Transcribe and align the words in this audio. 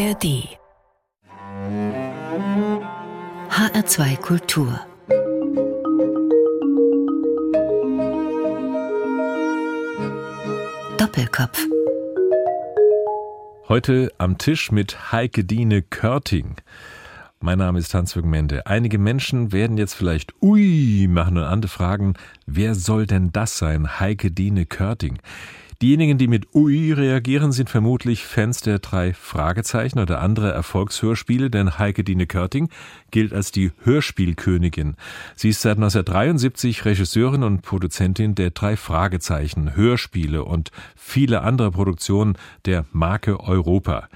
ARD 0.00 0.48
HR2 3.50 4.16
Kultur 4.16 4.80
Doppelkopf 10.96 11.66
Heute 13.68 14.10
am 14.16 14.38
Tisch 14.38 14.72
mit 14.72 15.12
Heike 15.12 15.44
Diene 15.44 15.82
Körting. 15.82 16.54
Mein 17.40 17.58
Name 17.58 17.78
ist 17.78 17.92
Hans-Jürgen 17.92 18.30
Mende. 18.30 18.66
Einige 18.66 18.96
Menschen 18.96 19.52
werden 19.52 19.76
jetzt 19.76 19.92
vielleicht 19.92 20.32
Ui 20.40 21.08
machen 21.10 21.36
und 21.36 21.44
andere 21.44 21.68
fragen, 21.70 22.14
wer 22.46 22.74
soll 22.74 23.06
denn 23.06 23.32
das 23.32 23.58
sein? 23.58 24.00
Heike 24.00 24.30
Diene 24.30 24.64
Körting. 24.64 25.18
Diejenigen, 25.82 26.18
die 26.18 26.28
mit 26.28 26.54
Ui 26.54 26.92
reagieren, 26.92 27.52
sind 27.52 27.70
vermutlich 27.70 28.26
Fans 28.26 28.60
der 28.60 28.80
drei 28.80 29.14
Fragezeichen 29.14 29.98
oder 29.98 30.20
andere 30.20 30.52
Erfolgshörspiele, 30.52 31.48
denn 31.48 31.78
Heike 31.78 32.04
Dine 32.04 32.26
Körting 32.26 32.68
gilt 33.10 33.32
als 33.32 33.50
die 33.50 33.72
Hörspielkönigin. 33.82 34.96
Sie 35.36 35.48
ist 35.48 35.62
seit 35.62 35.78
1973 35.78 36.84
Regisseurin 36.84 37.42
und 37.42 37.62
Produzentin 37.62 38.34
der 38.34 38.50
drei 38.50 38.76
Fragezeichen, 38.76 39.74
Hörspiele 39.74 40.44
und 40.44 40.70
viele 40.96 41.40
andere 41.40 41.70
Produktionen 41.70 42.36
der 42.66 42.84
Marke 42.92 43.40
Europa. 43.40 44.08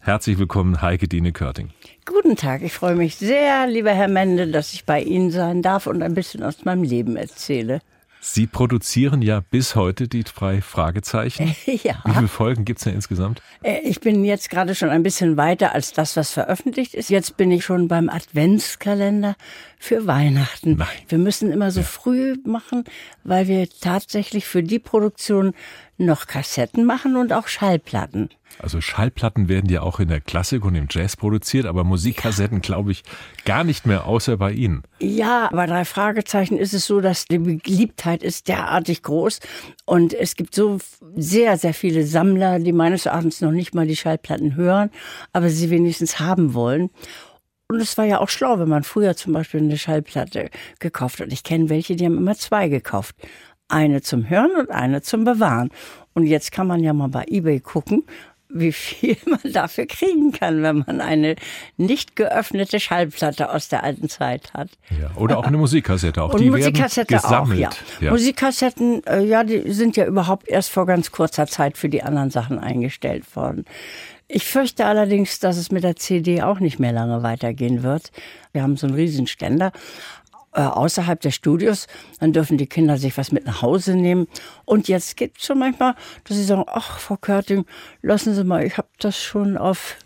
Herzlich 0.00 0.38
willkommen, 0.38 0.80
Heike 0.80 1.06
Dine 1.06 1.32
Körting. 1.32 1.68
Guten 2.06 2.36
Tag, 2.36 2.62
ich 2.62 2.72
freue 2.72 2.94
mich 2.94 3.16
sehr, 3.16 3.66
lieber 3.66 3.90
Herr 3.90 4.08
Mende, 4.08 4.46
dass 4.46 4.72
ich 4.72 4.86
bei 4.86 5.02
Ihnen 5.02 5.30
sein 5.30 5.60
darf 5.60 5.86
und 5.86 6.02
ein 6.02 6.14
bisschen 6.14 6.42
aus 6.42 6.64
meinem 6.64 6.82
Leben 6.82 7.16
erzähle. 7.16 7.82
Sie 8.22 8.46
produzieren 8.46 9.22
ja 9.22 9.40
bis 9.40 9.74
heute 9.74 10.06
die 10.06 10.24
drei 10.24 10.60
Fragezeichen. 10.60 11.54
Ja. 11.82 12.02
Wie 12.04 12.12
viele 12.12 12.28
Folgen 12.28 12.64
gibt 12.64 12.78
es 12.80 12.84
denn 12.84 12.94
insgesamt? 12.94 13.40
Äh, 13.62 13.80
Ich 13.84 14.00
bin 14.00 14.24
jetzt 14.24 14.50
gerade 14.50 14.74
schon 14.74 14.90
ein 14.90 15.02
bisschen 15.02 15.36
weiter 15.36 15.72
als 15.74 15.92
das, 15.92 16.16
was 16.16 16.30
veröffentlicht 16.32 16.94
ist. 16.94 17.08
Jetzt 17.08 17.36
bin 17.36 17.50
ich 17.50 17.64
schon 17.64 17.88
beim 17.88 18.08
Adventskalender 18.10 19.36
für 19.80 20.06
Weihnachten. 20.06 20.76
Nein. 20.76 20.88
Wir 21.08 21.16
müssen 21.16 21.50
immer 21.50 21.70
so 21.70 21.82
früh 21.82 22.36
machen, 22.44 22.84
weil 23.24 23.48
wir 23.48 23.66
tatsächlich 23.80 24.44
für 24.44 24.62
die 24.62 24.78
Produktion 24.78 25.54
noch 25.96 26.26
Kassetten 26.26 26.84
machen 26.84 27.16
und 27.16 27.32
auch 27.32 27.48
Schallplatten. 27.48 28.28
Also 28.58 28.82
Schallplatten 28.82 29.48
werden 29.48 29.70
ja 29.70 29.80
auch 29.80 29.98
in 29.98 30.08
der 30.08 30.20
Klassik 30.20 30.66
und 30.66 30.74
im 30.74 30.86
Jazz 30.90 31.16
produziert, 31.16 31.64
aber 31.64 31.82
Musikkassetten 31.84 32.60
glaube 32.60 32.92
ich 32.92 33.04
gar 33.46 33.64
nicht 33.64 33.86
mehr, 33.86 34.06
außer 34.06 34.36
bei 34.36 34.52
Ihnen. 34.52 34.82
Ja, 34.98 35.48
bei 35.50 35.66
drei 35.66 35.86
Fragezeichen 35.86 36.58
ist 36.58 36.74
es 36.74 36.84
so, 36.84 37.00
dass 37.00 37.24
die 37.24 37.38
Beliebtheit 37.38 38.22
ist 38.22 38.48
derartig 38.48 39.02
groß 39.02 39.40
und 39.86 40.12
es 40.12 40.36
gibt 40.36 40.54
so 40.54 40.78
sehr, 41.16 41.56
sehr 41.56 41.72
viele 41.72 42.04
Sammler, 42.04 42.58
die 42.58 42.72
meines 42.72 43.06
Erachtens 43.06 43.40
noch 43.40 43.52
nicht 43.52 43.74
mal 43.74 43.86
die 43.86 43.96
Schallplatten 43.96 44.56
hören, 44.56 44.90
aber 45.32 45.48
sie 45.48 45.70
wenigstens 45.70 46.20
haben 46.20 46.52
wollen. 46.52 46.90
Und 47.70 47.80
es 47.80 47.96
war 47.96 48.04
ja 48.04 48.18
auch 48.18 48.28
schlau, 48.28 48.58
wenn 48.58 48.68
man 48.68 48.82
früher 48.82 49.14
zum 49.14 49.32
Beispiel 49.32 49.60
eine 49.60 49.78
Schallplatte 49.78 50.50
gekauft 50.80 51.20
hat. 51.20 51.32
Ich 51.32 51.44
kenne 51.44 51.68
welche, 51.68 51.94
die 51.94 52.04
haben 52.04 52.16
immer 52.16 52.34
zwei 52.34 52.68
gekauft. 52.68 53.14
Eine 53.68 54.02
zum 54.02 54.28
Hören 54.28 54.50
und 54.58 54.72
eine 54.72 55.02
zum 55.02 55.22
Bewahren. 55.22 55.70
Und 56.12 56.26
jetzt 56.26 56.50
kann 56.50 56.66
man 56.66 56.82
ja 56.82 56.92
mal 56.92 57.08
bei 57.08 57.26
eBay 57.28 57.60
gucken, 57.60 58.02
wie 58.48 58.72
viel 58.72 59.16
man 59.26 59.52
dafür 59.52 59.86
kriegen 59.86 60.32
kann, 60.32 60.64
wenn 60.64 60.78
man 60.78 61.00
eine 61.00 61.36
nicht 61.76 62.16
geöffnete 62.16 62.80
Schallplatte 62.80 63.52
aus 63.52 63.68
der 63.68 63.84
alten 63.84 64.08
Zeit 64.08 64.52
hat. 64.52 64.70
Ja, 65.00 65.12
oder 65.14 65.38
auch 65.38 65.46
eine 65.46 65.56
Musikkassette. 65.56 66.24
Auch 66.24 66.34
Und 66.34 66.40
die 66.40 66.50
Musikkassette 66.50 67.12
werden 67.12 67.22
gesammelt. 67.22 67.68
auch, 67.68 68.02
ja. 68.02 68.10
Musikkassetten, 68.10 69.04
äh, 69.06 69.24
ja, 69.24 69.44
die 69.44 69.70
sind 69.72 69.96
ja 69.96 70.06
überhaupt 70.06 70.48
erst 70.48 70.70
vor 70.70 70.86
ganz 70.86 71.12
kurzer 71.12 71.46
Zeit 71.46 71.78
für 71.78 71.88
die 71.88 72.02
anderen 72.02 72.30
Sachen 72.30 72.58
eingestellt 72.58 73.36
worden. 73.36 73.64
Ich 74.32 74.44
fürchte 74.44 74.86
allerdings, 74.86 75.40
dass 75.40 75.56
es 75.56 75.72
mit 75.72 75.82
der 75.82 75.96
CD 75.96 76.40
auch 76.40 76.60
nicht 76.60 76.78
mehr 76.78 76.92
lange 76.92 77.24
weitergehen 77.24 77.82
wird. 77.82 78.12
Wir 78.52 78.62
haben 78.62 78.76
so 78.76 78.86
einen 78.86 78.94
Riesenständer 78.94 79.72
äh, 80.52 80.60
außerhalb 80.60 81.20
des 81.20 81.34
Studios, 81.34 81.88
dann 82.20 82.32
dürfen 82.32 82.56
die 82.56 82.68
Kinder 82.68 82.96
sich 82.96 83.18
was 83.18 83.32
mit 83.32 83.44
nach 83.44 83.62
Hause 83.62 83.96
nehmen. 83.96 84.28
Und 84.64 84.86
jetzt 84.86 85.16
gibt 85.16 85.38
es 85.38 85.46
schon 85.46 85.58
manchmal, 85.58 85.96
dass 86.22 86.36
sie 86.36 86.44
sagen, 86.44 86.62
ach, 86.68 87.00
Frau 87.00 87.16
Körting, 87.16 87.66
lassen 88.02 88.32
Sie 88.32 88.44
mal, 88.44 88.64
ich 88.64 88.78
habe 88.78 88.88
das 89.00 89.20
schon 89.20 89.56
auf 89.56 89.96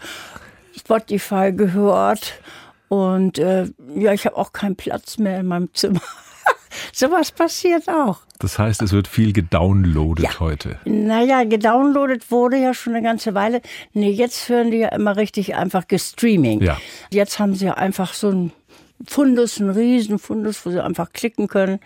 Spotify 0.75 1.53
gehört. 1.53 2.41
Und 2.89 3.39
äh, 3.39 3.67
ja, 3.95 4.15
ich 4.15 4.25
habe 4.25 4.39
auch 4.39 4.55
keinen 4.55 4.77
Platz 4.77 5.19
mehr 5.19 5.41
in 5.41 5.47
meinem 5.47 5.75
Zimmer. 5.75 6.01
Sowas 6.95 7.31
passiert 7.31 7.91
auch. 7.91 8.21
Das 8.41 8.59
heißt, 8.59 8.83
es 8.83 8.93
wird 8.93 9.07
viel 9.09 9.33
gedownloadet 9.33 10.25
Ja. 10.25 10.41
heute. 10.41 10.79
Naja, 10.85 11.45
gedownloadet 11.45 12.31
wurde 12.31 12.57
ja 12.59 12.75
schon 12.75 12.95
eine 12.95 13.03
ganze 13.03 13.35
Weile. 13.35 13.63
Nee, 13.93 14.11
jetzt 14.11 14.49
hören 14.49 14.71
die 14.71 14.79
ja 14.79 14.89
immer 14.89 15.17
richtig 15.17 15.55
einfach 15.55 15.87
gestreaming. 15.89 16.61
Ja. 16.63 16.79
Jetzt 17.11 17.39
haben 17.39 17.55
sie 17.55 17.67
ja 17.67 17.75
einfach 17.75 18.13
so 18.13 18.31
ein 18.31 18.53
Fundus, 19.07 19.61
ein 19.61 19.71
Riesenfundus, 19.71 20.65
wo 20.67 20.71
sie 20.71 20.83
einfach 20.83 21.13
klicken 21.13 21.47
können. 21.49 21.79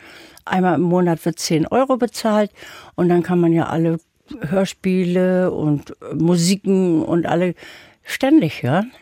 Einmal 0.44 0.76
im 0.76 0.82
Monat 0.82 1.24
wird 1.26 1.38
10 1.38 1.66
Euro 1.66 1.96
bezahlt 1.96 2.50
und 2.94 3.08
dann 3.08 3.22
kann 3.22 3.40
man 3.40 3.52
ja 3.52 3.66
alle 3.66 3.98
Hörspiele 4.40 5.50
und 5.50 5.90
äh, 6.02 6.14
Musiken 6.14 7.02
und 7.02 7.26
alle 7.26 7.54
ständig 8.04 8.62
hören. 8.62 8.92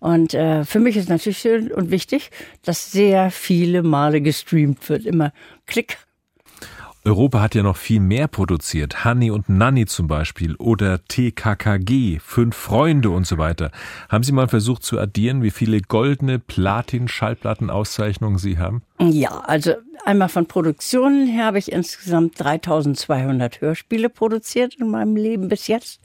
Und 0.00 0.32
äh, 0.34 0.64
für 0.64 0.80
mich 0.80 0.96
ist 0.96 1.08
natürlich 1.08 1.38
schön 1.38 1.70
und 1.70 1.90
wichtig, 1.90 2.30
dass 2.64 2.90
sehr 2.90 3.30
viele 3.30 3.82
Male 3.82 4.20
gestreamt 4.20 4.88
wird. 4.88 5.04
Immer 5.04 5.32
Klick, 5.66 5.98
Europa 7.02 7.40
hat 7.40 7.54
ja 7.54 7.62
noch 7.62 7.78
viel 7.78 8.00
mehr 8.00 8.28
produziert. 8.28 9.04
Hanni 9.04 9.30
und 9.30 9.48
Nanni 9.48 9.86
zum 9.86 10.06
Beispiel 10.06 10.54
oder 10.56 11.02
TKKG, 11.06 12.18
Fünf 12.18 12.54
Freunde 12.54 13.08
und 13.08 13.26
so 13.26 13.38
weiter. 13.38 13.70
Haben 14.10 14.22
Sie 14.22 14.32
mal 14.32 14.48
versucht 14.48 14.82
zu 14.82 14.98
addieren, 14.98 15.42
wie 15.42 15.50
viele 15.50 15.80
goldene 15.80 16.38
Platin-Schallplatten-Auszeichnungen 16.38 18.36
Sie 18.36 18.58
haben? 18.58 18.82
Ja, 18.98 19.40
also 19.46 19.72
einmal 20.10 20.28
von 20.28 20.46
Produktionen 20.46 21.28
her 21.28 21.46
habe 21.46 21.58
ich 21.58 21.70
insgesamt 21.70 22.38
3200 22.40 23.60
Hörspiele 23.60 24.08
produziert 24.08 24.74
in 24.74 24.88
meinem 24.88 25.14
Leben 25.14 25.48
bis 25.48 25.68
jetzt. 25.68 26.00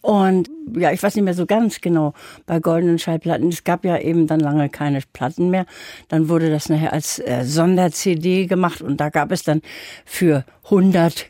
Und 0.00 0.48
ja, 0.76 0.92
ich 0.92 1.02
weiß 1.02 1.16
nicht 1.16 1.24
mehr 1.24 1.34
so 1.34 1.44
ganz 1.44 1.80
genau 1.80 2.14
bei 2.46 2.60
goldenen 2.60 2.98
Schallplatten. 2.98 3.48
Es 3.48 3.64
gab 3.64 3.84
ja 3.84 3.98
eben 3.98 4.28
dann 4.28 4.38
lange 4.38 4.68
keine 4.68 5.00
Platten 5.12 5.50
mehr. 5.50 5.66
Dann 6.08 6.28
wurde 6.28 6.50
das 6.50 6.68
nachher 6.68 6.92
als 6.92 7.18
äh, 7.18 7.44
Sonder-CD 7.44 8.46
gemacht 8.46 8.80
und 8.80 8.98
da 9.00 9.08
gab 9.08 9.32
es 9.32 9.42
dann 9.42 9.60
für 10.04 10.44
100 10.64 11.26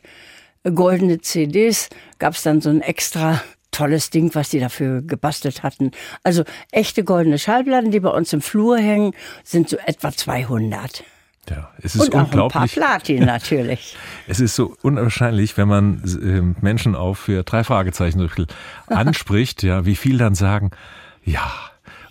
goldene 0.75 1.21
CDs 1.21 1.89
gab 2.19 2.33
es 2.33 2.43
dann 2.43 2.61
so 2.61 2.69
ein 2.69 2.81
extra 2.81 3.41
tolles 3.71 4.09
Ding, 4.11 4.35
was 4.35 4.49
die 4.49 4.59
dafür 4.59 5.01
gebastelt 5.01 5.63
hatten. 5.63 5.91
Also 6.23 6.43
echte 6.71 7.03
goldene 7.03 7.39
Schallplatten, 7.39 7.91
die 7.91 8.01
bei 8.01 8.09
uns 8.09 8.33
im 8.33 8.41
Flur 8.41 8.77
hängen, 8.77 9.13
sind 9.43 9.69
so 9.69 9.77
etwa 9.77 10.11
200. 10.11 11.03
Ja, 11.49 11.71
es 11.81 11.95
ist 11.95 12.01
Und 12.01 12.15
auch 12.15 12.19
ein 12.19 12.29
paar 12.29 12.43
unglaublich. 12.45 12.73
Platin 12.73 13.25
natürlich. 13.25 13.95
Es 14.27 14.39
ist 14.39 14.55
so 14.55 14.75
unwahrscheinlich, 14.81 15.57
wenn 15.57 15.67
man 15.67 16.03
äh, 16.03 16.61
Menschen 16.63 16.95
auf 16.95 17.19
für 17.19 17.43
drei 17.43 17.63
Fragezeichen 17.63 18.29
anspricht, 18.87 19.63
ja, 19.63 19.85
wie 19.85 19.95
viel 19.95 20.17
dann 20.17 20.35
sagen, 20.35 20.71
ja. 21.23 21.51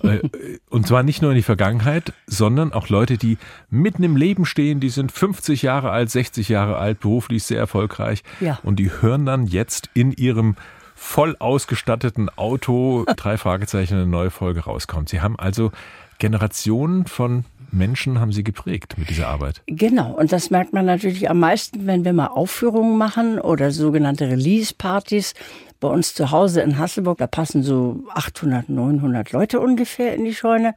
Äh, 0.03 0.21
Und 0.69 0.87
zwar 0.87 1.03
nicht 1.03 1.23
nur 1.23 1.33
in 1.33 1.37
die 1.37 1.43
Vergangenheit, 1.43 2.13
sondern 2.27 2.73
auch 2.73 2.89
Leute, 2.89 3.19
die 3.19 3.37
mitten 3.71 4.03
im 4.05 4.17
Leben 4.17 4.45
stehen, 4.47 4.81
die 4.81 4.91
sind 4.91 5.11
50 5.11 5.63
Jahre 5.63 5.91
alt, 5.91 6.11
60 6.11 6.49
Jahre 6.49 6.77
alt, 6.77 7.01
beruflich 7.01 7.45
sehr 7.45 7.59
erfolgreich. 7.59 8.23
Ja. 8.41 8.59
Und 8.63 8.77
die 8.77 8.91
hören 9.01 9.27
dann 9.27 9.47
jetzt 9.47 9.91
in 9.95 10.13
ihrem 10.13 10.57
voll 10.95 11.37
ausgestatteten 11.39 12.29
Auto 12.37 13.05
drei 13.17 13.39
Fragezeichen 13.39 13.95
eine 13.95 14.07
neue 14.07 14.31
Folge 14.31 14.61
rauskommt. 14.61 15.09
Sie 15.09 15.21
haben 15.21 15.39
also 15.39 15.71
Generationen 16.19 17.07
von 17.07 17.45
Menschen 17.71 18.21
haben 18.21 18.33
sie 18.33 18.45
geprägt 18.45 18.97
mit 18.99 19.11
dieser 19.11 19.29
Arbeit. 19.29 19.63
Genau, 19.67 20.13
und 20.13 20.33
das 20.33 20.51
merkt 20.51 20.73
man 20.73 20.87
natürlich 20.87 21.29
am 21.29 21.41
meisten, 21.41 21.87
wenn 21.87 22.05
wir 22.05 22.13
mal 22.13 22.29
Aufführungen 22.29 22.97
machen 22.97 23.39
oder 23.39 23.71
sogenannte 23.71 24.29
Release-Partys. 24.29 25.35
Bei 25.81 25.89
uns 25.89 26.15
zu 26.15 26.31
Hause 26.31 26.61
in 26.63 26.79
Hasselburg, 26.79 27.19
da 27.19 27.27
passen 27.27 27.63
so 27.63 28.03
800, 28.15 28.69
900 28.69 29.33
Leute 29.33 29.61
ungefähr 29.61 30.15
in 30.15 30.25
die 30.25 30.35
Scheune. 30.35 30.75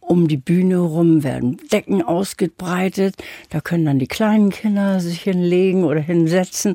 Um 0.00 0.26
die 0.26 0.38
Bühne 0.38 0.78
rum 0.78 1.22
werden 1.22 1.58
Decken 1.70 2.02
ausgebreitet. 2.02 3.14
Da 3.50 3.60
können 3.60 3.84
dann 3.84 4.00
die 4.00 4.08
kleinen 4.08 4.50
Kinder 4.50 4.98
sich 4.98 5.20
hinlegen 5.22 5.84
oder 5.84 6.00
hinsetzen. 6.00 6.74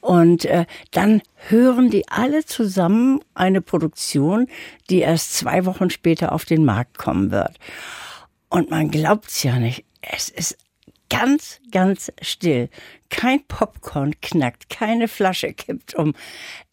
Und 0.00 0.46
äh, 0.46 0.64
dann 0.90 1.22
hören 1.48 1.90
die 1.90 2.08
alle 2.08 2.44
zusammen 2.44 3.20
eine 3.34 3.60
Produktion, 3.60 4.48
die 4.90 4.98
erst 4.98 5.34
zwei 5.34 5.64
Wochen 5.64 5.90
später 5.90 6.32
auf 6.32 6.44
den 6.44 6.64
Markt 6.64 6.98
kommen 6.98 7.30
wird. 7.30 7.56
Und 8.52 8.68
man 8.68 8.90
glaubt's 8.90 9.42
ja 9.44 9.58
nicht. 9.58 9.86
Es 10.02 10.28
ist 10.28 10.58
ganz, 11.08 11.58
ganz 11.70 12.12
still. 12.20 12.68
Kein 13.08 13.42
Popcorn 13.46 14.20
knackt, 14.20 14.68
keine 14.68 15.08
Flasche 15.08 15.54
kippt 15.54 15.94
um. 15.94 16.12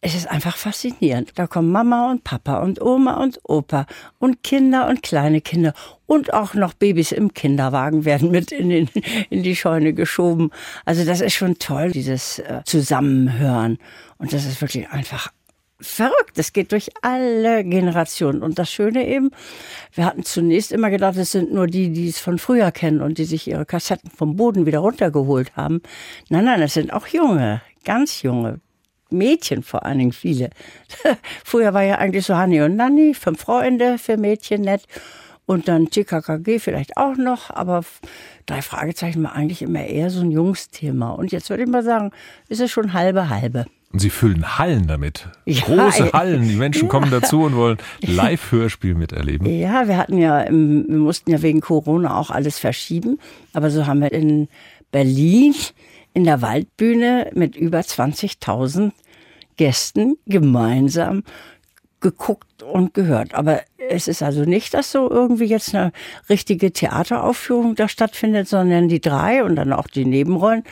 Es 0.02 0.14
ist 0.14 0.30
einfach 0.30 0.58
faszinierend. 0.58 1.32
Da 1.36 1.46
kommen 1.46 1.72
Mama 1.72 2.10
und 2.10 2.22
Papa 2.22 2.58
und 2.58 2.82
Oma 2.82 3.14
und 3.14 3.40
Opa 3.44 3.86
und 4.18 4.42
Kinder 4.42 4.88
und 4.88 5.02
kleine 5.02 5.40
Kinder 5.40 5.72
und 6.04 6.34
auch 6.34 6.52
noch 6.52 6.74
Babys 6.74 7.12
im 7.12 7.32
Kinderwagen 7.32 8.04
werden 8.04 8.30
mit 8.30 8.52
in, 8.52 8.68
den, 8.68 8.90
in 9.30 9.42
die 9.42 9.56
Scheune 9.56 9.94
geschoben. 9.94 10.50
Also 10.84 11.06
das 11.06 11.22
ist 11.22 11.32
schon 11.32 11.58
toll, 11.58 11.92
dieses 11.92 12.40
äh, 12.40 12.60
Zusammenhören. 12.66 13.78
Und 14.18 14.34
das 14.34 14.44
ist 14.44 14.60
wirklich 14.60 14.90
einfach 14.90 15.32
verrückt. 15.80 16.36
Das 16.36 16.52
geht 16.52 16.72
durch 16.72 16.90
alle 17.02 17.64
Generationen. 17.64 18.42
Und 18.42 18.58
das 18.58 18.70
Schöne 18.70 19.06
eben, 19.06 19.30
wir 19.94 20.04
hatten 20.04 20.24
zunächst 20.24 20.72
immer 20.72 20.90
gedacht, 20.90 21.16
es 21.16 21.32
sind 21.32 21.52
nur 21.52 21.66
die, 21.66 21.92
die 21.92 22.08
es 22.08 22.18
von 22.18 22.38
früher 22.38 22.70
kennen 22.70 23.00
und 23.00 23.18
die 23.18 23.24
sich 23.24 23.48
ihre 23.48 23.66
Kassetten 23.66 24.10
vom 24.10 24.36
Boden 24.36 24.66
wieder 24.66 24.80
runtergeholt 24.80 25.56
haben. 25.56 25.82
Nein, 26.28 26.44
nein, 26.44 26.62
es 26.62 26.74
sind 26.74 26.92
auch 26.92 27.06
junge, 27.06 27.62
ganz 27.84 28.22
junge. 28.22 28.60
Mädchen 29.12 29.62
vor 29.64 29.84
allen 29.84 29.98
Dingen 29.98 30.12
viele. 30.12 30.50
Früher 31.44 31.74
war 31.74 31.82
ja 31.82 31.96
eigentlich 31.96 32.26
so 32.26 32.36
Hanni 32.36 32.62
und 32.62 32.76
Nanni, 32.76 33.12
fünf 33.14 33.40
Freunde 33.40 33.98
für 33.98 34.16
Mädchen 34.16 34.62
nett. 34.62 34.86
Und 35.46 35.66
dann 35.66 35.90
TKKG 35.90 36.60
vielleicht 36.60 36.96
auch 36.96 37.16
noch, 37.16 37.50
aber 37.50 37.84
drei 38.46 38.62
Fragezeichen 38.62 39.24
war 39.24 39.34
eigentlich 39.34 39.62
immer 39.62 39.84
eher 39.84 40.08
so 40.08 40.20
ein 40.20 40.30
Jungsthema. 40.30 41.10
Und 41.10 41.32
jetzt 41.32 41.50
würde 41.50 41.64
ich 41.64 41.68
mal 41.68 41.82
sagen, 41.82 42.12
ist 42.48 42.60
es 42.60 42.70
schon 42.70 42.92
halbe 42.92 43.28
halbe. 43.28 43.66
Und 43.92 43.98
Sie 43.98 44.10
füllen 44.10 44.58
Hallen 44.58 44.86
damit. 44.86 45.28
Ja, 45.46 45.62
Große 45.62 46.12
Hallen. 46.12 46.48
Die 46.48 46.54
Menschen 46.54 46.82
ja. 46.82 46.88
kommen 46.88 47.10
dazu 47.10 47.42
und 47.42 47.56
wollen 47.56 47.78
Live-Hörspiel 48.02 48.94
miterleben. 48.94 49.48
Ja, 49.48 49.88
wir 49.88 49.96
hatten 49.96 50.16
ja, 50.16 50.44
wir 50.48 50.52
mussten 50.52 51.30
ja 51.30 51.42
wegen 51.42 51.60
Corona 51.60 52.16
auch 52.16 52.30
alles 52.30 52.58
verschieben. 52.58 53.18
Aber 53.52 53.70
so 53.70 53.86
haben 53.86 54.00
wir 54.00 54.12
in 54.12 54.48
Berlin 54.92 55.54
in 56.14 56.24
der 56.24 56.40
Waldbühne 56.40 57.30
mit 57.34 57.56
über 57.56 57.80
20.000 57.80 58.92
Gästen 59.56 60.16
gemeinsam 60.26 61.24
geguckt 62.00 62.62
und 62.62 62.94
gehört. 62.94 63.34
Aber 63.34 63.60
es 63.90 64.08
ist 64.08 64.22
also 64.22 64.44
nicht, 64.44 64.72
dass 64.72 64.92
so 64.92 65.10
irgendwie 65.10 65.44
jetzt 65.44 65.74
eine 65.74 65.92
richtige 66.28 66.72
Theateraufführung 66.72 67.74
da 67.74 67.88
stattfindet, 67.88 68.48
sondern 68.48 68.88
die 68.88 69.00
drei 69.00 69.44
und 69.44 69.56
dann 69.56 69.72
auch 69.72 69.86
die 69.86 70.04
Nebenrollen, 70.04 70.64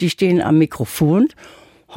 die 0.00 0.10
stehen 0.10 0.42
am 0.42 0.58
Mikrofon, 0.58 1.28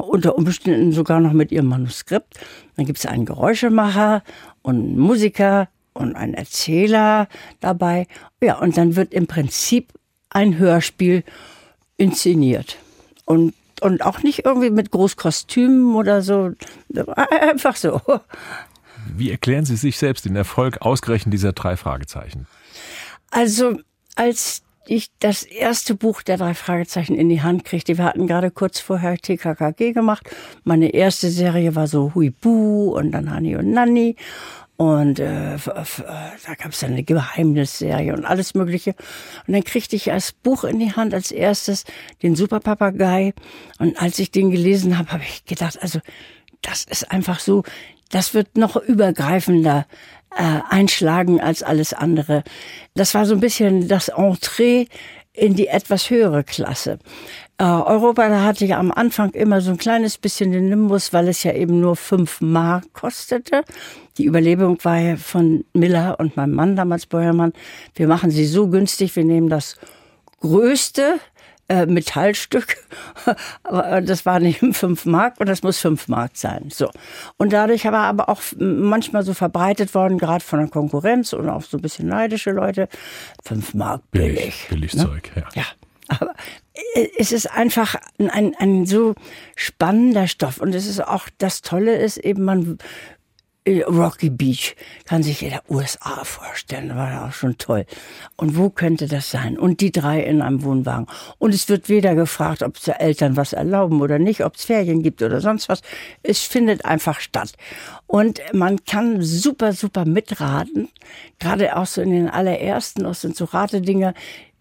unter 0.00 0.36
Umständen 0.36 0.92
sogar 0.92 1.20
noch 1.20 1.32
mit 1.32 1.52
ihrem 1.52 1.66
Manuskript. 1.66 2.38
Dann 2.76 2.86
gibt 2.86 2.98
es 2.98 3.06
einen 3.06 3.26
Geräuschemacher 3.26 4.22
und 4.62 4.76
einen 4.76 4.98
Musiker 4.98 5.68
und 5.94 6.14
einen 6.14 6.34
Erzähler 6.34 7.28
dabei. 7.60 8.06
Ja, 8.40 8.58
und 8.58 8.76
dann 8.76 8.96
wird 8.96 9.12
im 9.12 9.26
Prinzip 9.26 9.92
ein 10.30 10.58
Hörspiel 10.58 11.24
inszeniert. 11.96 12.78
Und, 13.24 13.54
und 13.80 14.04
auch 14.04 14.22
nicht 14.22 14.44
irgendwie 14.44 14.70
mit 14.70 14.90
Großkostümen 14.90 15.94
oder 15.94 16.22
so. 16.22 16.52
Einfach 17.16 17.76
so. 17.76 18.00
Wie 19.16 19.30
erklären 19.30 19.64
Sie 19.64 19.76
sich 19.76 19.98
selbst 19.98 20.24
den 20.24 20.36
Erfolg 20.36 20.82
ausgerechnet 20.82 21.32
dieser 21.32 21.52
drei 21.52 21.76
Fragezeichen? 21.76 22.46
Also, 23.30 23.78
als 24.14 24.62
ich 24.88 25.10
das 25.20 25.42
erste 25.42 25.94
Buch 25.94 26.22
der 26.22 26.36
drei 26.38 26.54
Fragezeichen 26.54 27.14
in 27.14 27.28
die 27.28 27.42
Hand 27.42 27.64
kriegte, 27.64 27.98
wir 27.98 28.04
hatten 28.04 28.26
gerade 28.26 28.50
kurz 28.50 28.80
vorher 28.80 29.16
TKKG 29.18 29.92
gemacht. 29.92 30.28
Meine 30.64 30.90
erste 30.90 31.30
Serie 31.30 31.74
war 31.74 31.86
so 31.86 32.14
Huibu 32.14 32.96
und 32.96 33.12
dann 33.12 33.30
Hani 33.30 33.56
und 33.56 33.70
Nanni. 33.70 34.16
Und 34.76 35.18
äh, 35.18 35.54
f- 35.54 36.04
da 36.46 36.54
gab 36.54 36.70
es 36.72 36.84
eine 36.84 37.02
Geheimnisserie 37.02 38.14
und 38.14 38.24
alles 38.24 38.54
Mögliche. 38.54 38.94
Und 39.46 39.54
dann 39.54 39.64
kriegte 39.64 39.96
ich 39.96 40.12
als 40.12 40.32
Buch 40.32 40.62
in 40.62 40.78
die 40.78 40.92
Hand 40.92 41.14
als 41.14 41.32
erstes 41.32 41.84
den 42.22 42.36
Superpapagei. 42.36 43.34
Und 43.80 44.00
als 44.00 44.20
ich 44.20 44.30
den 44.30 44.50
gelesen 44.52 44.96
habe, 44.96 45.10
habe 45.10 45.24
ich 45.24 45.44
gedacht, 45.44 45.82
also 45.82 45.98
das 46.62 46.84
ist 46.84 47.10
einfach 47.10 47.40
so, 47.40 47.64
das 48.10 48.34
wird 48.34 48.56
noch 48.56 48.76
übergreifender 48.76 49.86
äh, 50.36 50.60
einschlagen 50.68 51.40
als 51.40 51.62
alles 51.62 51.92
andere. 51.92 52.44
Das 52.94 53.14
war 53.14 53.26
so 53.26 53.34
ein 53.34 53.40
bisschen 53.40 53.88
das 53.88 54.08
Entree 54.08 54.86
in 55.32 55.54
die 55.54 55.68
etwas 55.68 56.10
höhere 56.10 56.44
Klasse. 56.44 56.98
Äh, 57.58 57.64
Europa 57.64 58.28
da 58.28 58.44
hatte 58.44 58.64
ja 58.66 58.78
am 58.78 58.92
Anfang 58.92 59.30
immer 59.30 59.60
so 59.60 59.70
ein 59.70 59.78
kleines 59.78 60.18
bisschen 60.18 60.52
den 60.52 60.68
Nimbus, 60.68 61.12
weil 61.12 61.28
es 61.28 61.42
ja 61.42 61.52
eben 61.52 61.80
nur 61.80 61.96
fünf 61.96 62.40
Mark 62.40 62.92
kostete. 62.92 63.62
Die 64.16 64.24
Überlebung 64.24 64.78
war 64.84 64.98
ja 64.98 65.16
von 65.16 65.64
Miller 65.72 66.16
und 66.18 66.36
meinem 66.36 66.54
Mann 66.54 66.76
damals 66.76 67.06
Beuermann. 67.06 67.52
Wir 67.94 68.08
machen 68.08 68.30
sie 68.30 68.46
so 68.46 68.68
günstig, 68.68 69.14
wir 69.16 69.24
nehmen 69.24 69.48
das 69.48 69.76
größte 70.40 71.18
äh, 71.68 71.86
Metallstück, 71.86 72.76
aber 73.62 73.92
äh, 73.92 74.02
das 74.02 74.26
war 74.26 74.40
nicht 74.40 74.60
fünf 74.72 75.04
Mark 75.04 75.38
und 75.38 75.48
das 75.48 75.62
muss 75.62 75.78
fünf 75.78 76.08
Mark 76.08 76.32
sein. 76.34 76.68
So 76.70 76.90
und 77.36 77.52
dadurch 77.52 77.84
war 77.84 78.06
aber 78.06 78.28
auch 78.28 78.40
manchmal 78.58 79.22
so 79.22 79.34
verbreitet 79.34 79.94
worden, 79.94 80.18
gerade 80.18 80.44
von 80.44 80.60
der 80.60 80.68
Konkurrenz 80.68 81.32
und 81.32 81.48
auch 81.48 81.62
so 81.62 81.78
ein 81.78 81.82
bisschen 81.82 82.08
neidische 82.08 82.50
Leute, 82.50 82.88
fünf 83.44 83.74
Mark 83.74 84.02
billig, 84.10 84.66
Billig 84.68 84.94
ne? 84.94 85.04
Zeug, 85.04 85.30
ja. 85.36 85.44
Ja, 85.54 85.64
aber 86.08 86.34
äh, 86.94 87.08
es 87.18 87.32
ist 87.32 87.50
einfach 87.50 87.96
ein, 88.18 88.30
ein, 88.30 88.54
ein 88.58 88.86
so 88.86 89.14
spannender 89.56 90.26
Stoff 90.26 90.58
und 90.58 90.74
es 90.74 90.86
ist 90.86 91.06
auch 91.06 91.28
das 91.38 91.62
Tolle 91.62 91.96
ist 91.96 92.16
eben 92.16 92.44
man 92.44 92.78
Rocky 93.86 94.30
Beach 94.30 94.76
kann 95.04 95.22
sich 95.22 95.40
jeder 95.40 95.62
USA 95.68 96.24
vorstellen, 96.24 96.94
war 96.96 97.26
auch 97.26 97.32
schon 97.32 97.58
toll. 97.58 97.84
Und 98.36 98.56
wo 98.56 98.70
könnte 98.70 99.06
das 99.06 99.30
sein? 99.30 99.58
Und 99.58 99.80
die 99.80 99.92
drei 99.92 100.22
in 100.22 100.42
einem 100.42 100.62
Wohnwagen. 100.62 101.06
Und 101.38 101.54
es 101.54 101.68
wird 101.68 101.88
weder 101.88 102.14
gefragt, 102.14 102.62
ob 102.62 102.80
die 102.80 102.90
Eltern 102.90 103.36
was 103.36 103.52
erlauben 103.52 104.00
oder 104.00 104.18
nicht, 104.18 104.44
ob 104.44 104.56
es 104.56 104.64
Ferien 104.64 105.02
gibt 105.02 105.22
oder 105.22 105.40
sonst 105.40 105.68
was. 105.68 105.82
Es 106.22 106.42
findet 106.42 106.84
einfach 106.84 107.20
statt. 107.20 107.52
Und 108.06 108.40
man 108.52 108.84
kann 108.84 109.22
super, 109.22 109.72
super 109.72 110.04
mitraten. 110.04 110.88
Gerade 111.38 111.76
auch 111.76 111.86
so 111.86 112.00
in 112.00 112.10
den 112.10 112.28
allerersten, 112.28 113.04
das 113.04 113.20
sind 113.20 113.36
so 113.36 113.44
Ratedinger. 113.44 114.14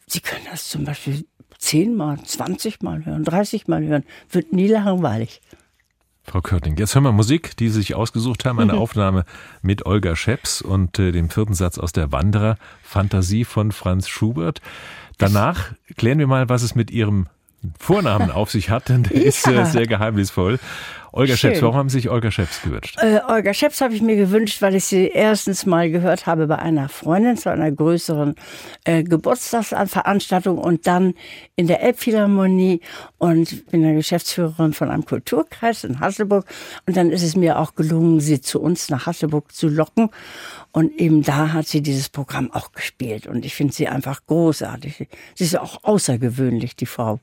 Sie 0.05 0.19
können 0.19 0.45
das 0.49 0.69
zum 0.69 0.85
Beispiel 0.85 1.25
zehnmal, 1.57 2.21
zwanzigmal 2.23 3.05
hören, 3.05 3.23
dreißigmal 3.23 3.85
hören. 3.85 4.03
Wird 4.29 4.53
nie 4.53 4.67
langweilig. 4.67 5.41
Frau 6.29 6.41
Körting, 6.41 6.75
jetzt 6.77 6.93
hören 6.93 7.05
wir 7.05 7.13
Musik, 7.13 7.55
die 7.55 7.69
Sie 7.69 7.75
sich 7.79 7.95
ausgesucht 7.95 8.43
haben, 8.43 8.59
eine 8.59 8.73
Aufnahme 8.77 9.23
mit 9.61 9.85
Olga 9.85 10.15
Scheps 10.15 10.61
und 10.61 10.99
äh, 10.99 11.11
dem 11.13 11.29
vierten 11.29 11.53
Satz 11.53 11.77
aus 11.77 11.93
der 11.93 12.11
Wanderer, 12.11 12.57
Fantasie 12.83 13.45
von 13.45 13.71
Franz 13.71 14.09
Schubert. 14.09 14.61
Danach 15.17 15.71
klären 15.95 16.19
wir 16.19 16.27
mal, 16.27 16.49
was 16.49 16.63
es 16.63 16.75
mit 16.75 16.91
Ihrem 16.91 17.27
Vornamen 17.79 18.29
auf 18.29 18.51
sich 18.51 18.69
hat, 18.69 18.89
denn 18.89 19.03
der 19.03 19.23
ist 19.23 19.47
äh, 19.47 19.55
Ja. 19.55 19.65
sehr 19.65 19.87
geheimnisvoll. 19.87 20.59
Olga 21.11 21.35
Schön. 21.35 21.51
Scheps, 21.51 21.61
warum 21.61 21.75
haben 21.75 21.89
Sie 21.89 21.99
sich 21.99 22.09
Olga 22.09 22.31
Scheps 22.31 22.61
gewünscht? 22.61 22.97
Äh, 23.01 23.19
Olga 23.27 23.53
Scheps 23.53 23.81
habe 23.81 23.93
ich 23.93 24.01
mir 24.01 24.15
gewünscht, 24.15 24.61
weil 24.61 24.75
ich 24.75 24.85
sie 24.85 25.07
erstens 25.07 25.65
mal 25.65 25.89
gehört 25.89 26.25
habe 26.25 26.47
bei 26.47 26.59
einer 26.59 26.89
Freundin 26.89 27.37
zu 27.37 27.49
einer 27.51 27.71
größeren 27.71 28.35
äh, 28.83 29.03
Geburtstagsveranstaltung 29.03 30.57
und 30.57 30.87
dann 30.87 31.13
in 31.55 31.67
der 31.67 31.81
Elbphilharmonie 31.81 32.81
und 33.17 33.69
bin 33.71 33.83
ja 33.83 33.93
Geschäftsführerin 33.93 34.73
von 34.73 34.89
einem 34.89 35.05
Kulturkreis 35.05 35.83
in 35.83 35.99
Hasselburg 35.99 36.45
und 36.85 36.97
dann 36.97 37.11
ist 37.11 37.23
es 37.23 37.35
mir 37.35 37.59
auch 37.59 37.75
gelungen, 37.75 38.19
sie 38.19 38.41
zu 38.41 38.61
uns 38.61 38.89
nach 38.89 39.05
Hasselburg 39.05 39.53
zu 39.53 39.67
locken 39.67 40.09
und 40.71 40.93
eben 40.99 41.23
da 41.23 41.53
hat 41.53 41.67
sie 41.67 41.81
dieses 41.81 42.09
Programm 42.09 42.51
auch 42.51 42.71
gespielt 42.71 43.27
und 43.27 43.45
ich 43.45 43.55
finde 43.55 43.73
sie 43.73 43.87
einfach 43.87 44.25
großartig. 44.25 45.07
Sie 45.35 45.43
ist 45.43 45.57
auch 45.57 45.83
außergewöhnlich, 45.83 46.75
die 46.75 46.85
Frau. 46.85 47.19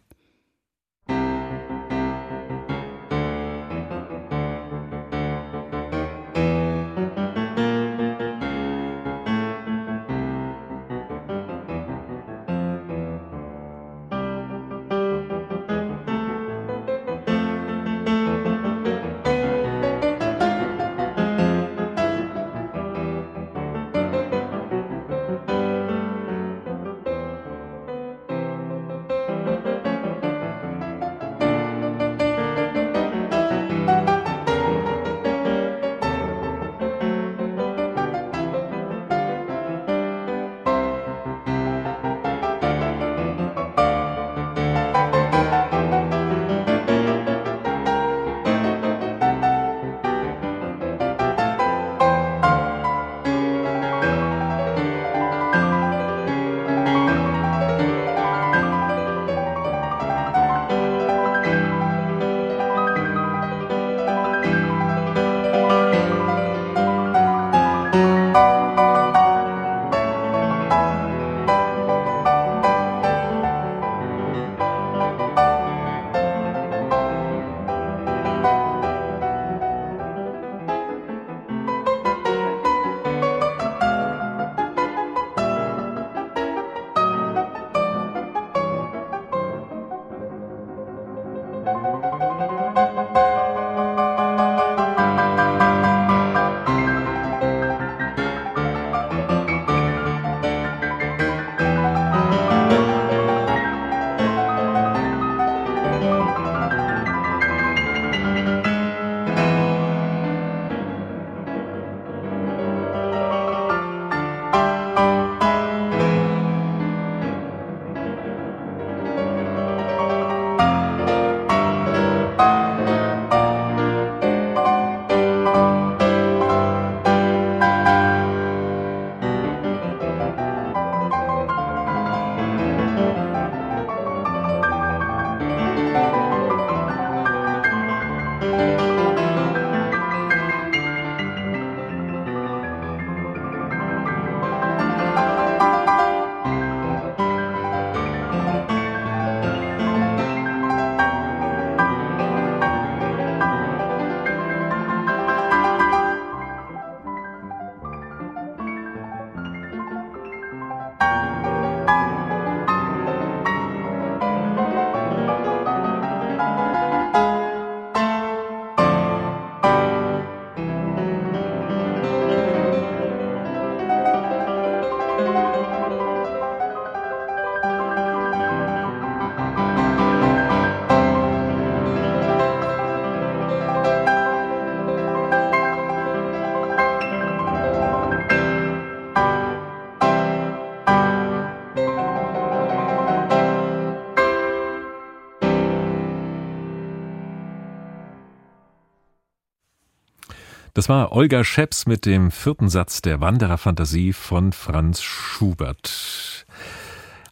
Das 200.84 200.90
war 200.90 201.12
Olga 201.12 201.44
Scheps 201.44 201.86
mit 201.86 202.04
dem 202.04 202.30
vierten 202.30 202.68
Satz 202.68 203.00
der 203.00 203.22
Wandererfantasie 203.22 204.12
von 204.12 204.52
Franz 204.52 205.02
Schubert. 205.02 206.44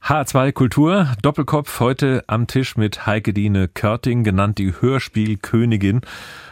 H2 0.02 0.52
Kultur, 0.52 1.12
Doppelkopf, 1.20 1.78
heute 1.78 2.24
am 2.28 2.46
Tisch 2.46 2.78
mit 2.78 3.04
Heike 3.04 3.34
Diene 3.34 3.68
Körting, 3.68 4.24
genannt 4.24 4.56
die 4.56 4.72
Hörspielkönigin. 4.80 6.00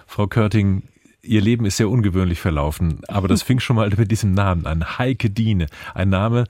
Frau 0.06 0.26
Körting, 0.26 0.82
Ihr 1.22 1.40
Leben 1.40 1.64
ist 1.64 1.78
sehr 1.78 1.88
ungewöhnlich 1.88 2.38
verlaufen, 2.38 3.00
aber 3.08 3.28
das 3.28 3.42
fing 3.42 3.60
schon 3.60 3.76
mal 3.76 3.90
mit 3.96 4.10
diesem 4.10 4.32
Namen 4.32 4.66
an. 4.66 4.98
Heike 4.98 5.30
Diene. 5.30 5.68
Ein 5.94 6.10
Name, 6.10 6.44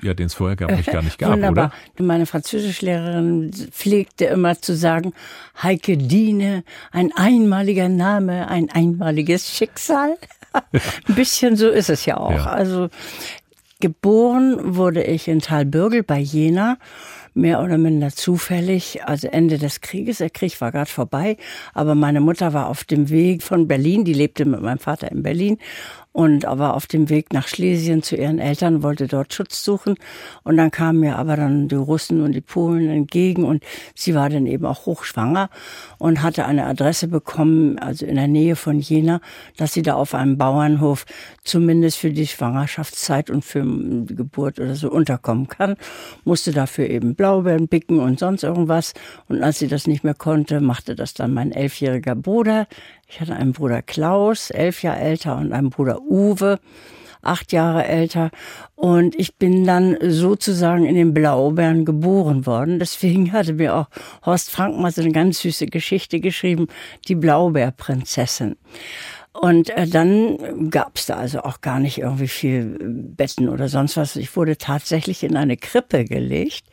ja, 0.00 0.14
den 0.14 0.26
es 0.26 0.34
vorher 0.34 0.56
gar 0.56 0.70
nicht, 0.70 0.90
gar 0.90 1.02
nicht 1.02 1.18
gab, 1.18 1.32
Wunderbar. 1.32 1.72
oder? 1.96 2.04
Meine 2.04 2.26
Französischlehrerin 2.26 3.50
pflegte 3.70 4.26
immer 4.26 4.60
zu 4.60 4.76
sagen, 4.76 5.12
Heike 5.62 5.96
Diene, 5.96 6.64
ein 6.92 7.12
einmaliger 7.14 7.88
Name, 7.88 8.48
ein 8.48 8.70
einmaliges 8.70 9.50
Schicksal. 9.50 10.16
Ein 10.72 11.14
bisschen 11.14 11.56
so 11.56 11.68
ist 11.68 11.90
es 11.90 12.06
ja 12.06 12.16
auch. 12.16 12.32
Ja. 12.32 12.46
Also 12.46 12.88
geboren 13.80 14.76
wurde 14.76 15.04
ich 15.04 15.28
in 15.28 15.40
Talbürgel 15.40 16.02
bei 16.02 16.18
Jena 16.18 16.78
mehr 17.34 17.62
oder 17.62 17.78
minder 17.78 18.10
zufällig, 18.10 19.04
also 19.04 19.28
Ende 19.28 19.58
des 19.58 19.80
Krieges. 19.80 20.18
Der 20.18 20.30
Krieg 20.30 20.60
war 20.60 20.72
gerade 20.72 20.90
vorbei, 20.90 21.36
aber 21.72 21.94
meine 21.94 22.20
Mutter 22.20 22.52
war 22.52 22.68
auf 22.68 22.84
dem 22.84 23.10
Weg 23.10 23.42
von 23.42 23.68
Berlin, 23.68 24.04
die 24.04 24.12
lebte 24.12 24.44
mit 24.44 24.60
meinem 24.60 24.78
Vater 24.78 25.10
in 25.12 25.22
Berlin 25.22 25.58
und 26.18 26.42
war 26.42 26.74
auf 26.74 26.88
dem 26.88 27.10
Weg 27.10 27.32
nach 27.32 27.46
Schlesien 27.46 28.02
zu 28.02 28.16
ihren 28.16 28.40
Eltern, 28.40 28.82
wollte 28.82 29.06
dort 29.06 29.32
Schutz 29.32 29.62
suchen. 29.62 29.94
Und 30.42 30.56
dann 30.56 30.72
kamen 30.72 30.98
mir 30.98 31.16
aber 31.16 31.36
dann 31.36 31.68
die 31.68 31.76
Russen 31.76 32.22
und 32.22 32.32
die 32.32 32.40
Polen 32.40 32.90
entgegen 32.90 33.44
und 33.44 33.62
sie 33.94 34.16
war 34.16 34.28
dann 34.28 34.46
eben 34.46 34.66
auch 34.66 34.86
hochschwanger 34.86 35.48
und 35.98 36.20
hatte 36.20 36.44
eine 36.44 36.66
Adresse 36.66 37.06
bekommen, 37.06 37.78
also 37.78 38.04
in 38.04 38.16
der 38.16 38.26
Nähe 38.26 38.56
von 38.56 38.80
Jena, 38.80 39.20
dass 39.58 39.74
sie 39.74 39.82
da 39.82 39.94
auf 39.94 40.12
einem 40.12 40.36
Bauernhof 40.38 41.06
zumindest 41.44 41.98
für 41.98 42.10
die 42.10 42.26
Schwangerschaftszeit 42.26 43.30
und 43.30 43.44
für 43.44 43.62
die 43.62 44.16
Geburt 44.16 44.58
oder 44.58 44.74
so 44.74 44.90
unterkommen 44.90 45.46
kann. 45.46 45.76
Musste 46.24 46.50
dafür 46.50 46.90
eben 46.90 47.14
Blaubeeren 47.14 47.68
picken 47.68 48.00
und 48.00 48.18
sonst 48.18 48.42
irgendwas. 48.42 48.92
Und 49.28 49.44
als 49.44 49.60
sie 49.60 49.68
das 49.68 49.86
nicht 49.86 50.02
mehr 50.02 50.14
konnte, 50.14 50.60
machte 50.60 50.96
das 50.96 51.14
dann 51.14 51.32
mein 51.32 51.52
elfjähriger 51.52 52.16
Bruder. 52.16 52.66
Ich 53.10 53.22
hatte 53.22 53.34
einen 53.34 53.52
Bruder 53.52 53.80
Klaus, 53.80 54.50
elf 54.50 54.82
Jahre 54.82 55.00
älter, 55.00 55.38
und 55.38 55.54
einen 55.54 55.70
Bruder 55.70 56.02
Uwe, 56.02 56.60
acht 57.22 57.52
Jahre 57.52 57.86
älter. 57.86 58.30
Und 58.74 59.18
ich 59.18 59.36
bin 59.36 59.64
dann 59.64 59.96
sozusagen 60.02 60.84
in 60.84 60.94
den 60.94 61.14
Blaubeeren 61.14 61.86
geboren 61.86 62.44
worden. 62.44 62.78
Deswegen 62.78 63.32
hatte 63.32 63.54
mir 63.54 63.74
auch 63.74 63.86
Horst 64.26 64.50
Frank 64.50 64.78
mal 64.78 64.92
so 64.92 65.00
eine 65.00 65.12
ganz 65.12 65.40
süße 65.40 65.66
Geschichte 65.66 66.20
geschrieben, 66.20 66.68
die 67.08 67.14
Blaubeerprinzessin. 67.14 68.56
Und 69.40 69.70
äh, 69.70 69.86
dann 69.86 70.70
gab 70.70 70.96
es 70.96 71.06
da 71.06 71.16
also 71.16 71.42
auch 71.42 71.60
gar 71.60 71.78
nicht 71.78 71.98
irgendwie 71.98 72.26
viel 72.26 72.76
Betten 72.80 73.48
oder 73.48 73.68
sonst 73.68 73.96
was. 73.96 74.16
Ich 74.16 74.34
wurde 74.34 74.58
tatsächlich 74.58 75.22
in 75.22 75.36
eine 75.36 75.56
Krippe 75.56 76.04
gelegt. 76.04 76.64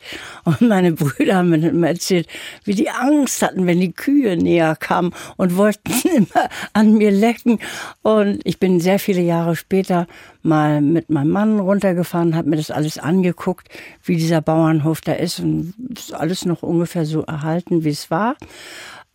Und 0.44 0.62
meine 0.62 0.92
Brüder 0.92 1.36
haben 1.36 1.50
mir 1.50 1.86
erzählt, 1.86 2.26
wie 2.64 2.74
die 2.74 2.90
Angst 2.90 3.42
hatten, 3.42 3.68
wenn 3.68 3.78
die 3.78 3.92
Kühe 3.92 4.36
näher 4.36 4.74
kamen 4.74 5.14
und 5.36 5.56
wollten 5.56 5.92
immer 6.16 6.48
an 6.72 6.94
mir 6.94 7.12
lecken. 7.12 7.60
Und 8.02 8.40
ich 8.44 8.58
bin 8.58 8.80
sehr 8.80 8.98
viele 8.98 9.22
Jahre 9.22 9.54
später 9.54 10.08
mal 10.42 10.80
mit 10.80 11.08
meinem 11.08 11.30
Mann 11.30 11.60
runtergefahren, 11.60 12.34
habe 12.34 12.50
mir 12.50 12.56
das 12.56 12.72
alles 12.72 12.98
angeguckt, 12.98 13.68
wie 14.02 14.16
dieser 14.16 14.40
Bauernhof 14.40 15.00
da 15.02 15.12
ist. 15.12 15.38
Und 15.38 15.74
ist 15.94 16.12
alles 16.12 16.44
noch 16.44 16.64
ungefähr 16.64 17.06
so 17.06 17.22
erhalten, 17.22 17.84
wie 17.84 17.90
es 17.90 18.10
war. 18.10 18.36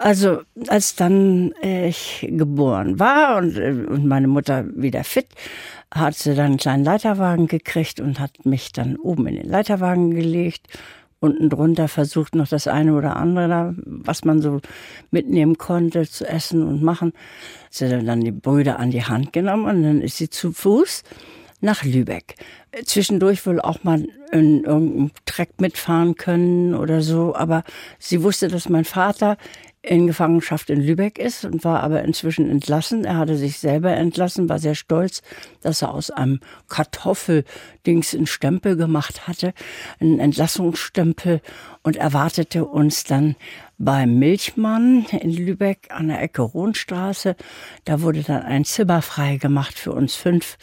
Also 0.01 0.41
als 0.67 0.95
dann 0.95 1.51
äh, 1.61 1.87
ich 1.87 2.27
geboren 2.27 2.99
war 2.99 3.37
und, 3.37 3.55
äh, 3.55 3.85
und 3.87 4.07
meine 4.07 4.27
Mutter 4.27 4.65
wieder 4.75 5.03
fit, 5.03 5.27
hat 5.93 6.15
sie 6.15 6.33
dann 6.33 6.45
einen 6.47 6.57
kleinen 6.57 6.83
Leiterwagen 6.83 7.45
gekriegt 7.45 7.99
und 7.99 8.19
hat 8.19 8.43
mich 8.43 8.71
dann 8.71 8.95
oben 8.95 9.27
in 9.27 9.35
den 9.35 9.47
Leiterwagen 9.47 10.09
gelegt. 10.09 10.67
Unten 11.19 11.51
drunter 11.51 11.87
versucht 11.87 12.33
noch 12.33 12.47
das 12.47 12.67
eine 12.67 12.95
oder 12.95 13.15
andere, 13.15 13.47
da, 13.47 13.75
was 13.85 14.25
man 14.25 14.41
so 14.41 14.59
mitnehmen 15.11 15.59
konnte, 15.59 16.09
zu 16.09 16.27
essen 16.27 16.63
und 16.63 16.81
machen. 16.81 17.13
Sie 17.69 17.85
hat 17.85 18.07
dann 18.07 18.21
die 18.21 18.31
Brüder 18.31 18.79
an 18.79 18.89
die 18.89 19.03
Hand 19.03 19.33
genommen 19.33 19.65
und 19.65 19.83
dann 19.83 20.01
ist 20.01 20.17
sie 20.17 20.31
zu 20.31 20.51
Fuß 20.51 21.03
nach 21.61 21.83
Lübeck. 21.83 22.35
Zwischendurch 22.85 23.45
wohl 23.45 23.61
auch 23.61 23.83
mal 23.83 24.05
in 24.31 24.63
irgendeinem 24.63 25.11
Treck 25.25 25.61
mitfahren 25.61 26.15
können 26.15 26.73
oder 26.73 27.01
so, 27.01 27.35
aber 27.35 27.63
sie 27.99 28.23
wusste, 28.23 28.47
dass 28.47 28.69
mein 28.69 28.85
Vater 28.85 29.37
in 29.83 30.05
Gefangenschaft 30.05 30.69
in 30.69 30.79
Lübeck 30.79 31.17
ist 31.17 31.43
und 31.43 31.63
war 31.63 31.81
aber 31.81 32.03
inzwischen 32.03 32.49
entlassen. 32.49 33.03
Er 33.03 33.17
hatte 33.17 33.35
sich 33.35 33.57
selber 33.57 33.91
entlassen, 33.91 34.47
war 34.47 34.59
sehr 34.59 34.75
stolz, 34.75 35.23
dass 35.61 35.81
er 35.81 35.93
aus 35.93 36.11
einem 36.11 36.39
Kartoffeldings 36.67 38.13
einen 38.13 38.27
Stempel 38.27 38.75
gemacht 38.75 39.27
hatte, 39.27 39.53
einen 39.99 40.19
Entlassungsstempel 40.19 41.41
und 41.81 41.95
erwartete 41.95 42.65
uns 42.65 43.05
dann 43.05 43.35
beim 43.79 44.19
Milchmann 44.19 45.07
in 45.19 45.31
Lübeck 45.31 45.87
an 45.89 46.09
der 46.09 46.21
Ecke 46.21 46.43
Rohnstraße. 46.43 47.35
Da 47.83 48.01
wurde 48.01 48.21
dann 48.21 48.43
ein 48.43 48.65
Zimmer 48.65 49.01
frei 49.01 49.37
gemacht 49.37 49.79
für 49.79 49.93
uns 49.93 50.13
fünf. 50.13 50.57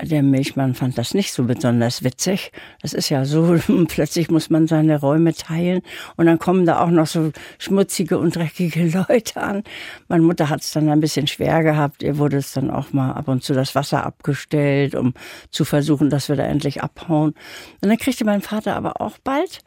Der 0.00 0.22
Milchmann 0.22 0.74
fand 0.74 0.96
das 0.96 1.12
nicht 1.12 1.34
so 1.34 1.44
besonders 1.44 2.02
witzig. 2.02 2.50
Das 2.80 2.94
ist 2.94 3.10
ja 3.10 3.26
so, 3.26 3.58
plötzlich 3.88 4.30
muss 4.30 4.48
man 4.48 4.66
seine 4.66 4.98
Räume 4.98 5.34
teilen 5.34 5.82
und 6.16 6.24
dann 6.24 6.38
kommen 6.38 6.64
da 6.64 6.80
auch 6.80 6.88
noch 6.88 7.06
so 7.06 7.30
schmutzige 7.58 8.18
und 8.18 8.34
dreckige 8.34 8.86
Leute 9.08 9.42
an. 9.42 9.62
Meine 10.08 10.22
Mutter 10.22 10.48
hat 10.48 10.62
es 10.62 10.70
dann 10.72 10.88
ein 10.88 11.00
bisschen 11.00 11.26
schwer 11.26 11.62
gehabt. 11.62 12.02
Ihr 12.02 12.16
wurde 12.16 12.38
es 12.38 12.52
dann 12.52 12.70
auch 12.70 12.92
mal 12.94 13.12
ab 13.12 13.28
und 13.28 13.44
zu 13.44 13.52
das 13.52 13.74
Wasser 13.74 14.06
abgestellt, 14.06 14.94
um 14.94 15.12
zu 15.50 15.66
versuchen, 15.66 16.08
dass 16.08 16.30
wir 16.30 16.36
da 16.36 16.44
endlich 16.44 16.82
abhauen. 16.82 17.34
Und 17.82 17.88
dann 17.88 17.98
kriegte 17.98 18.24
mein 18.24 18.40
Vater 18.40 18.76
aber 18.76 19.00
auch 19.02 19.18
bald 19.18 19.62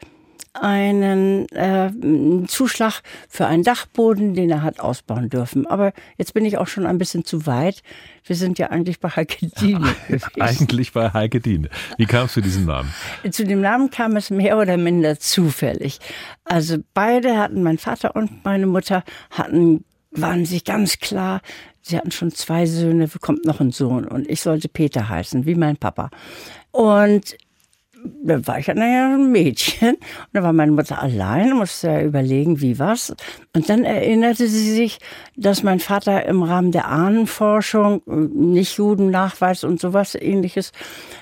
einen 0.54 1.48
äh, 1.50 1.90
Zuschlag 2.46 3.02
für 3.28 3.46
einen 3.46 3.62
Dachboden, 3.62 4.34
den 4.34 4.50
er 4.50 4.62
hat 4.62 4.80
ausbauen 4.80 5.28
dürfen. 5.28 5.66
Aber 5.66 5.92
jetzt 6.16 6.34
bin 6.34 6.44
ich 6.44 6.58
auch 6.58 6.66
schon 6.66 6.86
ein 6.86 6.98
bisschen 6.98 7.24
zu 7.24 7.46
weit. 7.46 7.82
Wir 8.24 8.36
sind 8.36 8.58
ja 8.58 8.70
eigentlich 8.70 9.00
bei 9.00 9.10
Heike 9.10 9.48
Diene. 9.60 9.94
eigentlich 10.40 10.92
bei 10.92 11.12
Heike 11.12 11.40
Diene. 11.40 11.68
Wie 11.98 12.06
kam 12.06 12.26
es 12.26 12.32
zu 12.32 12.40
diesem 12.40 12.66
Namen? 12.66 12.92
Zu 13.30 13.44
dem 13.44 13.60
Namen 13.60 13.90
kam 13.90 14.16
es 14.16 14.30
mehr 14.30 14.58
oder 14.58 14.76
minder 14.76 15.18
zufällig. 15.18 15.98
Also 16.44 16.78
beide 16.94 17.36
hatten, 17.38 17.62
mein 17.62 17.78
Vater 17.78 18.16
und 18.16 18.44
meine 18.44 18.66
Mutter 18.66 19.04
hatten, 19.30 19.84
waren 20.10 20.46
sich 20.46 20.64
ganz 20.64 20.98
klar, 20.98 21.40
sie 21.82 21.96
hatten 21.96 22.10
schon 22.10 22.32
zwei 22.32 22.66
Söhne, 22.66 23.08
kommt 23.20 23.44
noch 23.44 23.60
ein 23.60 23.70
Sohn 23.70 24.06
und 24.06 24.28
ich 24.28 24.40
sollte 24.40 24.68
Peter 24.68 25.08
heißen, 25.08 25.46
wie 25.46 25.54
mein 25.54 25.76
Papa. 25.76 26.10
Und 26.72 27.36
da 28.22 28.46
war 28.46 28.58
ich 28.58 28.66
ja 28.66 28.74
naja 28.74 29.14
ein 29.14 29.30
Mädchen. 29.30 29.94
Und 29.94 30.00
da 30.32 30.42
war 30.42 30.52
meine 30.52 30.72
Mutter 30.72 31.00
allein, 31.00 31.52
musste 31.52 31.88
ja 31.88 32.02
überlegen, 32.02 32.60
wie 32.60 32.78
was. 32.78 33.14
Und 33.54 33.68
dann 33.68 33.84
erinnerte 33.84 34.48
sie 34.48 34.72
sich, 34.72 34.98
dass 35.36 35.62
mein 35.62 35.80
Vater 35.80 36.26
im 36.26 36.42
Rahmen 36.42 36.72
der 36.72 36.88
Ahnenforschung, 36.88 38.02
nicht 38.06 38.76
Judennachweis 38.76 39.64
und 39.64 39.80
sowas 39.80 40.14
ähnliches, 40.14 40.72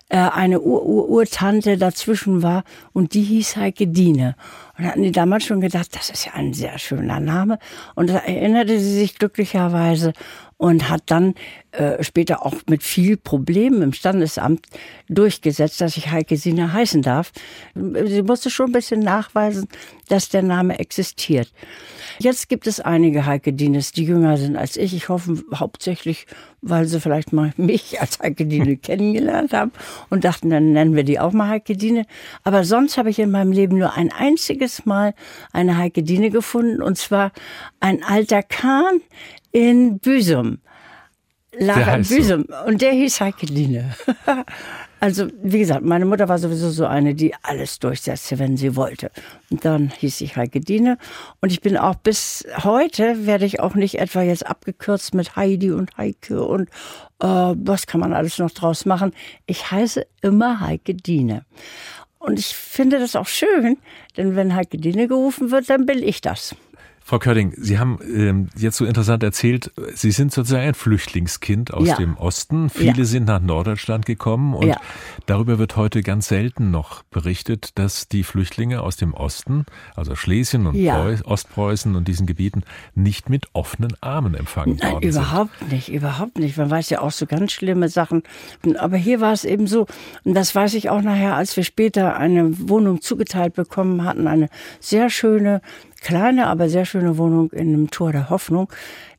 äh, 0.09 0.19
eine 0.19 0.61
Ur-Ur-Urtante 0.61 1.77
dazwischen 1.79 2.43
war 2.43 2.65
und 2.93 3.15
die 3.15 3.23
hieß 3.23 3.57
Heike 3.57 3.87
Diene. 3.87 4.37
Und 4.77 4.87
hatten 4.87 5.03
die 5.03 5.13
damals 5.13 5.45
schon 5.45 5.61
gedacht, 5.61 5.95
das 5.95 6.11
ist 6.11 6.27
ja 6.27 6.33
ein 6.35 6.53
sehr 6.53 6.79
schöner 6.79 7.21
Name. 7.21 7.59
Und 7.95 8.11
da 8.11 8.19
erinnerte 8.19 8.79
sie 8.79 8.93
sich 8.93 9.19
glücklicherweise 9.19 10.13
und 10.57 10.89
hat 10.89 11.03
dann 11.07 11.35
äh, 11.73 12.03
später 12.05 12.47
auch 12.47 12.55
mit 12.69 12.83
viel 12.83 13.17
Problemen 13.17 13.83
im 13.83 13.93
Standesamt 13.93 14.67
durchgesetzt, 15.09 15.81
dass 15.81 15.97
ich 15.97 16.11
Heike 16.11 16.37
Sina 16.37 16.73
heißen 16.73 17.03
darf. 17.03 17.33
Sie 17.75 18.23
musste 18.23 18.51
schon 18.51 18.67
ein 18.67 18.73
bisschen 18.73 19.01
nachweisen, 19.01 19.67
dass 20.09 20.29
der 20.29 20.43
Name 20.43 20.79
existiert. 20.79 21.53
Jetzt 22.19 22.49
gibt 22.49 22.67
es 22.67 22.79
einige 22.79 23.27
Heike 23.27 23.53
Dienes, 23.53 23.93
die 23.93 24.05
jünger 24.05 24.37
sind 24.37 24.57
als 24.57 24.77
ich. 24.77 24.95
Ich 24.95 25.09
hoffe 25.09 25.43
hauptsächlich, 25.55 26.27
weil 26.63 26.87
sie 26.87 27.01
vielleicht 27.01 27.33
mal 27.33 27.53
mich 27.57 28.01
als 28.01 28.21
Heike 28.21 28.47
Diene 28.47 28.77
kennengelernt 28.77 29.53
haben 29.53 29.73
und 30.11 30.25
dachten, 30.25 30.51
dann 30.51 30.73
nennen 30.73 30.95
wir 30.95 31.05
die 31.05 31.19
auch 31.19 31.33
mal 31.33 31.49
Heike 31.49 31.77
Diene. 31.77 32.07
Aber 32.45 32.65
sonst 32.65 32.97
habe 32.97 33.11
ich 33.11 33.19
in 33.19 33.31
meinem 33.31 33.53
Leben 33.53 33.79
nur 33.79 33.95
ein 33.95 34.13
einziges 34.13 34.87
Mal 34.87 35.15
eine 35.53 35.77
Heike 35.77 36.03
Diene 36.03 36.31
gefunden 36.31 36.83
und 36.83 36.99
zwar 36.99 37.33
ein 37.81 38.05
alter 38.05 38.43
Kahn 38.43 39.01
in 39.55 40.01
Büsum. 40.01 40.59
Lara 41.57 41.99
Büsum. 41.99 42.45
So. 42.49 42.67
Und 42.67 42.83
der 42.83 42.93
hieß 42.93 43.21
Heike 43.21 43.47
Diene. 43.47 43.95
Also, 45.01 45.29
wie 45.43 45.59
gesagt, 45.59 45.85
meine 45.85 46.07
Mutter 46.07 46.31
war 46.31 46.39
sowieso 46.39 46.71
so 46.71 46.87
eine, 46.87 47.15
die 47.15 47.35
alles 47.43 47.79
durchsetzte, 47.79 48.39
wenn 48.39 48.57
sie 48.57 48.75
wollte. 48.75 49.11
Und 49.51 49.63
dann 49.63 49.91
hieß 49.91 50.23
ich 50.23 50.37
Heike 50.37 50.61
Diene. 50.61 50.97
Und 51.43 51.53
ich 51.53 51.61
bin 51.61 51.77
auch 51.77 51.97
bis 51.97 52.47
heute, 52.63 53.27
werde 53.27 53.45
ich 53.45 53.61
auch 53.61 53.75
nicht 53.75 53.99
etwa 53.99 54.23
jetzt 54.23 54.47
abgekürzt 54.47 55.13
mit 55.13 55.37
Heidi 55.37 55.73
und 55.73 55.95
Heike 55.99 56.43
und 56.43 56.71
äh, 57.21 57.27
was 57.27 57.87
kann 57.87 58.01
man 58.01 58.15
alles 58.15 58.39
noch 58.39 58.51
draus 58.51 58.87
machen. 58.87 59.13
Ich 59.45 59.71
heiße 59.71 60.07
immer 60.23 60.61
Heike 60.61 60.95
Diene. 60.95 61.45
Und 62.19 62.39
ich 62.39 62.57
finde 62.57 62.99
das 62.99 63.15
auch 63.15 63.27
schön, 63.27 63.77
denn 64.17 64.37
wenn 64.37 64.55
Heike 64.55 64.79
Diene 64.79 65.07
gerufen 65.07 65.51
wird, 65.51 65.69
dann 65.69 65.85
bin 65.85 66.03
ich 66.03 66.23
das. 66.23 66.57
Frau 67.07 67.19
Körding, 67.19 67.53
Sie 67.59 67.79
haben 67.79 67.99
ähm, 68.03 68.49
jetzt 68.57 68.79
so 68.79 68.87
interessant 68.87 69.23
erzählt, 69.23 69.71
Sie 69.95 70.11
sind 70.11 70.33
sozusagen 70.33 70.69
ein 70.69 70.73
Flüchtlingskind 70.75 71.75
aus 71.75 71.87
Ja. 71.87 71.97
dem 71.97 72.17
Osten. 72.17 72.71
Viele 72.71 73.01
Ja. 73.01 73.05
sind 73.05 73.27
nach 73.27 73.43
Norddeutschland 73.43 74.07
gekommen 74.07 74.55
und 74.55 74.69
Ja. 74.69 74.77
darüber 75.27 75.59
wird 75.59 75.77
heute 75.77 76.03
ganz 76.03 76.29
selten 76.29 76.71
noch 76.71 77.03
berichtet, 77.03 77.73
dass 77.79 78.09
die 78.09 78.23
Flüchtlinge 78.23 78.81
aus 78.81 78.97
dem 78.97 79.13
Osten, 79.13 79.67
also 79.95 80.15
Schlesien 80.15 80.67
und 80.67 80.77
Ja. 80.77 81.03
Preu 81.03 81.17
Ostpreußen 81.27 81.95
und 81.95 82.09
diesen 82.09 82.27
Gebieten, 82.27 82.63
nicht 82.95 83.29
mit 83.29 83.49
offenen 83.53 83.95
Armen 84.01 84.35
empfangen 84.35 84.79
Nein, 84.81 84.93
worden 84.95 85.13
sind. 85.13 85.23
überhaupt 85.23 85.71
nicht, 85.71 85.93
überhaupt 85.93 86.39
nicht. 86.39 86.57
Man 86.57 86.71
weiß 86.71 86.89
ja 86.89 87.03
auch 87.03 87.11
so 87.13 87.27
ganz 87.27 87.53
schlimme 87.53 87.91
Sachen. 87.91 88.23
Aber 88.79 88.97
hier 88.97 89.21
war 89.21 89.35
es 89.35 89.45
eben 89.45 89.67
so, 89.67 89.87
und 90.25 90.33
das 90.33 90.55
weiß 90.55 90.73
ich 90.73 90.89
auch 90.89 91.03
nachher, 91.03 91.37
als 91.37 91.55
wir 91.55 91.65
später 91.65 92.17
eine 92.17 92.51
Wohnung 92.71 93.03
zugeteilt 93.03 93.53
bekommen 93.53 94.05
hatten, 94.05 94.27
eine 94.27 94.49
sehr 94.81 95.11
schöne, 95.11 95.61
kleine, 96.05 96.47
aber 96.47 96.69
sehr 96.69 96.85
schöne 96.85 97.19
Wohnung 97.19 97.51
in 97.51 97.69
einem 97.69 97.91
Tor 97.91 98.13
der 98.13 98.31
Hoffnung. 98.31 98.69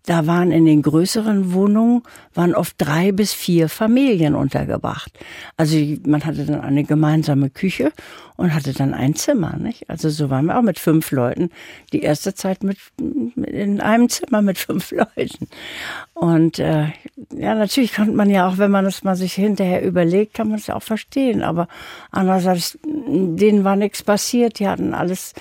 Da 0.06 0.28
waren 0.28 0.52
in 0.52 0.66
den 0.66 0.84
größeren 0.84 1.54
Wohnungen 1.54 2.04
waren 2.36 2.54
oft 2.54 2.76
drei 2.78 3.12
bis 3.12 3.34
vier 3.34 3.70
Familien 3.70 4.36
untergebracht. 4.36 5.12
Also 5.58 5.78
man 6.06 6.24
hatte 6.24 6.46
dann 6.46 6.62
eine 6.62 6.84
gemeinsame 6.84 7.50
Küche 7.50 7.92
und 8.36 8.54
hatte 8.54 8.74
dann 8.74 8.94
ein 8.94 9.16
Zimmer, 9.16 9.58
nicht? 9.58 9.90
Also 9.90 10.10
so 10.10 10.30
waren 10.30 10.46
wir 10.46 10.60
auch 10.60 10.62
mit 10.62 10.78
fünf 10.78 11.10
Leuten. 11.10 11.50
Die 11.92 12.02
erste 12.02 12.36
Zeit 12.36 12.64
mit, 12.64 12.78
in 12.98 13.82
einem 13.82 14.08
Zimmer 14.10 14.44
mit 14.44 14.58
fünf 14.60 14.92
Leuten. 14.92 15.48
Und 16.14 16.60
äh, 16.60 16.90
ja, 17.36 17.56
natürlich 17.56 17.96
konnte 17.96 18.12
man 18.12 18.30
ja 18.30 18.48
auch, 18.48 18.60
wenn 18.60 18.72
man 18.72 18.86
das 18.86 19.04
mal 19.04 19.16
sich 19.16 19.34
hinterher 19.34 19.84
überlegt, 19.84 20.36
kann 20.36 20.50
man 20.50 20.60
es 20.60 20.68
ja 20.68 20.76
auch 20.76 20.84
verstehen. 20.84 21.42
Aber 21.42 21.68
andererseits, 22.12 22.78
denen 22.84 23.64
war 23.64 23.76
nichts 23.76 24.04
passiert. 24.04 24.60
Die 24.60 24.68
hatten 24.68 24.94
alles 24.94 25.34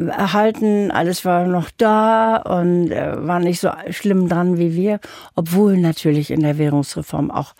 erhalten, 0.00 0.90
alles 0.90 1.24
war 1.24 1.46
noch 1.46 1.70
da 1.76 2.36
und 2.36 2.90
äh, 2.90 3.26
war 3.26 3.38
nicht 3.38 3.60
so 3.60 3.70
schlimm 3.90 4.28
dran 4.28 4.58
wie 4.58 4.74
wir, 4.74 5.00
obwohl 5.34 5.76
natürlich 5.76 6.30
in 6.30 6.40
der 6.40 6.58
Währungsreform 6.58 7.30
auch 7.30 7.54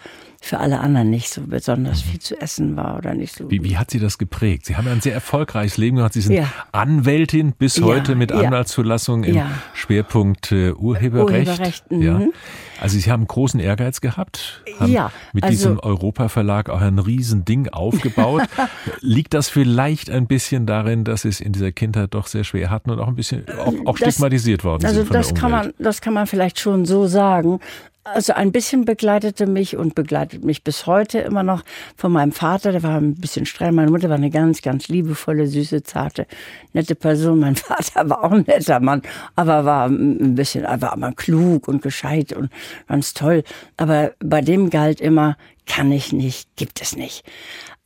für 0.45 0.59
alle 0.59 0.81
anderen 0.81 1.11
nicht 1.11 1.31
so 1.31 1.41
besonders 1.43 2.03
viel 2.03 2.21
zu 2.21 2.41
essen 2.41 2.77
war 2.77 2.97
oder 2.99 3.15
nicht 3.15 3.35
so. 3.35 3.51
Wie, 3.51 3.63
wie 3.65 3.77
hat 3.77 3.91
Sie 3.91 3.99
das 3.99 4.19
geprägt? 4.19 4.67
Sie 4.67 4.77
haben 4.77 4.87
ja 4.87 4.93
ein 4.93 5.01
sehr 5.01 5.15
erfolgreiches 5.15 5.77
Leben 5.77 5.97
gehabt. 5.97 6.15
Sie 6.15 6.21
sind 6.21 6.35
Ja. 6.35 6.47
Anwältin 6.73 7.53
bis 7.53 7.77
Ja, 7.77 7.85
heute 7.85 8.15
mit. 8.15 8.33
Anwaltszulassung 8.33 9.25
im. 9.25 9.41
Schwerpunkt 9.73 10.53
äh, 10.53 10.73
Urheberrecht. 10.73 11.49
Urheberrecht, 11.49 11.85
ja. 11.91 12.19
mhm. 12.19 12.33
Also 12.81 12.99
Sie 12.99 13.11
haben 13.11 13.27
großen 13.27 13.61
Ehrgeiz 13.61 14.01
gehabt, 14.01 14.63
haben 14.79 14.93
Ja, 14.93 15.11
mit 15.33 15.45
also- 15.45 15.53
diesem 15.55 15.79
Europa-Verlag 15.79 16.69
auch 16.71 16.81
ein 16.81 16.99
Riesending 16.99 17.69
aufgebaut. 17.69 18.43
Liegt 19.01 19.35
das 19.35 19.49
vielleicht 19.49 20.11
ein 20.11 20.27
bisschen 20.27 20.67
darin, 20.67 21.05
dass 21.05 21.23
Sie 21.23 21.29
es 21.29 21.41
in 21.41 21.53
dieser 21.53 21.73
Kindheit 21.73 22.15
doch 22.15 22.27
sehr 22.27 22.45
schwer 22.45 22.71
hatten 22.71 22.91
und 22.91 22.99
auch 23.01 23.09
ein 23.09 23.15
bisschen 23.17 23.45
auch, 23.59 23.73
auch 23.87 23.99
Das- 23.99 24.15
stigmatisiert 24.15 24.65
worden 24.65 24.85
Also 24.85 24.99
sind 24.99 25.07
von 25.09 25.15
das 25.17 25.35
kann 25.35 25.51
man, 25.51 25.73
das 25.79 26.01
kann 26.01 26.15
man 26.15 26.27
vielleicht 26.27 26.59
schon 26.59 26.85
so 26.85 27.07
sagen. 27.07 27.61
Also 28.07 28.35
ein 28.35 28.53
bisschen 28.53 28.85
begleitete 28.85 29.47
mich 29.47 29.79
und 29.79 29.95
begleitet 29.95 30.45
mich 30.45 30.63
bis 30.63 30.85
heute 30.85 31.21
immer 31.21 31.43
noch 31.43 31.63
von 31.97 32.13
meinem 32.13 32.33
Vater, 32.33 32.71
der 32.71 32.83
war 32.83 32.99
ein 32.99 33.15
bisschen 33.15 33.47
streng. 33.47 33.75
Meine 33.75 33.91
Mutter 33.91 34.11
war 34.11 34.17
eine 34.17 34.29
ganz, 34.29 34.61
ganz 34.61 34.89
liebevolle, 34.89 35.47
süße, 35.47 35.85
zarte, 35.85 36.27
nette 36.75 36.97
Person. 36.97 37.39
Mein 37.39 37.57
Vater 37.57 38.11
war 38.11 38.25
auch 38.25 38.33
ein 38.33 38.45
netter 38.47 38.79
Mann, 38.81 39.01
aber 39.37 39.65
war 39.65 39.87
ein 39.87 40.35
bisschen, 40.35 40.65
war 40.65 40.93
aber 40.93 41.13
klug 41.13 41.67
und 41.67 41.81
gescheit 41.81 42.35
und 42.35 42.51
ganz 42.89 43.15
toll. 43.15 43.43
Aber 43.79 44.13
bei 44.21 44.43
dem 44.43 44.69
galt 44.69 45.01
immer, 45.01 45.39
kann 45.65 45.91
ich 45.91 46.13
nicht, 46.13 46.55
gibt 46.57 46.83
es 46.83 46.95
nicht. 46.97 47.25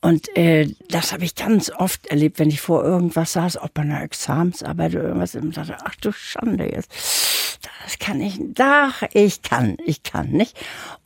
Und 0.01 0.35
äh, 0.37 0.67
das 0.89 1.13
habe 1.13 1.23
ich 1.23 1.35
ganz 1.35 1.71
oft 1.71 2.07
erlebt, 2.07 2.39
wenn 2.39 2.49
ich 2.49 2.59
vor 2.59 2.83
irgendwas 2.83 3.33
saß, 3.33 3.61
ob 3.61 3.73
bei 3.73 3.83
einer 3.83 4.01
Examensarbeit 4.03 4.95
oder 4.95 5.03
irgendwas, 5.03 5.35
und 5.35 5.55
dachte, 5.55 5.77
ach 5.83 5.95
du 5.95 6.11
Schande 6.11 6.69
jetzt, 6.71 6.91
das 7.61 7.99
kann 7.99 8.21
ich, 8.21 8.39
ach, 8.59 9.03
ich 9.13 9.41
kann, 9.41 9.77
ich 9.85 10.03
kann 10.03 10.29
nicht. 10.31 10.57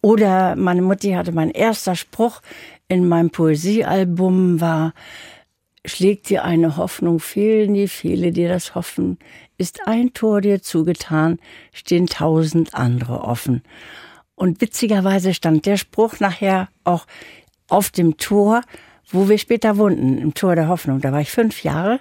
Oder 0.02 0.56
meine 0.56 0.82
Mutti 0.82 1.12
hatte 1.12 1.32
mein 1.32 1.50
erster 1.50 1.96
Spruch 1.96 2.42
in 2.88 3.08
meinem 3.08 3.30
Poesiealbum 3.30 4.62
war, 4.62 4.94
schlägt 5.86 6.30
dir 6.30 6.44
eine 6.44 6.78
Hoffnung, 6.78 7.20
fehlen 7.20 7.74
die 7.74 7.88
viele, 7.88 8.32
die 8.32 8.48
das 8.48 8.76
hoffen, 8.76 9.18
ist 9.58 9.88
ein 9.88 10.14
Tor 10.14 10.42
dir 10.42 10.62
zugetan, 10.62 11.40
stehen 11.74 12.08
tausend 12.08 12.74
andere 12.74 13.22
offen. 13.22 13.64
Und 14.36 14.62
witzigerweise 14.62 15.34
stand 15.34 15.66
der 15.66 15.78
Spruch 15.78 16.20
nachher 16.20 16.70
auch 16.84 17.06
auf 17.68 17.90
dem 17.90 18.18
Tor, 18.18 18.62
wo 19.10 19.30
wir 19.30 19.38
später 19.38 19.78
wohnten, 19.78 20.18
im 20.18 20.34
Tor 20.34 20.56
der 20.56 20.68
Hoffnung. 20.68 21.02
Da 21.02 21.12
war 21.12 21.22
ich 21.22 21.32
fünf 21.32 21.64
Jahre. 21.64 22.00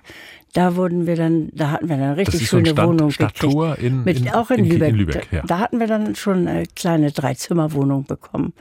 Da 0.55 0.77
wurden 0.77 1.07
wir 1.07 1.17
dann, 1.17 1.49
da 1.53 1.71
hatten 1.71 1.89
wir 1.89 1.97
dann 1.97 2.05
eine 2.09 2.17
richtig 2.19 2.43
ist 2.43 2.51
so 2.51 2.59
schöne 2.59 2.71
Stadt- 2.71 2.87
Wohnung 2.87 3.11
Stadttor 3.11 3.71
gekriegt. 3.71 3.83
in- 3.87 4.05
Mit, 4.05 4.19
in- 4.21 4.29
auch 4.31 4.51
in, 4.51 4.59
in- 4.59 4.65
in 4.67 4.71
Lübeck. 4.73 4.95
Lübeck, 4.95 5.29
ja. 5.33 5.43
Da 5.47 5.59
hatten 5.59 5.81
wir 5.81 5.87
dann 5.87 6.15
schon 6.15 6.47
eine 6.47 6.65
kleine 6.77 7.11
Dreizimmerwohnung 7.11 8.05
bekommen. 8.05 8.53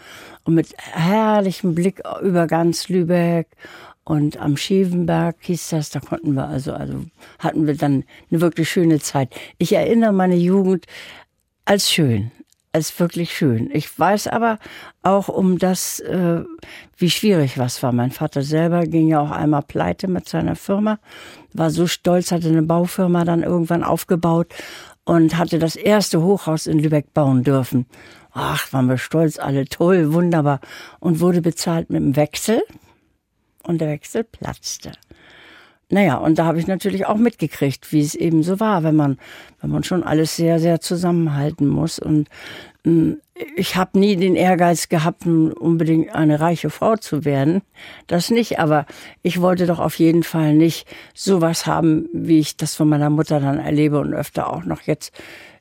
Und 0.44 0.54
mit 0.56 0.74
herrlichem 0.94 1.76
Blick 1.76 2.02
über 2.22 2.48
ganz 2.48 2.88
Lübeck. 2.90 3.48
Und 4.04 4.38
am 4.38 4.58
Schievenberg 4.58 5.36
hieß 5.42 5.70
das, 5.70 5.90
da 5.92 6.00
konnten 6.00 6.34
wir 6.34 6.48
also, 6.48 6.74
also 6.74 7.04
hatten 7.40 7.68
wir 7.68 7.76
dann 7.76 8.04
eine 8.32 8.42
wirklich 8.42 8.70
schöne 8.70 9.00
Zeit. 9.00 9.30
Ich 9.58 9.74
erinnere 9.74 10.12
meine 10.12 10.36
Jugend 10.36 10.86
als 11.66 11.92
schön, 11.92 12.32
als 12.74 12.98
wirklich 13.00 13.36
schön. 13.36 13.70
Ich 13.74 14.00
weiß 14.00 14.28
aber 14.28 14.58
auch 15.04 15.28
um 15.28 15.58
das, 15.58 16.00
äh, 16.00 16.44
wie 16.98 17.10
schwierig 17.10 17.58
was 17.58 17.84
war. 17.84 17.92
Mein 17.92 18.12
Vater 18.12 18.44
selber 18.44 18.86
ging 18.86 19.08
ja 19.08 19.20
auch 19.20 19.32
einmal 19.32 19.64
pleite 19.64 20.08
mit 20.08 20.30
seiner 20.30 20.56
Firma, 20.56 21.00
war 21.54 21.70
so 21.70 21.88
stolz, 21.88 22.32
hatte 22.32 22.48
eine 22.48 22.64
Baufirma 22.64 23.26
dann 23.26 23.44
irgendwann 23.44 23.84
aufgebaut 23.84 24.54
und 25.04 25.38
hatte 25.38 25.60
das 25.60 25.76
erste 25.76 26.22
Hochhaus 26.22 26.68
in 26.68 26.80
Lübeck 26.80 27.14
bauen 27.14 27.44
dürfen. 27.44 27.86
Ach, 28.34 28.72
waren 28.72 28.88
wir 28.88 28.98
stolz, 28.98 29.40
alle 29.40 29.66
toll, 29.66 30.14
wunderbar. 30.14 30.62
Und 31.00 31.20
wurde 31.20 31.42
bezahlt 31.42 31.90
mit 31.90 32.02
dem 32.02 32.16
Wechsel. 32.16 32.62
Und 33.64 33.82
der 33.82 33.90
Wechsel 33.90 34.24
platzte. 34.24 34.94
Naja, 35.92 36.16
und 36.16 36.40
da 36.40 36.46
habe 36.46 36.58
ich 36.58 36.68
natürlich 36.68 37.06
auch 37.06 37.18
mitgekriegt, 37.18 37.92
wie 37.92 38.00
es 38.00 38.16
eben 38.16 38.44
so 38.44 38.62
war, 38.62 38.84
wenn 38.84 38.96
man, 38.96 39.18
wenn 39.60 39.70
man 39.70 39.84
schon 39.84 40.04
alles 40.04 40.38
sehr, 40.38 40.58
sehr 40.58 40.80
zusammenhalten 40.80 41.68
muss. 41.68 42.00
Und 42.00 42.30
mh, 42.86 43.18
ich 43.58 43.76
habe 43.76 44.00
nie 44.00 44.16
den 44.16 44.36
Ehrgeiz 44.36 44.88
gehabt, 44.88 45.26
unbedingt 45.26 46.16
eine 46.16 46.40
reiche 46.40 46.70
Frau 46.70 46.96
zu 46.96 47.26
werden. 47.26 47.62
Das 48.08 48.30
nicht, 48.30 48.58
aber 48.58 48.86
ich 49.22 49.42
wollte 49.42 49.66
doch 49.66 49.80
auf 49.80 49.96
jeden 50.00 50.24
Fall 50.24 50.54
nicht 50.54 50.88
sowas 51.14 51.66
haben, 51.66 52.08
wie 52.14 52.40
ich 52.40 52.56
das 52.56 52.74
von 52.76 52.88
meiner 52.88 53.10
Mutter 53.10 53.42
dann 53.42 53.60
erlebe 53.60 54.00
und 54.00 54.14
öfter 54.14 54.50
auch 54.50 54.64
noch 54.64 54.84
jetzt 54.84 55.12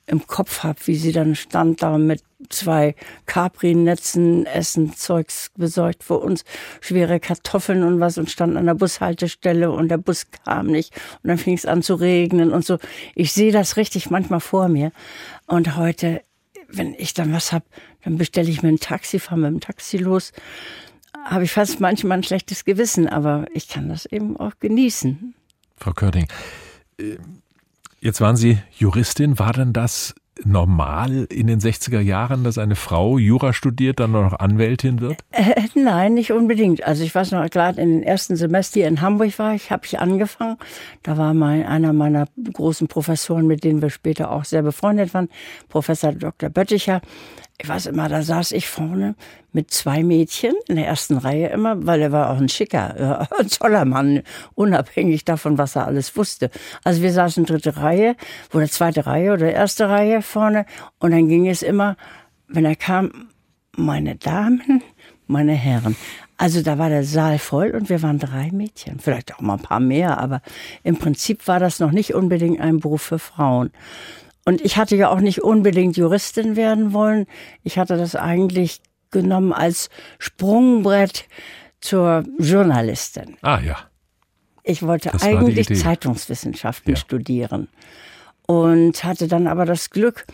im 0.07 0.29
Kopf 0.29 0.63
habe, 0.63 0.79
wie 0.85 0.97
sie 0.97 1.13
dann 1.13 1.35
stand 1.35 1.83
da 1.83 1.99
mit 1.99 2.23
zwei 2.49 2.95
Capri-Netzen, 3.27 4.47
Essen, 4.47 4.95
Zeugs 4.95 5.51
besorgt 5.57 6.03
für 6.03 6.19
uns, 6.19 6.45
schwere 6.81 7.21
Kartoffeln 7.21 7.83
und 7.83 8.01
was 8.01 8.19
und 8.19 8.31
stand 8.31 8.57
an 8.57 8.67
der 8.67 8.75
Bushaltestelle 8.75 9.71
und 9.71 9.89
der 9.89 9.99
Bus 9.99 10.27
kam 10.45 10.67
nicht 10.67 10.95
und 11.23 11.29
dann 11.29 11.39
fing 11.39 11.55
es 11.55 11.67
an 11.67 11.83
zu 11.83 11.95
regnen 11.95 12.53
und 12.53 12.65
so. 12.65 12.79
Ich 13.15 13.33
sehe 13.33 13.53
das 13.53 13.77
richtig 13.77 14.11
manchmal 14.11 14.41
vor 14.41 14.69
mir 14.69 14.93
und 15.47 15.77
heute, 15.77 16.23
wenn 16.69 16.95
ich 16.95 17.15
dann 17.15 17.33
was 17.33 17.53
hab, 17.53 17.65
dann 18.05 18.17
bestelle 18.17 18.49
ich 18.49 18.63
mir 18.63 18.71
ein 18.71 18.81
Taxi, 18.81 19.19
fahre 19.19 19.41
mit 19.41 19.51
dem 19.51 19.61
Taxi 19.61 19.99
los, 19.99 20.33
habe 21.25 21.45
ich 21.45 21.53
fast 21.53 21.81
manchmal 21.81 22.19
ein 22.19 22.25
schlechtes 22.25 22.65
Gewissen, 22.65 23.09
aber 23.09 23.47
ich 23.53 23.69
kann 23.69 23.89
das 23.89 24.07
eben 24.07 24.37
auch 24.37 24.53
genießen. 24.59 25.35
Frau 25.77 25.93
Körting, 25.93 26.29
äh, 26.99 27.17
jetzt 28.01 28.21
waren 28.21 28.37
Sie 28.37 28.59
Juristin. 28.77 29.39
War 29.39 29.53
denn 29.53 29.73
das 29.73 30.15
normal 30.45 31.27
in 31.31 31.47
den 31.47 31.61
60er 31.61 32.01
Jahren, 32.01 32.45
dass 32.45 32.59
eine 32.59 32.77
Frau 32.77 33.19
Jura 33.19 33.53
studiert, 33.53 34.01
dann 34.01 34.13
noch 34.13 34.39
Anwältin 34.39 35.01
wird? 35.01 35.19
Äh, 35.33 35.55
nein, 35.75 36.15
nicht 36.15 36.33
unbedingt. 36.33 36.85
Also 36.85 37.05
ich 37.05 37.15
weiß 37.15 37.33
noch, 37.33 37.49
gerade 37.51 37.81
in 37.81 37.91
den 37.91 38.03
ersten 38.03 38.37
Semester 38.37 38.87
in 38.87 39.01
Hamburg 39.01 39.39
war 39.39 39.55
ich, 39.55 39.71
habe 39.71 39.87
ich 39.87 39.99
angefangen. 39.99 40.57
Da 41.03 41.17
war 41.17 41.35
mein, 41.35 41.67
einer 41.67 41.93
meiner 41.93 42.27
großen 42.53 42.89
Professoren, 42.89 43.47
mit 43.47 43.65
denen 43.65 43.83
wir 43.83 43.91
später 43.91 44.31
auch 44.31 44.45
sehr 44.45 44.63
befreundet 44.63 45.15
waren, 45.15 45.29
Professor 45.69 46.13
Dr. 46.13 46.51
Bötticher. 46.51 47.01
Ich 47.63 47.69
weiß 47.69 47.87
immer, 47.87 48.09
da 48.09 48.23
saß 48.23 48.53
ich 48.53 48.69
vorne 48.69 49.15
mit 49.53 49.71
zwei 49.71 50.03
Mädchen 50.03 50.55
in 50.69 50.77
der 50.77 50.87
ersten 50.87 51.19
Reihe 51.19 51.49
immer, 51.49 51.87
weil 51.87 52.01
er 52.01 52.11
war 52.11 52.31
auch 52.31 52.39
ein 52.39 52.49
schicker, 52.49 53.29
ein 53.39 53.49
toller 53.49 53.85
Mann, 53.85 54.23
unabhängig 54.55 55.27
davon, 55.27 55.59
was 55.59 55.77
er 55.77 55.87
alles 55.87 56.17
wusste. 56.17 56.51
Also 56.85 57.03
wir 57.03 57.13
saßen 57.13 57.45
dritte 57.45 57.77
Reihe 57.77 58.17
oder 58.55 58.67
zweite 58.67 59.05
Reihe 59.05 59.35
oder 59.35 59.53
erste 59.53 59.91
Reihe 59.91 60.23
vorne 60.23 60.65
und 61.01 61.11
dann 61.11 61.29
ging 61.29 61.49
es 61.49 61.61
immer, 61.61 61.97
wenn 62.49 62.65
er 62.65 62.77
kam, 62.77 63.29
meine 63.77 64.17
Damen, 64.17 64.83
meine 65.27 65.53
Herren. 65.53 65.97
Also 66.39 66.63
da 66.63 66.79
war 66.79 66.89
der 66.89 67.05
Saal 67.05 67.39
voll 67.39 67.73
und 67.73 67.91
wir 67.91 68.01
waren 68.01 68.19
drei 68.19 68.51
Mädchen, 68.53 69.01
vielleicht 69.01 69.35
auch 69.35 69.43
mal 69.43 69.55
ein 69.55 69.63
paar 69.63 69.81
mehr, 69.81 70.19
aber 70.19 70.41
im 70.83 70.97
Prinzip 70.97 71.47
war 71.47 71.61
das 71.61 71.79
noch 71.79 71.93
nicht 71.93 72.15
unbedingt 72.15 72.59
ein 72.59 72.81
Beruf 72.81 73.03
für 73.03 73.19
Frauen. 73.19 73.71
Und 74.51 74.61
ich 74.63 74.77
hatte 74.77 74.97
ja 74.97 75.11
auch 75.11 75.21
nicht 75.21 75.43
unbedingt 75.45 75.97
Juristin 75.97 76.57
werden 76.57 76.93
wollen. 76.93 77.27
Ich 77.63 77.79
hatte 77.79 77.97
das 77.97 78.17
eigentlich 78.17 78.81
genommen 79.13 79.53
als 79.53 79.91
Sprungbrett 80.19 81.29
zur 81.81 82.25
Journalistin. 82.37 83.37
Ah 83.43 83.61
ja. 83.61 83.77
Ich 84.65 84.83
wollte 84.83 85.11
Das 85.11 85.23
eigentlich. 85.23 85.69
Zeitungswissenschaften 85.81 86.95
Ja. 86.95 86.97
studieren. 86.99 87.69
und 88.49 89.05
hatte 89.05 89.29
dann 89.29 89.47
aber 89.47 89.65
das 89.67 89.91
Glück, 89.91 90.27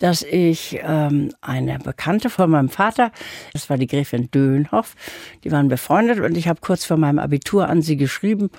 dass 0.00 0.22
ich 0.22 0.80
ähm, 0.82 1.30
eine 1.40 1.78
Bekannte 1.78 2.30
von 2.30 2.50
meinem 2.50 2.70
Vater, 2.70 3.12
das 3.52 3.70
war 3.70 3.78
die 3.78 3.86
Gräfin 3.86 4.30
Dönhoff, 4.30 4.96
die 5.44 5.52
waren 5.52 5.68
befreundet 5.68 6.18
und 6.20 6.36
ich 6.36 6.48
habe 6.48 6.60
kurz 6.60 6.84
vor 6.84 6.96
meinem 6.96 7.18
Abitur 7.18 7.68
an 7.68 7.82
sie 7.82 7.96
geschrieben, 7.96 8.50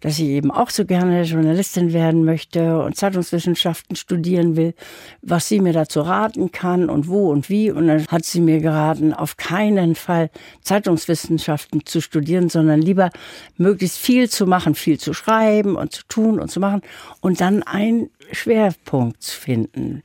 dass 0.00 0.18
ich 0.18 0.26
eben 0.26 0.50
auch 0.50 0.70
so 0.70 0.84
gerne 0.84 1.22
Journalistin 1.22 1.92
werden 1.92 2.24
möchte 2.24 2.82
und 2.82 2.96
Zeitungswissenschaften 2.96 3.96
studieren 3.96 4.56
will, 4.56 4.74
was 5.22 5.48
sie 5.48 5.60
mir 5.60 5.72
dazu 5.72 6.00
raten 6.00 6.52
kann 6.52 6.88
und 6.88 7.08
wo 7.08 7.30
und 7.30 7.48
wie. 7.48 7.70
Und 7.70 7.88
dann 7.88 8.06
hat 8.06 8.24
sie 8.24 8.40
mir 8.40 8.60
geraten, 8.60 9.12
auf 9.12 9.36
keinen 9.36 9.94
Fall 9.94 10.30
Zeitungswissenschaften 10.62 11.86
zu 11.86 12.00
studieren, 12.00 12.48
sondern 12.48 12.80
lieber 12.80 13.10
möglichst 13.56 13.98
viel 13.98 14.28
zu 14.28 14.46
machen, 14.46 14.74
viel 14.74 14.98
zu 14.98 15.14
schreiben 15.14 15.76
und 15.76 15.92
zu 15.92 16.02
tun 16.08 16.38
und 16.38 16.50
zu 16.50 16.60
machen 16.60 16.82
und 17.20 17.40
dann 17.40 17.62
einen 17.62 18.10
Schwerpunkt 18.30 19.22
zu 19.22 19.40
finden 19.40 20.02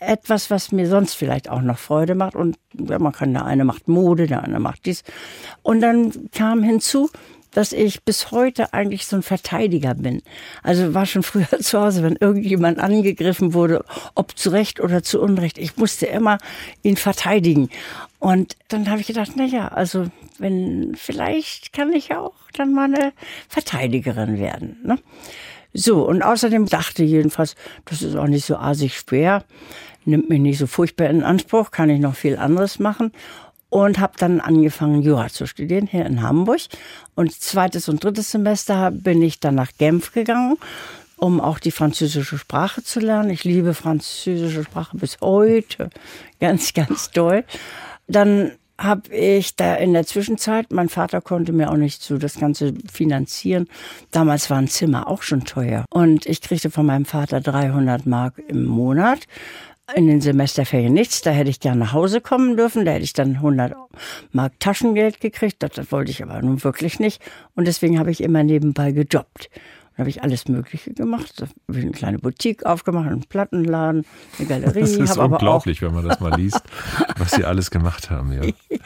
etwas, 0.00 0.50
was 0.50 0.72
mir 0.72 0.88
sonst 0.88 1.14
vielleicht 1.14 1.48
auch 1.48 1.62
noch 1.62 1.78
Freude 1.78 2.14
macht. 2.14 2.34
Und 2.34 2.58
ja, 2.72 2.98
man 2.98 3.12
kann, 3.12 3.32
der 3.32 3.44
eine 3.44 3.64
macht 3.64 3.88
Mode, 3.88 4.26
der 4.26 4.42
andere 4.42 4.60
macht 4.60 4.86
dies. 4.86 5.04
Und 5.62 5.80
dann 5.80 6.30
kam 6.32 6.62
hinzu, 6.62 7.10
dass 7.52 7.72
ich 7.72 8.04
bis 8.04 8.30
heute 8.30 8.72
eigentlich 8.72 9.06
so 9.06 9.16
ein 9.16 9.22
Verteidiger 9.22 9.94
bin. 9.94 10.22
Also 10.62 10.94
war 10.94 11.06
schon 11.06 11.22
früher 11.24 11.48
zu 11.60 11.80
Hause, 11.80 12.02
wenn 12.02 12.16
irgendjemand 12.16 12.78
angegriffen 12.78 13.54
wurde, 13.54 13.84
ob 14.14 14.36
zu 14.36 14.50
Recht 14.50 14.80
oder 14.80 15.02
zu 15.02 15.20
Unrecht, 15.20 15.58
ich 15.58 15.76
musste 15.76 16.06
immer 16.06 16.38
ihn 16.82 16.96
verteidigen. 16.96 17.68
Und 18.18 18.56
dann 18.68 18.88
habe 18.90 19.00
ich 19.00 19.06
gedacht, 19.06 19.32
na 19.36 19.44
ja, 19.44 19.68
also 19.68 20.06
wenn 20.38 20.94
vielleicht 20.94 21.72
kann 21.72 21.92
ich 21.92 22.14
auch 22.14 22.34
dann 22.54 22.72
mal 22.72 22.84
eine 22.84 23.12
Verteidigerin 23.48 24.38
werden. 24.38 24.78
Ne? 24.84 24.98
So, 25.72 26.06
und 26.06 26.22
außerdem 26.22 26.66
dachte 26.66 27.04
jedenfalls, 27.04 27.54
das 27.84 28.02
ist 28.02 28.16
auch 28.16 28.26
nicht 28.26 28.44
so 28.44 28.56
asig 28.56 28.96
schwer 28.98 29.44
nimmt 30.04 30.28
mich 30.28 30.40
nicht 30.40 30.58
so 30.58 30.66
furchtbar 30.66 31.08
in 31.08 31.22
Anspruch, 31.22 31.70
kann 31.70 31.90
ich 31.90 32.00
noch 32.00 32.14
viel 32.14 32.36
anderes 32.36 32.78
machen 32.78 33.12
und 33.70 33.98
habe 33.98 34.14
dann 34.18 34.40
angefangen, 34.40 35.00
Jura 35.02 35.28
zu 35.28 35.46
studieren 35.46 35.86
hier 35.86 36.04
in 36.04 36.22
Hamburg. 36.22 36.60
Und 37.14 37.32
zweites 37.32 37.88
und 37.88 38.04
drittes 38.04 38.30
Semester 38.30 38.90
bin 38.90 39.22
ich 39.22 39.40
dann 39.40 39.54
nach 39.54 39.70
Genf 39.78 40.12
gegangen, 40.12 40.56
um 41.16 41.40
auch 41.40 41.58
die 41.58 41.70
französische 41.70 42.36
Sprache 42.36 42.82
zu 42.82 43.00
lernen. 43.00 43.30
Ich 43.30 43.44
liebe 43.44 43.72
französische 43.74 44.64
Sprache 44.64 44.96
bis 44.96 45.18
heute, 45.20 45.90
ganz, 46.40 46.74
ganz 46.74 47.10
toll. 47.12 47.44
Dann 48.08 48.52
habe 48.76 49.14
ich 49.14 49.56
da 49.56 49.74
in 49.74 49.92
der 49.92 50.06
Zwischenzeit, 50.06 50.72
mein 50.72 50.88
Vater 50.88 51.20
konnte 51.20 51.52
mir 51.52 51.70
auch 51.70 51.76
nicht 51.76 52.02
so 52.02 52.16
das 52.16 52.40
Ganze 52.40 52.72
finanzieren. 52.90 53.68
Damals 54.10 54.48
war 54.48 54.56
ein 54.56 54.68
Zimmer 54.68 55.06
auch 55.06 55.22
schon 55.22 55.44
teuer. 55.44 55.84
Und 55.90 56.24
ich 56.24 56.40
kriegte 56.40 56.70
von 56.70 56.86
meinem 56.86 57.04
Vater 57.04 57.40
300 57.40 58.06
Mark 58.06 58.38
im 58.48 58.64
Monat 58.64 59.26
in 59.94 60.06
den 60.06 60.20
Semesterferien 60.20 60.92
nichts. 60.92 61.22
Da 61.22 61.30
hätte 61.30 61.50
ich 61.50 61.60
gerne 61.60 61.80
nach 61.80 61.92
Hause 61.92 62.20
kommen 62.20 62.56
dürfen. 62.56 62.84
Da 62.84 62.92
hätte 62.92 63.04
ich 63.04 63.12
dann 63.12 63.36
100 63.36 63.74
Mark 64.32 64.52
Taschengeld 64.60 65.20
gekriegt. 65.20 65.62
Das, 65.62 65.72
das 65.72 65.92
wollte 65.92 66.10
ich 66.10 66.22
aber 66.22 66.40
nun 66.42 66.62
wirklich 66.64 67.00
nicht. 67.00 67.22
Und 67.54 67.66
deswegen 67.66 67.98
habe 67.98 68.10
ich 68.10 68.22
immer 68.22 68.42
nebenbei 68.42 68.92
gejobbt. 68.92 69.50
Da 70.00 70.02
habe 70.02 70.10
ich 70.10 70.22
alles 70.22 70.48
Mögliche 70.48 70.94
gemacht. 70.94 71.34
Da 71.36 71.46
habe 71.68 71.78
ich 71.78 71.84
eine 71.84 71.92
kleine 71.92 72.18
Boutique 72.18 72.64
aufgemacht, 72.64 73.08
einen 73.08 73.24
Plattenladen, 73.24 74.06
eine 74.38 74.48
Galerie. 74.48 74.80
Das 74.80 74.92
ist 74.92 75.18
unglaublich, 75.18 75.82
wenn 75.82 75.92
man 75.92 76.06
das 76.06 76.20
mal 76.20 76.34
liest, 76.40 76.62
was 77.18 77.32
sie 77.32 77.44
alles 77.44 77.70
gemacht 77.70 78.08
haben. 78.08 78.32
Ja. 78.32 78.40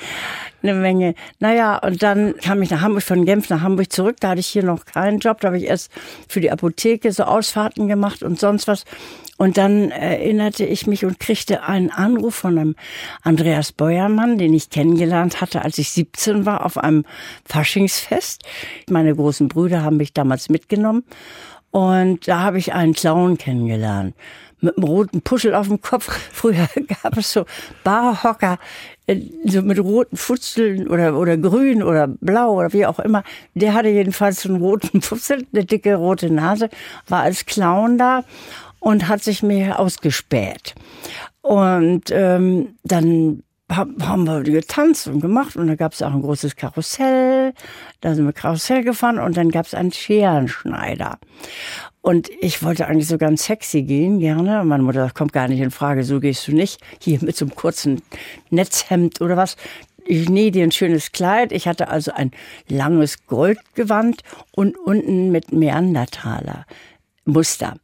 eine 0.64 0.74
Menge. 0.74 1.14
Naja, 1.38 1.78
und 1.78 2.02
dann 2.02 2.34
kam 2.38 2.62
ich 2.62 2.70
nach 2.70 2.80
Hamburg, 2.80 3.02
von 3.02 3.24
Genf 3.26 3.50
nach 3.50 3.60
Hamburg 3.60 3.92
zurück. 3.92 4.16
Da 4.20 4.30
hatte 4.30 4.40
ich 4.40 4.46
hier 4.46 4.64
noch 4.64 4.86
keinen 4.86 5.18
Job. 5.18 5.40
Da 5.40 5.48
habe 5.48 5.58
ich 5.58 5.64
erst 5.64 5.92
für 6.26 6.40
die 6.40 6.50
Apotheke 6.50 7.12
so 7.12 7.24
Ausfahrten 7.24 7.86
gemacht 7.86 8.22
und 8.22 8.40
sonst 8.40 8.66
was. 8.66 8.84
Und 9.36 9.58
dann 9.58 9.90
erinnerte 9.90 10.64
ich 10.64 10.86
mich 10.86 11.04
und 11.04 11.18
kriegte 11.18 11.64
einen 11.64 11.90
Anruf 11.90 12.36
von 12.36 12.56
einem 12.56 12.76
Andreas 13.22 13.72
Beuermann, 13.72 14.38
den 14.38 14.54
ich 14.54 14.70
kennengelernt 14.70 15.40
hatte, 15.40 15.62
als 15.62 15.78
ich 15.78 15.90
17 15.90 16.46
war, 16.46 16.64
auf 16.64 16.78
einem 16.78 17.04
Faschingsfest. 17.44 18.44
Meine 18.88 19.14
großen 19.14 19.48
Brüder 19.48 19.82
haben 19.82 19.96
mich 19.96 20.12
damals 20.12 20.48
mitgenommen. 20.50 21.04
Und 21.72 22.28
da 22.28 22.40
habe 22.40 22.58
ich 22.58 22.72
einen 22.74 22.94
Clown 22.94 23.36
kennengelernt 23.36 24.14
mit 24.64 24.76
einem 24.76 24.84
roten 24.84 25.22
Puschel 25.22 25.54
auf 25.54 25.68
dem 25.68 25.80
Kopf. 25.80 26.10
Früher 26.32 26.68
gab 27.02 27.16
es 27.16 27.32
so 27.32 27.44
Barhocker, 27.84 28.58
äh, 29.06 29.20
so 29.44 29.62
mit 29.62 29.78
roten 29.78 30.16
Futzeln 30.16 30.88
oder, 30.88 31.16
oder 31.16 31.36
grün 31.36 31.82
oder 31.82 32.08
blau 32.08 32.54
oder 32.58 32.72
wie 32.72 32.86
auch 32.86 32.98
immer. 32.98 33.22
Der 33.54 33.74
hatte 33.74 33.88
jedenfalls 33.88 34.44
einen 34.46 34.56
roten 34.56 35.02
Futzel, 35.02 35.46
eine 35.52 35.64
dicke 35.64 35.94
rote 35.94 36.30
Nase, 36.30 36.70
war 37.06 37.22
als 37.22 37.46
Clown 37.46 37.98
da 37.98 38.24
und 38.84 39.08
hat 39.08 39.22
sich 39.22 39.42
mir 39.42 39.78
ausgespäht. 39.78 40.74
Und 41.40 42.10
ähm, 42.10 42.76
dann 42.84 43.42
haben 43.70 44.26
wir 44.26 44.42
getanzt 44.42 45.08
und 45.08 45.20
gemacht 45.20 45.56
und 45.56 45.68
da 45.68 45.74
gab 45.74 45.94
es 45.94 46.02
auch 46.02 46.12
ein 46.12 46.20
großes 46.20 46.54
Karussell. 46.54 47.54
Da 48.02 48.14
sind 48.14 48.26
wir 48.26 48.34
Karussell 48.34 48.84
gefahren 48.84 49.18
und 49.18 49.38
dann 49.38 49.50
gab 49.50 49.64
es 49.64 49.74
einen 49.74 49.90
Scherenschneider. 49.90 51.18
Und 52.02 52.28
ich 52.40 52.62
wollte 52.62 52.86
eigentlich 52.86 53.08
so 53.08 53.16
ganz 53.16 53.44
sexy 53.44 53.82
gehen, 53.82 54.18
gerne. 54.18 54.62
Meine 54.64 54.82
Mutter 54.82 55.04
sagt, 55.04 55.14
kommt 55.14 55.32
gar 55.32 55.48
nicht 55.48 55.60
in 55.60 55.70
Frage, 55.70 56.04
so 56.04 56.20
gehst 56.20 56.46
du 56.46 56.52
nicht. 56.52 56.78
Hier 57.00 57.18
mit 57.24 57.36
so 57.36 57.46
einem 57.46 57.54
kurzen 57.54 58.02
Netzhemd 58.50 59.22
oder 59.22 59.38
was. 59.38 59.56
Ich 60.04 60.28
nähe 60.28 60.50
dir 60.50 60.62
ein 60.62 60.72
schönes 60.72 61.12
Kleid. 61.12 61.52
Ich 61.52 61.66
hatte 61.66 61.88
also 61.88 62.12
ein 62.12 62.32
langes 62.68 63.26
Goldgewand 63.26 64.20
und 64.50 64.76
unten 64.76 65.32
mit 65.32 65.52
Meandertaler 65.52 66.66
Muster. 67.24 67.76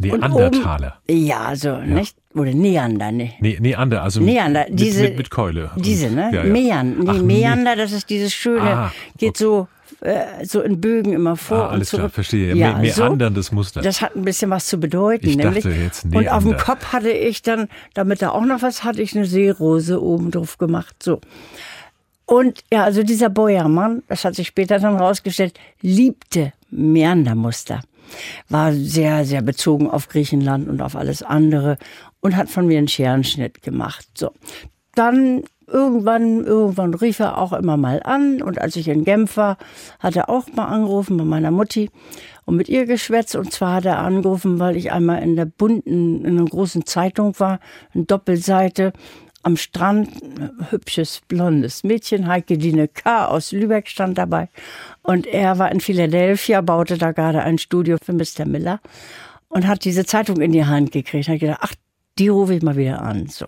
Neandertaler. 0.00 0.98
Oben, 1.08 1.26
ja, 1.26 1.54
so, 1.54 1.68
ja. 1.68 1.80
nicht? 1.82 2.16
Oder 2.34 2.52
Neander, 2.52 3.12
ne? 3.12 3.32
Ne, 3.40 3.58
Neander, 3.60 4.02
also 4.02 4.20
Neander, 4.20 4.66
mit, 4.68 4.80
diese, 4.80 5.02
mit, 5.04 5.18
mit 5.18 5.30
Keule. 5.30 5.70
Diese, 5.76 6.10
ne? 6.10 6.30
Ja, 6.32 6.44
ja. 6.44 6.52
Mean, 6.52 6.98
nee, 6.98 7.10
Ach, 7.10 7.22
Meander, 7.22 7.76
das 7.76 7.92
ist 7.92 8.10
dieses 8.10 8.34
schöne, 8.34 8.62
ah, 8.62 8.92
geht 9.16 9.30
okay. 9.30 9.44
so 9.44 9.68
äh, 10.00 10.44
so 10.44 10.60
in 10.60 10.80
Bögen 10.80 11.12
immer 11.12 11.36
vor 11.36 11.58
ah, 11.58 11.68
alles 11.68 11.88
und 11.88 11.98
zurück. 11.98 12.00
Klar, 12.00 12.10
verstehe. 12.10 12.54
Ja, 12.54 12.74
Me 12.74 12.82
meanderndes 12.82 13.46
so, 13.46 13.54
Muster. 13.54 13.80
Das 13.80 14.00
hat 14.02 14.16
ein 14.16 14.24
bisschen 14.24 14.50
was 14.50 14.66
zu 14.66 14.78
bedeuten. 14.78 15.28
Ich 15.28 15.36
nämlich. 15.36 15.64
dachte 15.64 15.76
jetzt 15.76 16.04
Und 16.04 16.28
auf 16.28 16.42
dem 16.42 16.56
Kopf 16.56 16.92
hatte 16.92 17.10
ich 17.10 17.42
dann, 17.42 17.68
damit 17.94 18.20
da 18.20 18.30
auch 18.30 18.44
noch 18.44 18.62
was 18.62 18.84
hatte, 18.84 19.00
ich 19.00 19.16
eine 19.16 19.26
Seerose 19.26 20.02
oben 20.02 20.30
drauf 20.30 20.58
gemacht. 20.58 20.96
So. 21.02 21.20
Und 22.26 22.64
ja, 22.72 22.84
also 22.84 23.02
dieser 23.02 23.28
Bäuermann, 23.28 24.02
das 24.08 24.24
hat 24.24 24.34
sich 24.34 24.48
später 24.48 24.78
dann 24.78 24.96
rausgestellt, 24.96 25.54
liebte 25.80 26.52
Meandermuster 26.70 27.80
war 28.48 28.72
sehr, 28.72 29.24
sehr 29.24 29.42
bezogen 29.42 29.90
auf 29.90 30.08
Griechenland 30.08 30.68
und 30.68 30.82
auf 30.82 30.96
alles 30.96 31.22
andere 31.22 31.78
und 32.20 32.36
hat 32.36 32.48
von 32.48 32.66
mir 32.66 32.78
einen 32.78 32.88
Scherenschnitt 32.88 33.62
gemacht. 33.62 34.06
So. 34.16 34.30
Dann 34.94 35.42
irgendwann, 35.66 36.44
irgendwann 36.44 36.94
rief 36.94 37.20
er 37.20 37.38
auch 37.38 37.52
immer 37.52 37.76
mal 37.76 38.02
an 38.02 38.42
und 38.42 38.60
als 38.60 38.76
ich 38.76 38.88
in 38.88 39.04
Genf 39.04 39.36
war, 39.36 39.56
hat 39.98 40.16
er 40.16 40.28
auch 40.28 40.46
mal 40.54 40.66
angerufen 40.66 41.16
bei 41.16 41.24
meiner 41.24 41.50
Mutti 41.50 41.90
und 42.44 42.56
mit 42.56 42.68
ihr 42.68 42.86
geschwätzt 42.86 43.36
und 43.36 43.52
zwar 43.52 43.74
hat 43.76 43.84
er 43.86 43.98
angerufen, 43.98 44.58
weil 44.58 44.76
ich 44.76 44.92
einmal 44.92 45.22
in 45.22 45.36
der 45.36 45.46
bunten, 45.46 46.24
in 46.24 46.38
einer 46.38 46.48
großen 46.48 46.86
Zeitung 46.86 47.38
war, 47.40 47.60
eine 47.94 48.04
Doppelseite 48.04 48.92
am 49.44 49.56
Strand, 49.56 50.10
hübsches, 50.70 51.20
blondes 51.28 51.84
Mädchen, 51.84 52.26
Heike 52.26 52.58
Dine 52.58 52.88
K. 52.88 53.26
aus 53.26 53.52
Lübeck 53.52 53.88
stand 53.88 54.18
dabei. 54.18 54.48
Und 55.02 55.26
er 55.26 55.58
war 55.58 55.70
in 55.70 55.80
Philadelphia, 55.80 56.60
baute 56.62 56.98
da 56.98 57.12
gerade 57.12 57.42
ein 57.42 57.58
Studio 57.58 57.98
für 58.02 58.12
Mr. 58.12 58.46
Miller 58.46 58.80
und 59.48 59.66
hat 59.66 59.84
diese 59.84 60.04
Zeitung 60.04 60.40
in 60.40 60.52
die 60.52 60.64
Hand 60.64 60.92
gekriegt. 60.92 61.28
Hat 61.28 61.40
gedacht, 61.40 61.60
ach, 61.62 61.74
die 62.18 62.28
rufe 62.28 62.54
ich 62.54 62.62
mal 62.62 62.76
wieder 62.76 63.02
an. 63.02 63.26
So. 63.26 63.46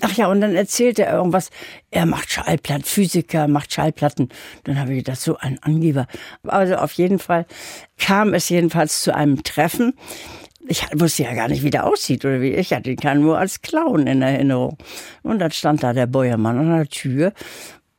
Ach 0.00 0.12
ja, 0.16 0.26
und 0.26 0.40
dann 0.40 0.54
erzählte 0.54 1.04
er 1.04 1.16
irgendwas. 1.16 1.50
Er 1.90 2.06
macht 2.06 2.30
Schallplatten, 2.30 2.84
Physiker, 2.84 3.46
macht 3.48 3.72
Schallplatten. 3.72 4.28
Dann 4.64 4.78
habe 4.78 4.92
ich 4.92 4.98
gedacht, 4.98 5.20
so 5.20 5.36
ein 5.38 5.58
Angeber. 5.62 6.06
Also 6.42 6.76
auf 6.76 6.92
jeden 6.92 7.18
Fall 7.18 7.46
kam 7.98 8.34
es 8.34 8.48
jedenfalls 8.48 9.02
zu 9.02 9.14
einem 9.14 9.44
Treffen 9.44 9.94
ich 10.66 10.86
wusste 10.94 11.24
ja 11.24 11.34
gar 11.34 11.48
nicht, 11.48 11.62
wie 11.62 11.70
der 11.70 11.86
aussieht 11.86 12.24
oder 12.24 12.40
wie. 12.40 12.54
Ich 12.54 12.72
hatte 12.72 12.90
ihn 12.90 12.96
kann 12.96 13.20
nur 13.20 13.38
als 13.38 13.60
Clown 13.62 14.06
in 14.06 14.22
Erinnerung. 14.22 14.78
Und 15.22 15.38
dann 15.38 15.50
stand 15.50 15.82
da 15.82 15.92
der 15.92 16.06
Bäuermann 16.06 16.58
an 16.58 16.76
der 16.76 16.88
Tür. 16.88 17.32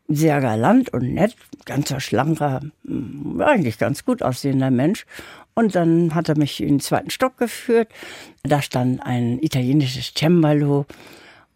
Sehr 0.08 0.40
galant 0.40 0.94
und 0.94 1.14
nett, 1.14 1.36
ganzer 1.66 2.00
schlanker, 2.00 2.62
hm, 2.86 3.42
eigentlich 3.42 3.78
ganz 3.78 4.06
gut 4.06 4.22
aussehender 4.22 4.72
Mensch. 4.72 5.06
Und 5.56 5.76
dann 5.76 6.14
hat 6.14 6.30
er 6.30 6.38
mich 6.38 6.62
in 6.62 6.76
den 6.76 6.80
zweiten 6.80 7.10
Stock 7.10 7.38
geführt. 7.38 7.90
Da 8.44 8.62
stand 8.62 9.02
ein 9.02 9.40
italienisches 9.40 10.14
Cembalo 10.14 10.86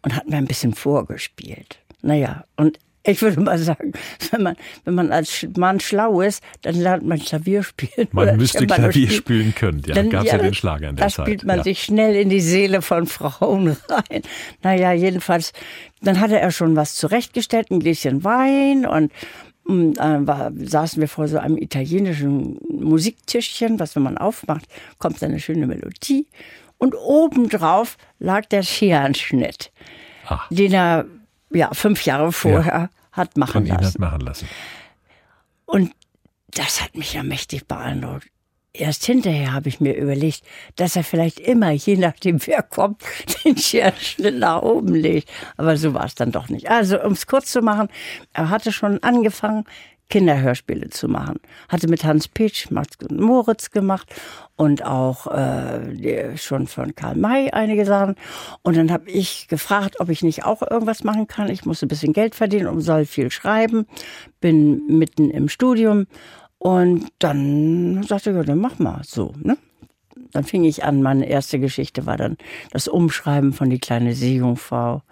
und 0.02 0.16
hat 0.16 0.28
mir 0.28 0.36
ein 0.36 0.46
bisschen 0.46 0.74
vorgespielt. 0.74 1.78
Naja, 2.02 2.44
und 2.56 2.78
ich 3.02 3.22
würde 3.22 3.40
mal 3.40 3.58
sagen, 3.58 3.92
wenn 4.30 4.42
man, 4.42 4.56
wenn 4.84 4.94
man 4.94 5.12
als 5.12 5.46
Mann 5.56 5.80
schlau 5.80 6.20
ist, 6.20 6.42
dann 6.62 6.74
lernt 6.74 7.06
man 7.06 7.18
Klavier 7.18 7.62
spielen. 7.62 8.08
Man 8.12 8.36
müsste 8.36 8.66
Klavier 8.66 9.08
spielen, 9.08 9.52
spielen 9.52 9.54
können, 9.54 9.82
ja. 9.86 10.02
Gab 10.02 10.24
es 10.24 10.30
ja, 10.32 10.36
ja, 10.36 10.42
den 10.42 10.54
Schlager 10.54 10.88
in 10.90 10.96
der 10.96 11.06
da 11.06 11.10
Zeit. 11.10 11.18
Da 11.18 11.22
spielt 11.24 11.44
man 11.44 11.58
ja. 11.58 11.64
sich 11.64 11.82
schnell 11.82 12.14
in 12.16 12.28
die 12.28 12.40
Seele 12.40 12.82
von 12.82 13.06
Frauen 13.06 13.76
rein. 13.88 14.22
Naja, 14.62 14.92
jedenfalls, 14.92 15.52
dann 16.02 16.20
hatte 16.20 16.38
er 16.38 16.50
schon 16.50 16.76
was 16.76 16.94
zurechtgestellt, 16.94 17.70
ein 17.70 17.80
Gläschen 17.80 18.24
Wein 18.24 18.86
und 18.86 19.12
und 19.64 19.94
dann 19.94 20.26
war, 20.26 20.50
saßen 20.56 21.00
wir 21.00 21.06
vor 21.06 21.28
so 21.28 21.38
einem 21.38 21.56
italienischen 21.56 22.58
Musiktischchen, 22.68 23.78
was 23.78 23.94
wenn 23.94 24.02
man 24.02 24.18
aufmacht, 24.18 24.64
kommt 24.98 25.22
eine 25.22 25.38
schöne 25.38 25.68
Melodie. 25.68 26.26
Und 26.76 26.94
obendrauf 26.96 27.96
lag 28.18 28.46
der 28.46 28.62
Scherenschnitt, 28.62 29.70
Ah. 30.26 30.40
den 30.50 30.72
er 30.72 31.06
ja, 31.50 31.72
fünf 31.72 32.04
Jahre 32.04 32.32
vorher 32.32 32.90
hat 33.12 33.36
machen 33.36 33.66
lassen. 33.66 33.84
hat 33.84 33.98
machen 33.98 34.20
lassen. 34.20 34.48
Und 35.66 35.92
das 36.48 36.80
hat 36.82 36.96
mich 36.96 37.14
ja 37.14 37.22
mächtig 37.22 37.66
beeindruckt. 37.66 38.28
Erst 38.72 39.04
hinterher 39.04 39.52
habe 39.52 39.68
ich 39.68 39.80
mir 39.80 39.96
überlegt, 39.96 40.42
dass 40.76 40.94
er 40.94 41.02
vielleicht 41.02 41.40
immer, 41.40 41.70
je 41.72 41.96
nachdem 41.96 42.44
wer 42.46 42.62
kommt, 42.62 43.02
den 43.44 43.56
Scherenschnitt 43.56 44.38
nach 44.38 44.62
oben 44.62 44.94
legt. 44.94 45.28
Aber 45.56 45.76
so 45.76 45.92
war 45.92 46.04
es 46.04 46.14
dann 46.14 46.30
doch 46.30 46.48
nicht. 46.48 46.70
Also, 46.70 47.02
um 47.02 47.12
es 47.12 47.26
kurz 47.26 47.50
zu 47.50 47.62
machen, 47.62 47.88
er 48.32 48.48
hatte 48.48 48.70
schon 48.70 49.02
angefangen, 49.02 49.64
Kinderhörspiele 50.10 50.90
zu 50.90 51.08
machen. 51.08 51.40
Hatte 51.68 51.88
mit 51.88 52.04
Hans 52.04 52.28
Pitsch, 52.28 52.70
Max 52.70 52.96
und 53.08 53.18
Moritz 53.18 53.70
gemacht 53.70 54.12
und 54.56 54.84
auch 54.84 55.26
äh, 55.28 56.36
schon 56.36 56.66
von 56.66 56.94
Karl 56.94 57.16
May 57.16 57.50
einige 57.50 57.86
Sachen. 57.86 58.16
Und 58.62 58.76
dann 58.76 58.92
habe 58.92 59.08
ich 59.08 59.48
gefragt, 59.48 60.00
ob 60.00 60.10
ich 60.10 60.22
nicht 60.22 60.44
auch 60.44 60.62
irgendwas 60.62 61.04
machen 61.04 61.26
kann. 61.26 61.48
Ich 61.48 61.64
musste 61.64 61.86
ein 61.86 61.88
bisschen 61.88 62.12
Geld 62.12 62.34
verdienen 62.34 62.66
und 62.66 62.82
soll 62.82 63.06
viel 63.06 63.30
schreiben. 63.30 63.86
Bin 64.40 64.86
mitten 64.86 65.30
im 65.30 65.48
Studium. 65.48 66.06
Und 66.58 67.06
dann 67.20 68.02
sagte 68.02 68.30
ich, 68.30 68.36
ja, 68.36 68.42
dann 68.42 68.58
mach 68.58 68.78
mal 68.78 69.00
so. 69.04 69.32
Ne? 69.42 69.56
Dann 70.32 70.44
fing 70.44 70.64
ich 70.64 70.84
an, 70.84 71.02
meine 71.02 71.26
erste 71.26 71.58
Geschichte 71.58 72.04
war 72.04 72.16
dann 72.16 72.36
das 72.70 72.86
Umschreiben 72.86 73.52
von 73.52 73.70
Die 73.70 73.78
kleine 73.78 74.14
Seejungfrau. 74.14 75.02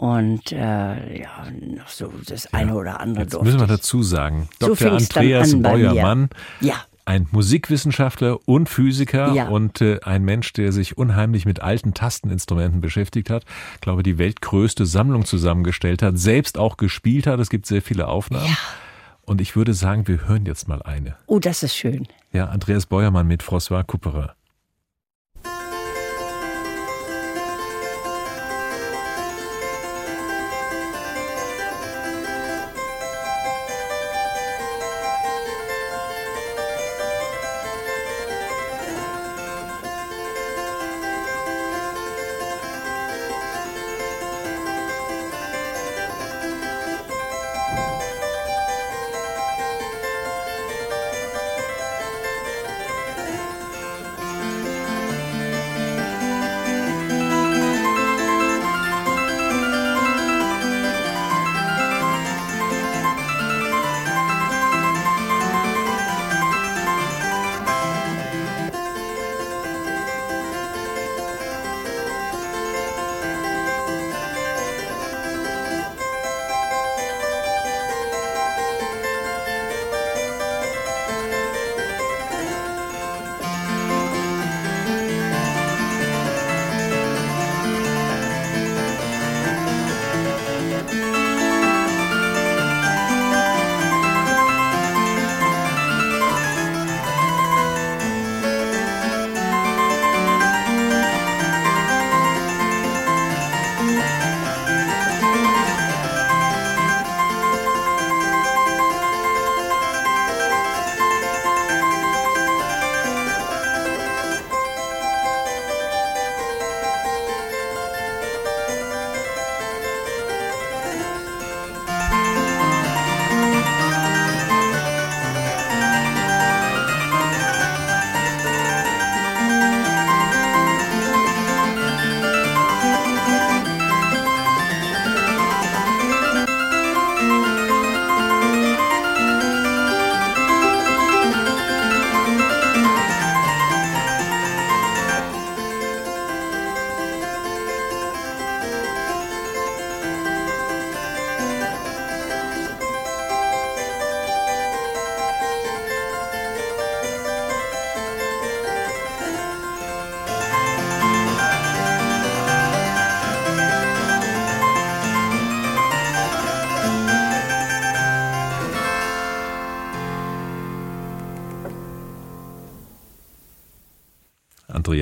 Und 0.00 0.50
äh, 0.52 1.20
ja, 1.20 1.28
noch 1.76 1.88
so 1.88 2.10
das 2.26 2.54
eine 2.54 2.74
oder 2.74 3.00
andere 3.00 3.24
Jetzt 3.24 3.42
müssen 3.42 3.60
wir 3.60 3.66
dazu 3.66 4.02
sagen, 4.02 4.48
So 4.58 4.68
Dr. 4.68 4.88
dann 4.92 4.96
Andreas 4.96 5.52
an. 5.52 5.60
Beuermann, 5.60 6.28
Ja. 6.62 6.76
ein 7.04 7.28
Musikwissenschaftler 7.32 8.38
und 8.48 8.70
Physiker 8.70 9.34
Ja. 9.34 9.48
und 9.48 9.82
äh, 9.82 10.00
ein 10.02 10.24
Mensch, 10.24 10.54
der 10.54 10.72
sich 10.72 10.96
unheimlich 10.96 11.44
mit 11.44 11.60
alten 11.60 11.92
Tasteninstrumenten 11.92 12.80
beschäftigt 12.80 13.28
hat. 13.28 13.44
Ich 13.74 13.82
glaube, 13.82 14.02
die 14.02 14.16
weltgrößte 14.16 14.86
Sammlung 14.86 15.26
zusammengestellt 15.26 16.00
hat, 16.00 16.16
selbst 16.18 16.56
auch 16.56 16.78
gespielt 16.78 17.26
hat. 17.26 17.38
Es 17.38 17.50
gibt 17.50 17.66
sehr 17.66 17.82
viele 17.82 18.08
Aufnahmen. 18.08 18.46
Ja. 18.46 18.56
Und 19.26 19.42
ich 19.42 19.54
würde 19.54 19.74
sagen, 19.74 20.08
wir 20.08 20.26
hören 20.26 20.46
jetzt 20.46 20.66
mal 20.66 20.80
eine. 20.80 21.16
Oh, 21.26 21.38
das 21.38 21.62
ist 21.62 21.76
schön. 21.76 22.08
Ja, 22.32 22.46
Andreas 22.46 22.86
Beuermann 22.86 23.26
mit 23.26 23.42
François 23.42 23.84
Couperin. 23.84 24.30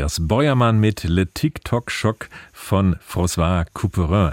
Andreas 0.08 0.26
Beuermann 0.26 0.80
mit 0.80 1.04
Le 1.04 1.26
TikTok-Schock 1.26 2.30
von 2.54 2.96
François 3.06 3.66
Couperin. 3.74 4.32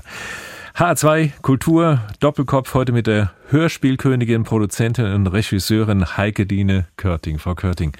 H2 0.73 1.31
Kultur 1.41 1.99
Doppelkopf 2.21 2.73
heute 2.73 2.93
mit 2.93 3.07
der 3.07 3.31
Hörspielkönigin, 3.49 4.45
Produzentin 4.45 5.05
und 5.07 5.27
Regisseurin 5.27 6.15
Heike 6.15 6.45
Dine 6.45 6.85
Körting. 6.95 7.39
Frau 7.39 7.55
Körting. 7.55 7.91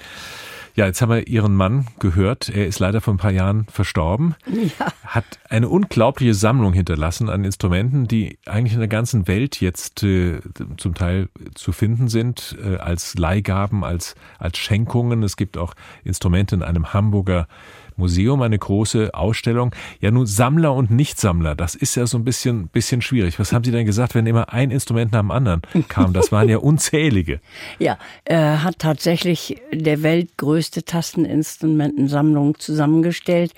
Ja, 0.76 0.84
jetzt 0.84 1.00
haben 1.00 1.08
wir 1.08 1.26
Ihren 1.26 1.54
Mann 1.54 1.86
gehört. 2.00 2.50
Er 2.50 2.66
ist 2.66 2.80
leider 2.80 3.00
vor 3.00 3.14
ein 3.14 3.16
paar 3.16 3.30
Jahren 3.30 3.64
verstorben. 3.72 4.34
Ja. 4.46 4.92
Hat 5.06 5.24
eine 5.48 5.70
unglaubliche 5.70 6.34
Sammlung 6.34 6.74
hinterlassen 6.74 7.30
an 7.30 7.44
Instrumenten, 7.44 8.06
die 8.06 8.38
eigentlich 8.44 8.74
in 8.74 8.80
der 8.80 8.88
ganzen 8.88 9.26
Welt 9.26 9.58
jetzt 9.62 10.02
äh, 10.02 10.40
zum 10.76 10.94
Teil 10.94 11.30
zu 11.54 11.72
finden 11.72 12.08
sind, 12.08 12.58
äh, 12.62 12.76
als 12.76 13.14
Leihgaben, 13.16 13.84
als, 13.84 14.16
als 14.38 14.58
Schenkungen. 14.58 15.22
Es 15.22 15.38
gibt 15.38 15.56
auch 15.56 15.72
Instrumente 16.04 16.54
in 16.54 16.62
einem 16.62 16.92
Hamburger 16.92 17.48
Museum, 17.96 18.42
eine 18.42 18.58
große 18.58 19.14
Ausstellung. 19.14 19.74
Ja, 20.00 20.10
nun 20.10 20.26
Sammler 20.26 20.74
und 20.74 20.90
Nichtsammler, 20.90 21.54
das 21.54 21.74
ist 21.74 21.94
ja 21.94 22.06
so 22.06 22.18
ein 22.18 22.24
bisschen, 22.24 22.68
bisschen 22.68 23.02
schwierig. 23.02 23.38
Was 23.38 23.52
haben 23.52 23.64
Sie 23.64 23.70
denn 23.70 23.86
gesagt, 23.86 24.14
wenn 24.14 24.26
immer 24.26 24.52
ein 24.52 24.70
Instrument 24.70 25.12
nach 25.12 25.20
dem 25.20 25.30
anderen 25.30 25.62
kam? 25.88 26.12
Das 26.12 26.32
waren 26.32 26.48
ja 26.48 26.58
unzählige. 26.66 27.40
Ja, 27.78 27.98
er 28.24 28.62
hat 28.62 28.78
tatsächlich 28.78 29.60
der 29.72 30.02
weltgrößte 30.02 30.84
Tasteninstrumentensammlung 30.84 32.58
zusammengestellt. 32.58 33.52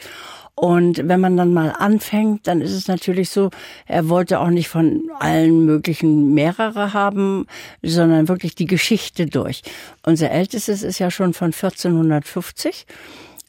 Und 0.59 1.07
wenn 1.07 1.21
man 1.21 1.37
dann 1.37 1.55
mal 1.55 1.73
anfängt, 1.79 2.49
dann 2.49 2.61
ist 2.61 2.73
es 2.73 2.89
natürlich 2.89 3.31
so, 3.31 3.51
er 3.87 4.09
wollte 4.09 4.41
auch 4.41 4.49
nicht 4.49 4.69
von 4.69 5.03
allen 5.21 5.67
möglichen 5.67 6.35
mehrere 6.35 6.93
haben, 6.93 7.47
sondern 7.81 8.27
wirklich 8.27 8.57
die 8.57 8.67
Geschichte 8.67 9.27
durch. 9.27 9.63
Unser 10.05 10.33
ältestes 10.33 10.83
ist 10.83 10.99
ja 10.99 11.13
schon 11.13 11.33
von 11.33 11.53
1450. 11.53 12.87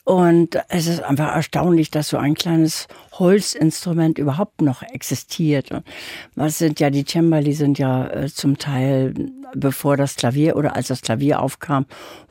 Und 0.10 0.58
es 0.70 0.88
ist 0.88 1.04
einfach 1.04 1.36
erstaunlich, 1.36 1.92
dass 1.92 2.10
so 2.10 2.18
ein 2.18 2.34
kleines 2.34 2.88
Holzinstrument 3.20 4.18
überhaupt 4.18 4.62
noch 4.62 4.82
existiert. 4.82 5.72
Und 5.72 5.84
Was 6.36 6.58
sind 6.58 6.80
ja, 6.80 6.90
die 6.90 7.06
Cembali 7.06 7.54
sind 7.54 7.78
ja 7.78 8.08
äh, 8.08 8.28
zum 8.28 8.58
Teil 8.58 9.14
bevor 9.56 9.98
das 9.98 10.16
Klavier 10.16 10.56
oder 10.56 10.76
als 10.76 10.88
das 10.88 11.02
Klavier 11.02 11.42
aufkam, 11.42 11.86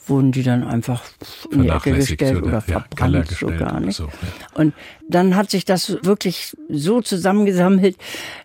wurden 0.06 0.32
die 0.32 0.42
dann 0.42 0.64
einfach 0.64 1.02
in 1.50 1.62
die 1.62 1.68
Ecke 1.68 1.92
gestellt 1.92 2.38
oder, 2.38 2.48
oder 2.48 2.60
verbrannt 2.60 3.28
sogar. 3.28 3.80
Nicht? 3.80 3.96
So, 3.96 4.04
ja. 4.04 4.10
Und 4.54 4.72
dann 5.08 5.36
hat 5.36 5.50
sich 5.50 5.64
das 5.64 6.02
wirklich 6.02 6.56
so 6.68 7.00
zusammengesammelt, 7.00 7.96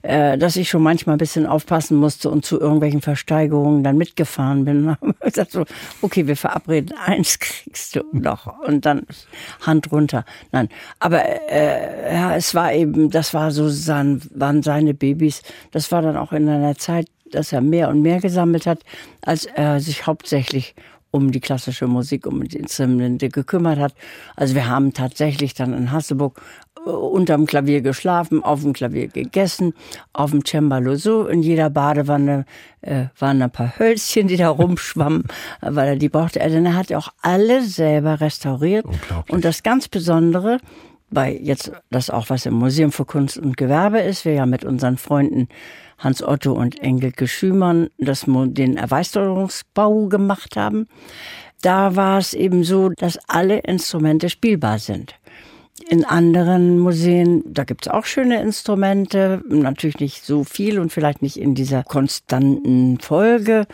äh, 0.01 0.37
dass 0.37 0.55
ich 0.55 0.69
schon 0.69 0.83
manchmal 0.83 1.15
ein 1.15 1.19
bisschen 1.19 1.45
aufpassen 1.45 1.97
musste 1.97 2.29
und 2.29 2.45
zu 2.45 2.59
irgendwelchen 2.59 3.01
Versteigerungen 3.01 3.83
dann 3.83 3.97
mitgefahren 3.97 4.65
bin. 4.65 4.95
ich 5.25 5.33
gesagt 5.33 5.51
so, 5.51 5.65
okay, 6.01 6.27
wir 6.27 6.35
verabreden, 6.35 6.93
eins 7.05 7.39
kriegst 7.39 7.95
du 7.95 8.03
noch 8.11 8.59
und 8.59 8.85
dann 8.85 9.03
Hand 9.61 9.91
runter. 9.91 10.25
Nein, 10.51 10.69
aber 10.99 11.23
äh, 11.49 12.13
ja, 12.13 12.32
es 12.35 12.55
war 12.55 12.73
eben, 12.73 13.09
das 13.09 13.33
war 13.33 13.51
so 13.51 13.69
sein, 13.69 14.21
waren 14.33 14.63
seine 14.63 14.93
Babys. 14.93 15.41
Das 15.71 15.91
war 15.91 16.01
dann 16.01 16.17
auch 16.17 16.31
in 16.31 16.47
einer 16.49 16.75
Zeit, 16.75 17.07
dass 17.31 17.51
er 17.51 17.61
mehr 17.61 17.89
und 17.89 18.01
mehr 18.01 18.19
gesammelt 18.19 18.65
hat, 18.65 18.79
als 19.21 19.45
er 19.45 19.79
sich 19.79 20.05
hauptsächlich 20.05 20.75
um 21.13 21.31
die 21.31 21.39
klassische 21.39 21.85
Musik, 21.85 22.25
um 22.25 22.43
die 22.43 22.57
Instrumente 22.57 23.29
gekümmert 23.29 23.77
hat. 23.77 23.93
Also 24.35 24.55
wir 24.55 24.67
haben 24.67 24.93
tatsächlich 24.93 25.53
dann 25.53 25.71
in 25.73 25.91
Hasseburg 25.91 26.41
äh, 26.85 26.89
unterm 26.89 27.45
Klavier 27.45 27.81
geschlafen, 27.81 28.43
auf 28.43 28.63
dem 28.63 28.73
Klavier 28.73 29.09
gegessen, 29.09 29.73
auf 30.11 30.31
dem 30.31 30.43
Cembalo 30.43 30.95
so. 30.95 31.27
In 31.27 31.43
jeder 31.43 31.69
Badewanne 31.69 32.45
äh, 32.81 33.05
waren 33.19 33.43
ein 33.43 33.51
paar 33.51 33.77
Hölzchen, 33.77 34.27
die 34.27 34.37
da 34.37 34.49
rumschwammen, 34.49 35.25
weil 35.61 35.89
er 35.89 35.95
die 35.97 36.09
brauchte. 36.09 36.39
Denn 36.39 36.65
er 36.65 36.75
hat 36.75 36.91
auch 36.91 37.09
alle 37.21 37.63
selber 37.63 38.19
restauriert. 38.19 38.85
Und 39.29 39.45
das 39.45 39.61
ganz 39.61 39.87
Besondere, 39.87 40.57
weil 41.13 41.35
jetzt 41.41 41.71
das 41.89 42.09
auch 42.09 42.29
was 42.29 42.45
im 42.45 42.53
Museum 42.53 42.91
für 42.91 43.05
Kunst 43.05 43.37
und 43.37 43.57
Gewerbe 43.57 43.99
ist, 43.99 44.25
wir 44.25 44.33
ja 44.33 44.45
mit 44.45 44.65
unseren 44.65 44.97
Freunden 44.97 45.47
Hans 45.97 46.23
Otto 46.23 46.53
und 46.53 46.79
Engelke 46.81 47.27
Schümann 47.27 47.89
das, 47.97 48.25
den 48.27 48.77
Erweiterungsbau 48.77 50.07
gemacht 50.07 50.55
haben. 50.55 50.87
Da 51.61 51.95
war 51.95 52.17
es 52.17 52.33
eben 52.33 52.63
so, 52.63 52.89
dass 52.89 53.17
alle 53.27 53.59
Instrumente 53.59 54.29
spielbar 54.29 54.79
sind. 54.79 55.15
In 55.89 56.05
anderen 56.05 56.79
Museen, 56.79 57.43
da 57.45 57.63
gibt 57.63 57.85
es 57.85 57.91
auch 57.91 58.05
schöne 58.05 58.41
Instrumente, 58.41 59.41
natürlich 59.47 59.99
nicht 59.99 60.23
so 60.23 60.43
viel 60.43 60.79
und 60.79 60.91
vielleicht 60.91 61.21
nicht 61.21 61.37
in 61.37 61.55
dieser 61.55 61.83
konstanten 61.83 62.99
Folge, 62.99 63.65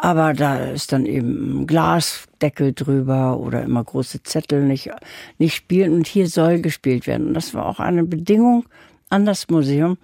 aber 0.00 0.34
da 0.34 0.56
ist 0.56 0.92
dann 0.92 1.06
eben 1.06 1.60
ein 1.60 1.66
Glasdeckel 1.68 2.72
drüber 2.72 3.38
oder 3.38 3.62
immer 3.62 3.84
große 3.84 4.24
Zettel 4.24 4.64
nicht, 4.64 4.90
nicht 5.38 5.54
spielen 5.54 5.94
und 5.94 6.08
hier 6.08 6.28
soll 6.28 6.60
gespielt 6.60 7.06
werden. 7.06 7.28
Und 7.28 7.34
das 7.34 7.54
war 7.54 7.66
auch 7.66 7.78
eine 7.78 8.02
Bedingung 8.02 8.64
an 9.08 9.24
das 9.24 9.48
Museum, 9.48 9.96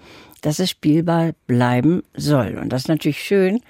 dass 0.42 0.60
es 0.60 0.70
spielbar 0.70 1.32
bleiben 1.48 2.04
soll. 2.14 2.56
Und 2.62 2.72
das 2.72 2.82
ist 2.82 2.88
natürlich 2.88 3.20
schön, 3.20 3.60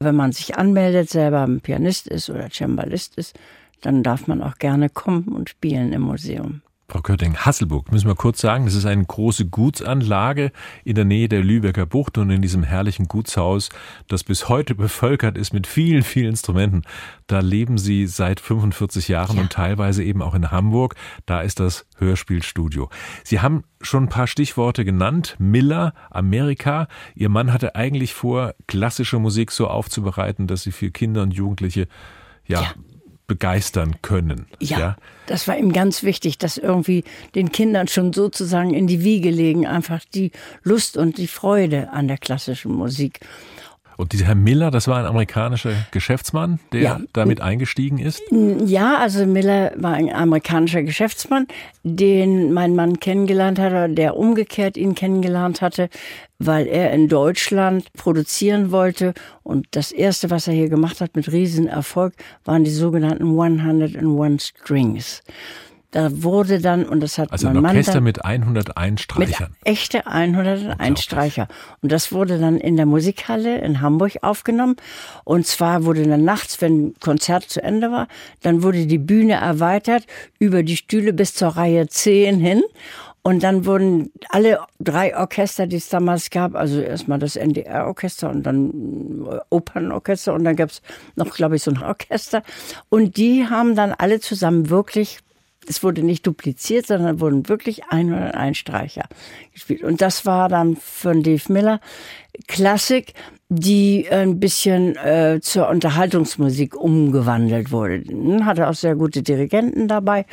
wenn 0.00 0.16
man 0.16 0.32
sich 0.32 0.56
anmeldet, 0.56 1.08
selber 1.08 1.42
ein 1.42 1.60
Pianist 1.60 2.08
ist 2.08 2.28
oder 2.30 2.50
Cembalist 2.50 3.16
ist, 3.16 3.38
dann 3.80 4.02
darf 4.02 4.26
man 4.26 4.42
auch 4.42 4.56
gerne 4.56 4.90
kommen 4.90 5.28
und 5.28 5.50
spielen 5.50 5.92
im 5.92 6.02
Museum. 6.02 6.62
Frau 6.90 7.02
Körting, 7.02 7.36
Hasselburg, 7.36 7.92
müssen 7.92 8.08
wir 8.08 8.16
kurz 8.16 8.40
sagen, 8.40 8.64
das 8.64 8.74
ist 8.74 8.84
eine 8.84 9.04
große 9.04 9.46
Gutsanlage 9.46 10.50
in 10.82 10.96
der 10.96 11.04
Nähe 11.04 11.28
der 11.28 11.40
Lübecker 11.40 11.86
Bucht 11.86 12.18
und 12.18 12.30
in 12.30 12.42
diesem 12.42 12.64
herrlichen 12.64 13.06
Gutshaus, 13.06 13.68
das 14.08 14.24
bis 14.24 14.48
heute 14.48 14.74
bevölkert 14.74 15.38
ist 15.38 15.54
mit 15.54 15.68
vielen, 15.68 16.02
vielen 16.02 16.30
Instrumenten. 16.30 16.82
Da 17.28 17.38
leben 17.38 17.78
Sie 17.78 18.08
seit 18.08 18.40
45 18.40 19.06
Jahren 19.06 19.36
ja. 19.36 19.42
und 19.42 19.52
teilweise 19.52 20.02
eben 20.02 20.20
auch 20.20 20.34
in 20.34 20.50
Hamburg. 20.50 20.96
Da 21.26 21.42
ist 21.42 21.60
das 21.60 21.86
Hörspielstudio. 21.98 22.90
Sie 23.22 23.38
haben 23.38 23.62
schon 23.80 24.04
ein 24.04 24.08
paar 24.08 24.26
Stichworte 24.26 24.84
genannt. 24.84 25.36
Miller, 25.38 25.94
Amerika. 26.10 26.88
Ihr 27.14 27.28
Mann 27.28 27.52
hatte 27.52 27.76
eigentlich 27.76 28.14
vor, 28.14 28.54
klassische 28.66 29.20
Musik 29.20 29.52
so 29.52 29.68
aufzubereiten, 29.68 30.48
dass 30.48 30.62
sie 30.62 30.72
für 30.72 30.90
Kinder 30.90 31.22
und 31.22 31.34
Jugendliche 31.34 31.86
ja, 32.46 32.62
ja 32.62 32.74
begeistern 33.30 34.02
können. 34.02 34.46
Ja, 34.58 34.78
ja, 34.80 34.96
das 35.28 35.46
war 35.46 35.56
ihm 35.56 35.72
ganz 35.72 36.02
wichtig, 36.02 36.38
dass 36.38 36.58
irgendwie 36.58 37.04
den 37.36 37.52
Kindern 37.52 37.86
schon 37.86 38.12
sozusagen 38.12 38.74
in 38.74 38.88
die 38.88 39.04
Wiege 39.04 39.30
legen, 39.30 39.68
einfach 39.68 40.00
die 40.12 40.32
Lust 40.64 40.96
und 40.96 41.16
die 41.16 41.28
Freude 41.28 41.90
an 41.92 42.08
der 42.08 42.18
klassischen 42.18 42.72
Musik. 42.72 43.20
Und 44.00 44.12
dieser 44.12 44.26
Herr 44.26 44.34
Miller, 44.34 44.70
das 44.70 44.88
war 44.88 44.98
ein 44.98 45.04
amerikanischer 45.04 45.74
Geschäftsmann, 45.90 46.58
der 46.72 46.80
ja. 46.80 47.00
damit 47.12 47.42
eingestiegen 47.42 47.98
ist? 47.98 48.22
Ja, 48.64 48.96
also 48.96 49.26
Miller 49.26 49.72
war 49.76 49.92
ein 49.92 50.10
amerikanischer 50.10 50.82
Geschäftsmann, 50.82 51.46
den 51.82 52.54
mein 52.54 52.74
Mann 52.74 52.98
kennengelernt 52.98 53.58
hatte, 53.58 53.92
der 53.92 54.16
umgekehrt 54.16 54.78
ihn 54.78 54.94
kennengelernt 54.94 55.60
hatte, 55.60 55.90
weil 56.38 56.66
er 56.66 56.92
in 56.92 57.08
Deutschland 57.08 57.92
produzieren 57.92 58.72
wollte. 58.72 59.12
Und 59.42 59.66
das 59.72 59.92
erste, 59.92 60.30
was 60.30 60.48
er 60.48 60.54
hier 60.54 60.70
gemacht 60.70 61.02
hat 61.02 61.14
mit 61.14 61.30
Riesenerfolg, 61.30 62.14
waren 62.46 62.64
die 62.64 62.70
sogenannten 62.70 63.24
101 63.24 64.46
Strings. 64.46 65.22
Da 65.92 66.22
wurde 66.22 66.60
dann, 66.60 66.84
und 66.84 67.00
das 67.00 67.18
hat 67.18 67.32
also 67.32 67.48
mein 67.48 67.56
ein 67.56 67.62
Mann 67.62 67.76
Orchester 67.76 67.94
dann, 67.94 68.04
mit 68.04 68.24
101 68.24 69.00
Streichern. 69.00 69.50
Mit 69.50 69.66
echte 69.66 70.06
101 70.06 71.02
Streicher. 71.02 71.48
Und 71.82 71.90
das 71.90 72.12
wurde 72.12 72.38
dann 72.38 72.58
in 72.58 72.76
der 72.76 72.86
Musikhalle 72.86 73.58
in 73.58 73.80
Hamburg 73.80 74.18
aufgenommen. 74.22 74.76
Und 75.24 75.46
zwar 75.46 75.84
wurde 75.84 76.06
dann 76.06 76.24
nachts, 76.24 76.60
wenn 76.60 76.86
ein 76.86 76.94
Konzert 77.00 77.44
zu 77.44 77.62
Ende 77.62 77.90
war, 77.90 78.06
dann 78.42 78.62
wurde 78.62 78.86
die 78.86 78.98
Bühne 78.98 79.34
erweitert 79.34 80.06
über 80.38 80.62
die 80.62 80.76
Stühle 80.76 81.12
bis 81.12 81.34
zur 81.34 81.48
Reihe 81.48 81.88
10 81.88 82.38
hin. 82.38 82.62
Und 83.22 83.42
dann 83.42 83.66
wurden 83.66 84.12
alle 84.30 84.60
drei 84.78 85.16
Orchester, 85.16 85.66
die 85.66 85.76
es 85.76 85.90
damals 85.90 86.30
gab, 86.30 86.54
also 86.54 86.80
erstmal 86.80 87.18
das 87.18 87.36
NDR-Orchester 87.36 88.30
und 88.30 88.44
dann 88.44 89.28
Opernorchester 89.50 90.32
und 90.32 90.44
dann 90.44 90.56
gab 90.56 90.70
es 90.70 90.80
noch, 91.16 91.34
glaube 91.34 91.56
ich, 91.56 91.62
so 91.62 91.70
ein 91.70 91.82
Orchester. 91.82 92.42
Und 92.88 93.18
die 93.18 93.46
haben 93.46 93.74
dann 93.74 93.92
alle 93.92 94.20
zusammen 94.20 94.70
wirklich 94.70 95.18
es 95.68 95.82
wurde 95.82 96.02
nicht 96.02 96.26
dupliziert, 96.26 96.86
sondern 96.86 97.20
wurden 97.20 97.48
wirklich 97.48 97.84
101 97.84 98.56
Streicher 98.56 99.04
gespielt. 99.52 99.82
Und 99.82 100.00
das 100.00 100.26
war 100.26 100.48
dann 100.48 100.76
von 100.76 101.22
Dave 101.22 101.52
Miller 101.52 101.80
Klassik, 102.46 103.14
die 103.48 104.08
ein 104.10 104.40
bisschen 104.40 104.96
äh, 104.96 105.40
zur 105.42 105.68
Unterhaltungsmusik 105.68 106.76
umgewandelt 106.76 107.72
wurde. 107.72 108.02
Hm, 108.06 108.46
hatte 108.46 108.68
auch 108.68 108.74
sehr 108.74 108.94
gute 108.94 109.22
Dirigenten 109.22 109.88
dabei. 109.88 110.24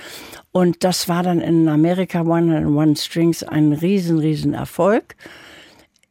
Und 0.51 0.83
das 0.83 1.09
war 1.09 1.23
dann 1.23 1.41
in 1.41 1.67
Amerika 1.67 2.19
101 2.19 3.03
Strings 3.03 3.43
ein 3.43 3.73
riesen, 3.73 4.19
riesen 4.19 4.53
Erfolg. 4.53 5.15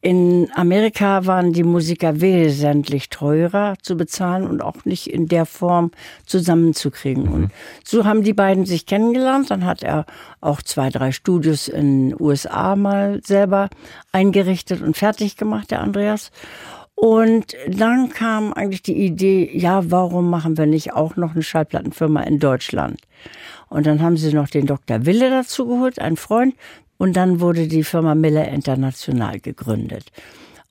In 0.03 0.51
Amerika 0.55 1.27
waren 1.27 1.53
die 1.53 1.65
Musiker 1.65 2.21
wesentlich 2.21 3.09
teurer 3.09 3.75
zu 3.83 3.97
bezahlen 3.97 4.47
und 4.47 4.63
auch 4.63 4.85
nicht 4.85 5.09
in 5.09 5.27
der 5.27 5.47
Form 5.47 5.91
zusammenzukriegen. 6.27 7.25
Mhm. 7.25 7.33
Und 7.33 7.53
so 7.85 8.05
haben 8.05 8.23
die 8.23 8.35
beiden 8.35 8.67
sich 8.67 8.87
kennengelernt. 8.87 9.51
Dann 9.51 9.65
hat 9.65 9.83
er 9.83 10.05
auch 10.41 10.63
zwei, 10.63 10.91
drei 10.91 11.13
Studios 11.13 11.67
in 11.69 12.11
den 12.11 12.21
USA 12.21 12.77
mal 12.77 13.21
selber 13.25 13.69
eingerichtet 14.13 14.83
und 14.83 14.97
fertig 14.97 15.37
gemacht, 15.37 15.71
der 15.71 15.81
Andreas. 15.81 16.31
Und 16.95 17.55
dann 17.69 18.09
kam 18.09 18.55
eigentlich 18.55 18.83
die 18.83 18.97
Idee, 18.97 19.51
ja, 19.53 19.91
warum 19.91 20.31
machen 20.31 20.57
wir 20.57 20.65
nicht 20.65 20.95
auch 20.95 21.17
noch 21.17 21.33
eine 21.35 21.43
Schallplattenfirma 21.43 22.23
in 22.23 22.39
Deutschland? 22.39 23.01
Und 23.69 23.87
dann 23.87 24.01
haben 24.01 24.17
sie 24.17 24.33
noch 24.33 24.49
den 24.49 24.67
Dr. 24.67 25.05
Wille 25.05 25.29
dazu 25.29 25.67
geholt, 25.67 25.99
ein 25.99 26.17
Freund, 26.17 26.55
und 26.99 27.17
dann 27.17 27.41
wurde 27.41 27.69
die 27.69 27.85
Firma 27.85 28.15
Miller 28.15 28.49
International 28.49 29.41
gegründet. 29.41 30.11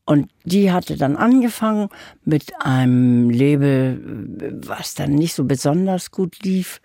Und 0.05 0.29
die 0.43 0.71
hatte 0.71 0.97
dann 0.97 1.15
angefangen 1.15 1.89
mit 2.23 2.53
einem 2.59 3.29
Label, 3.31 4.61
was 4.65 4.93
dann 4.93 5.11
nicht 5.11 5.33
so 5.33 5.45
besonders 5.45 6.11
gut 6.11 6.43
lief, 6.43 6.79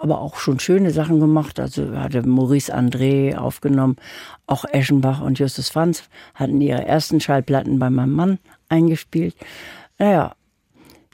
aber 0.00 0.20
auch 0.20 0.36
schon 0.36 0.58
schöne 0.58 0.90
Sachen 0.90 1.20
gemacht. 1.20 1.60
Also 1.60 1.94
hatte 1.96 2.26
Maurice 2.26 2.74
André 2.74 3.36
aufgenommen, 3.36 3.96
auch 4.46 4.64
Eschenbach 4.64 5.20
und 5.20 5.38
Justus 5.38 5.68
Franz 5.68 6.04
hatten 6.34 6.60
ihre 6.60 6.86
ersten 6.86 7.20
Schallplatten 7.20 7.78
bei 7.78 7.90
meinem 7.90 8.12
Mann 8.12 8.38
eingespielt. 8.70 9.34
Naja. 9.98 10.34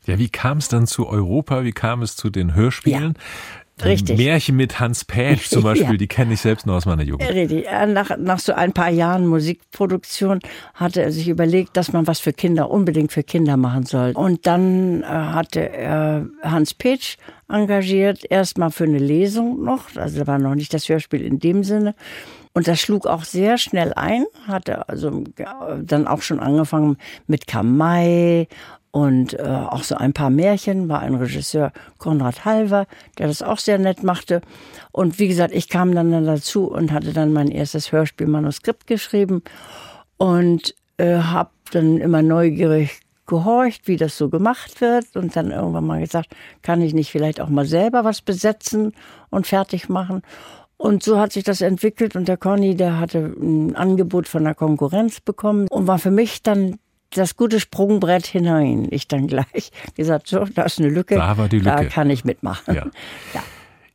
Ja, 0.07 0.19
wie 0.19 0.29
kam 0.29 0.59
es 0.59 0.69
dann 0.69 0.87
zu 0.87 1.09
Europa? 1.09 1.65
Wie 1.65 1.73
kam 1.73 2.03
es 2.03 2.15
zu 2.15 2.31
den 2.31 2.55
Hörspielen? 2.55 3.15
Ja. 3.17 3.64
Richtig. 3.83 4.19
Märchen 4.19 4.57
mit 4.57 4.79
Hans 4.79 5.05
Päsch 5.05 5.49
zum 5.49 5.63
Beispiel, 5.65 5.93
ja. 5.93 5.97
die 5.97 6.07
kenne 6.07 6.35
ich 6.35 6.41
selbst 6.41 6.67
noch 6.67 6.75
aus 6.75 6.87
meiner 6.87 7.03
Jugend. 7.03 7.29
Richtig. 7.29 7.67
Nach, 7.89 8.17
nach 8.17 8.39
so 8.39 8.53
ein 8.53 8.73
paar 8.73 8.91
Jahren 8.91 9.27
Musikproduktion 9.27 10.41
hatte 10.75 11.03
er 11.03 11.11
sich 11.11 11.29
überlegt, 11.29 11.77
dass 11.77 11.93
man 11.93 12.07
was 12.07 12.21
für 12.21 12.33
Kinder, 12.33 12.71
unbedingt 12.71 13.13
für 13.13 13.25
Kinder 13.25 13.57
machen 13.57 13.85
soll. 13.85 14.13
Und 14.13 14.47
dann 14.47 15.03
äh, 15.03 15.07
hatte 15.07 15.69
er 15.71 16.29
Hans 16.43 16.75
Petsch 16.75 17.17
engagiert, 17.49 18.31
erstmal 18.31 18.71
für 18.71 18.85
eine 18.85 18.99
Lesung 18.99 19.65
noch, 19.65 19.97
also 19.97 20.21
da 20.21 20.27
war 20.27 20.39
noch 20.39 20.55
nicht 20.55 20.73
das 20.73 20.89
Hörspiel 20.89 21.23
in 21.23 21.41
dem 21.41 21.65
Sinne. 21.65 21.95
Und 22.57 22.69
das 22.69 22.81
schlug 22.81 23.09
auch 23.09 23.25
sehr 23.25 23.59
schnell 23.59 23.93
ein, 23.95 24.27
hatte 24.47 24.89
also 24.89 25.25
dann 25.83 26.07
auch 26.07 26.23
schon 26.23 26.39
angefangen 26.39 26.99
mit 27.27 27.49
Kamai 27.49 28.47
und 28.95 29.37
äh, 29.41 29.43
auch 29.43 29.83
so 29.83 29.97
ein 29.97 30.13
paar 30.13 30.31
Märchen 30.31 30.89
war 30.89 31.01
ein 31.01 31.17
Regisseur 31.17 31.73
Konrad 31.99 32.45
Halver, 32.45 32.87
der 33.19 33.27
das 33.27 33.43
auch 33.43 33.59
sehr 33.59 33.77
nett 33.77 34.05
machte. 34.05 34.41
Und 34.93 35.19
wie 35.19 35.27
gesagt, 35.27 35.53
ich 35.53 35.69
kam 35.69 35.97
dann, 35.97 36.13
dann 36.13 36.25
dazu 36.25 36.71
und 36.71 36.93
hatte 36.93 37.13
dann 37.13 37.33
mein 37.33 37.49
erstes 37.49 37.91
Hörspielmanuskript 37.91 38.87
geschrieben 38.87 39.43
und 40.17 40.77
äh, 40.99 41.17
habe 41.17 41.51
dann 41.73 41.99
immer 41.99 42.23
neugierig 42.23 43.01
gehorcht, 43.27 43.89
wie 43.89 43.97
das 43.97 44.17
so 44.17 44.29
gemacht 44.29 44.81
wird 44.81 45.17
und 45.17 45.35
dann 45.35 45.51
irgendwann 45.51 45.87
mal 45.87 45.99
gesagt, 45.99 46.29
kann 46.63 46.81
ich 46.81 46.95
nicht 46.95 47.11
vielleicht 47.11 47.41
auch 47.41 47.49
mal 47.49 47.67
selber 47.67 48.05
was 48.05 48.23
besetzen 48.23 48.93
und 49.29 49.49
fertig 49.49 49.89
machen. 49.89 50.23
Und 50.77 51.03
so 51.03 51.19
hat 51.19 51.33
sich 51.33 51.43
das 51.43 51.63
entwickelt 51.63 52.15
und 52.15 52.29
der 52.29 52.37
Conny, 52.37 52.77
der 52.77 53.01
hatte 53.01 53.19
ein 53.19 53.75
Angebot 53.75 54.29
von 54.29 54.45
der 54.45 54.55
Konkurrenz 54.55 55.21
bekommen 55.21 55.67
und 55.69 55.89
war 55.89 55.99
für 55.99 56.13
mich 56.13 56.45
dann 56.45 56.79
das 57.17 57.37
gute 57.37 57.61
Sprungbrett 57.61 58.27
hinein. 58.27 58.89
Ich 58.91 59.09
dann 59.09 59.27
gleich 59.27 59.73
gesagt, 59.97 60.29
so, 60.29 60.45
da 60.45 60.65
ist 60.65 60.79
eine 60.79 60.89
Lücke, 60.89 61.17
da, 61.17 61.37
war 61.39 61.49
die 61.49 61.59
Lücke. 61.59 61.71
da 61.71 61.85
kann 61.85 62.11
ich 62.11 62.25
mitmachen. 62.25 62.75
Ja. 62.75 62.87
ja. 63.33 63.43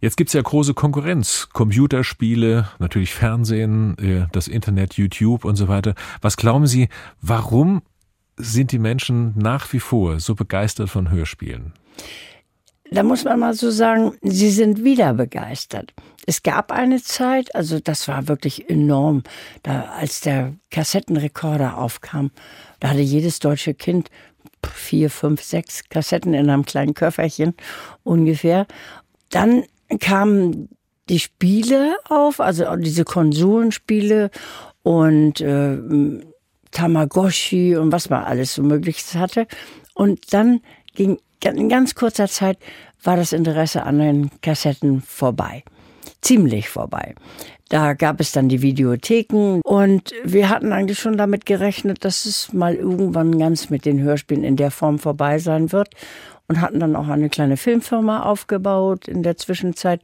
Jetzt 0.01 0.15
gibt's 0.15 0.33
ja 0.33 0.41
große 0.41 0.73
Konkurrenz, 0.73 1.49
Computerspiele, 1.51 2.69
natürlich 2.79 3.13
Fernsehen, 3.13 3.97
äh, 3.97 4.27
das 4.31 4.47
Internet, 4.47 4.93
YouTube 4.93 5.43
und 5.43 5.57
so 5.57 5.67
weiter. 5.67 5.93
Was 6.21 6.37
glauben 6.37 6.67
Sie, 6.67 6.87
warum 7.21 7.81
sind 8.37 8.71
die 8.71 8.79
Menschen 8.79 9.33
nach 9.37 9.71
wie 9.73 9.81
vor 9.81 10.21
so 10.21 10.35
begeistert 10.35 10.89
von 10.89 11.11
Hörspielen? 11.11 11.73
Da 12.91 13.03
muss 13.03 13.23
man 13.23 13.39
mal 13.39 13.53
so 13.53 13.69
sagen, 13.69 14.17
sie 14.21 14.49
sind 14.49 14.83
wieder 14.83 15.13
begeistert. 15.13 15.93
Es 16.25 16.43
gab 16.43 16.71
eine 16.71 17.01
Zeit, 17.01 17.53
also 17.55 17.79
das 17.79 18.07
war 18.07 18.27
wirklich 18.27 18.69
enorm, 18.69 19.23
da 19.63 19.93
als 19.97 20.21
der 20.21 20.55
Kassettenrekorder 20.71 21.77
aufkam, 21.77 22.31
da 22.79 22.89
hatte 22.89 23.01
jedes 23.01 23.39
deutsche 23.39 23.73
Kind 23.73 24.09
vier, 24.67 25.09
fünf, 25.09 25.41
sechs 25.41 25.87
Kassetten 25.89 26.33
in 26.33 26.49
einem 26.49 26.65
kleinen 26.65 26.93
Köfferchen 26.93 27.53
ungefähr. 28.03 28.65
Dann 29.29 29.63
kamen 29.99 30.69
die 31.09 31.19
Spiele 31.19 31.95
auf, 32.07 32.39
also 32.39 32.75
diese 32.75 33.05
Konsolenspiele 33.05 34.29
und 34.83 35.41
äh, 35.41 35.77
Tamagotchi 36.71 37.75
und 37.75 37.91
was 37.91 38.09
man 38.09 38.23
alles 38.23 38.53
so 38.53 38.63
mögliches 38.63 39.15
hatte. 39.15 39.47
Und 39.93 40.33
dann 40.33 40.61
ging 40.93 41.19
in 41.43 41.69
ganz 41.69 41.95
kurzer 41.95 42.27
Zeit 42.27 42.57
war 43.01 43.15
das 43.15 43.31
Interesse 43.31 43.83
an 43.83 43.99
den 43.99 44.29
Kassetten 44.41 45.01
vorbei. 45.01 45.63
Ziemlich 46.21 46.67
vorbei. 46.69 47.15
Da 47.69 47.93
gab 47.93 48.19
es 48.19 48.31
dann 48.31 48.49
die 48.49 48.61
Videotheken 48.61 49.61
und 49.63 50.13
wir 50.23 50.49
hatten 50.49 50.73
eigentlich 50.73 50.99
schon 50.99 51.17
damit 51.17 51.45
gerechnet, 51.45 52.03
dass 52.03 52.25
es 52.25 52.51
mal 52.51 52.75
irgendwann 52.75 53.37
ganz 53.37 53.69
mit 53.69 53.85
den 53.85 54.01
Hörspielen 54.01 54.43
in 54.43 54.55
der 54.55 54.71
Form 54.71 54.97
vorbei 54.99 55.37
sein 55.37 55.71
wird 55.71 55.93
und 56.47 56.61
hatten 56.61 56.79
dann 56.79 56.95
auch 56.95 57.07
eine 57.07 57.29
kleine 57.29 57.57
Filmfirma 57.57 58.23
aufgebaut 58.23 59.07
in 59.07 59.21
der 59.21 59.37
Zwischenzeit. 59.37 60.01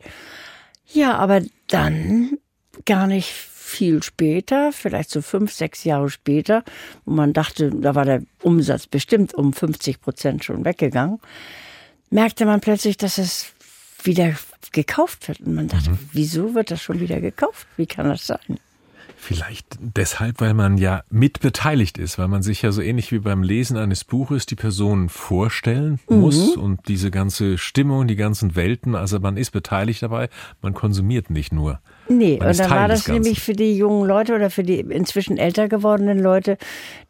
Ja, 0.85 1.15
aber 1.15 1.41
dann 1.67 2.37
gar 2.85 3.07
nicht 3.07 3.33
viel 3.75 4.01
später, 4.03 4.71
vielleicht 4.71 5.09
so 5.09 5.21
fünf, 5.21 5.51
sechs 5.51 5.83
Jahre 5.83 6.09
später, 6.09 6.63
wo 7.05 7.13
man 7.13 7.33
dachte, 7.33 7.71
da 7.71 7.93
war 7.93 8.05
der 8.05 8.21
Umsatz 8.41 8.87
bestimmt 8.87 9.33
um 9.33 9.51
50 9.53 10.01
Prozent 10.01 10.45
schon 10.45 10.63
weggegangen, 10.63 11.19
merkte 12.09 12.45
man 12.45 12.61
plötzlich, 12.61 12.97
dass 12.97 13.17
es 13.17 13.53
wieder 14.03 14.35
gekauft 14.71 15.27
wird. 15.27 15.41
Und 15.41 15.55
man 15.55 15.67
dachte, 15.67 15.91
mhm. 15.91 15.99
wieso 16.13 16.55
wird 16.55 16.71
das 16.71 16.81
schon 16.81 16.99
wieder 16.99 17.19
gekauft? 17.19 17.67
Wie 17.75 17.85
kann 17.85 18.07
das 18.07 18.25
sein? 18.25 18.59
Vielleicht 19.25 19.79
deshalb, 19.79 20.39
weil 20.39 20.53
man 20.53 20.77
ja 20.77 21.01
mitbeteiligt 21.09 21.97
ist, 21.97 22.19
weil 22.19 22.27
man 22.27 22.43
sich 22.43 22.61
ja 22.61 22.71
so 22.71 22.79
ähnlich 22.79 23.11
wie 23.11 23.17
beim 23.17 23.41
Lesen 23.41 23.75
eines 23.75 24.03
Buches 24.03 24.45
die 24.45 24.53
Person 24.53 25.09
vorstellen 25.09 25.99
mhm. 26.07 26.19
muss 26.19 26.55
und 26.55 26.87
diese 26.87 27.09
ganze 27.09 27.57
Stimmung, 27.57 28.05
die 28.05 28.17
ganzen 28.17 28.55
Welten, 28.55 28.93
also 28.93 29.19
man 29.19 29.35
ist 29.35 29.49
beteiligt 29.49 30.03
dabei, 30.03 30.29
man 30.61 30.75
konsumiert 30.75 31.31
nicht 31.31 31.51
nur. 31.51 31.79
Nee, 32.07 32.33
und 32.33 32.59
dann 32.59 32.69
war 32.69 32.87
das 32.87 33.07
nämlich 33.07 33.41
für 33.41 33.53
die 33.53 33.75
jungen 33.75 34.07
Leute 34.07 34.35
oder 34.35 34.51
für 34.51 34.61
die 34.61 34.79
inzwischen 34.79 35.37
älter 35.37 35.67
gewordenen 35.69 36.19
Leute, 36.19 36.59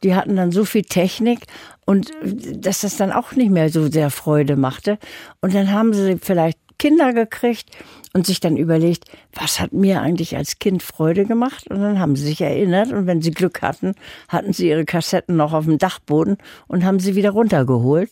die 0.02 0.16
hatten 0.16 0.38
dann 0.38 0.54
so 0.54 0.64
viel 0.64 0.84
Technik 0.84 1.42
und 1.86 2.12
dass 2.56 2.80
das 2.80 2.96
dann 2.96 3.12
auch 3.12 3.34
nicht 3.34 3.52
mehr 3.52 3.70
so 3.70 3.92
sehr 3.92 4.10
Freude 4.10 4.56
machte. 4.56 5.00
Und 5.42 5.54
dann 5.54 5.70
haben 5.70 5.94
sie 5.94 6.18
vielleicht 6.22 6.60
Kinder 6.78 7.14
gekriegt 7.14 7.70
und 8.14 8.26
sich 8.26 8.40
dann 8.40 8.58
überlegt, 8.58 9.06
was 9.34 9.60
hat 9.60 9.74
mir 9.74 10.02
eigentlich 10.02 10.36
als 10.36 10.60
Kind 10.60 10.84
Freude 10.84 11.26
gemacht? 11.26 11.70
Und 11.70 11.82
dann 11.82 12.00
haben 12.00 12.16
sie 12.16 12.26
sich 12.26 12.42
erinnert 12.42 12.92
und 12.92 13.08
wenn 13.08 13.22
sie 13.22 13.32
Glück 13.32 13.62
hatten, 13.62 13.94
hatten 14.30 14.54
sie 14.54 14.70
ihre 14.70 14.86
Kassetten 14.86 15.36
noch 15.36 15.54
auf 15.54 15.66
dem 15.66 15.78
Dachboden 15.78 16.38
und 16.68 16.86
haben 16.86 17.00
sie 17.00 17.16
wieder 17.16 17.32
runtergeholt. 17.32 18.12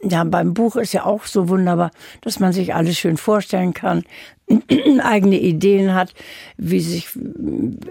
Ja, 0.00 0.22
beim 0.22 0.54
Buch 0.54 0.76
ist 0.76 0.92
ja 0.92 1.04
auch 1.04 1.24
so 1.24 1.48
wunderbar, 1.48 1.90
dass 2.20 2.38
man 2.38 2.52
sich 2.52 2.72
alles 2.72 2.96
schön 2.96 3.16
vorstellen 3.16 3.74
kann, 3.74 4.04
eigene 5.02 5.40
Ideen 5.40 5.92
hat, 5.92 6.14
wie 6.56 6.80
sich 6.80 7.08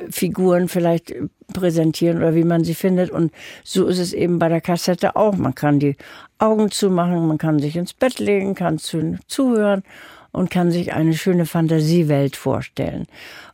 Figuren 0.10 0.70
vielleicht 0.70 1.14
präsentieren 1.54 2.18
oder 2.18 2.34
wie 2.34 2.46
man 2.46 2.64
sie 2.64 2.76
findet. 2.76 3.10
Und 3.10 3.34
so 3.66 3.88
ist 3.88 4.00
es 4.00 4.14
eben 4.14 4.40
bei 4.40 4.48
der 4.48 4.62
Kassette 4.62 5.18
auch. 5.18 5.36
Man 5.36 5.54
kann 5.54 5.80
die 5.80 5.98
Augen 6.40 6.72
zumachen, 6.72 7.28
man 7.28 7.38
kann 7.38 7.60
sich 7.60 7.76
ins 7.76 7.94
Bett 7.94 8.20
legen, 8.20 8.56
kann 8.56 8.78
zu, 8.78 9.18
zuhören 9.28 9.84
und 10.32 10.50
kann 10.50 10.72
sich 10.72 10.94
eine 10.94 11.14
schöne 11.14 11.46
Fantasiewelt 11.46 12.38
vorstellen. 12.38 13.08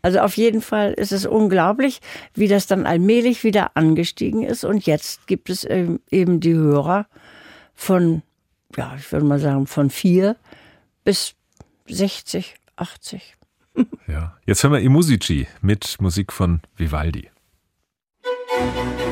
Also 0.04 0.20
auf 0.20 0.38
jeden 0.38 0.62
Fall 0.62 0.94
ist 0.94 1.12
es 1.12 1.26
unglaublich, 1.26 2.02
wie 2.36 2.48
das 2.48 2.68
dann 2.68 2.86
allmählich 2.86 3.44
wieder 3.44 3.72
angestiegen 3.76 4.44
ist. 4.44 4.64
Und 4.64 4.86
jetzt 4.86 5.26
gibt 5.26 5.50
es 5.50 5.64
eben 5.64 6.40
die 6.40 6.54
Hörer 6.54 7.08
von 7.74 8.22
ja, 8.78 8.96
ich 8.98 9.12
würde 9.12 9.26
mal 9.26 9.40
sagen, 9.40 9.68
von 9.68 9.90
vier 9.90 10.36
bis 11.04 11.36
60, 11.88 12.56
80. 12.76 13.36
Ja, 14.08 14.38
jetzt 14.46 14.64
hören 14.64 14.74
wir 14.74 14.82
Imusici 14.82 15.48
mit 15.62 15.98
Musik 16.00 16.32
von 16.32 16.62
Vivaldi. 16.78 17.30
Musik 18.24 19.03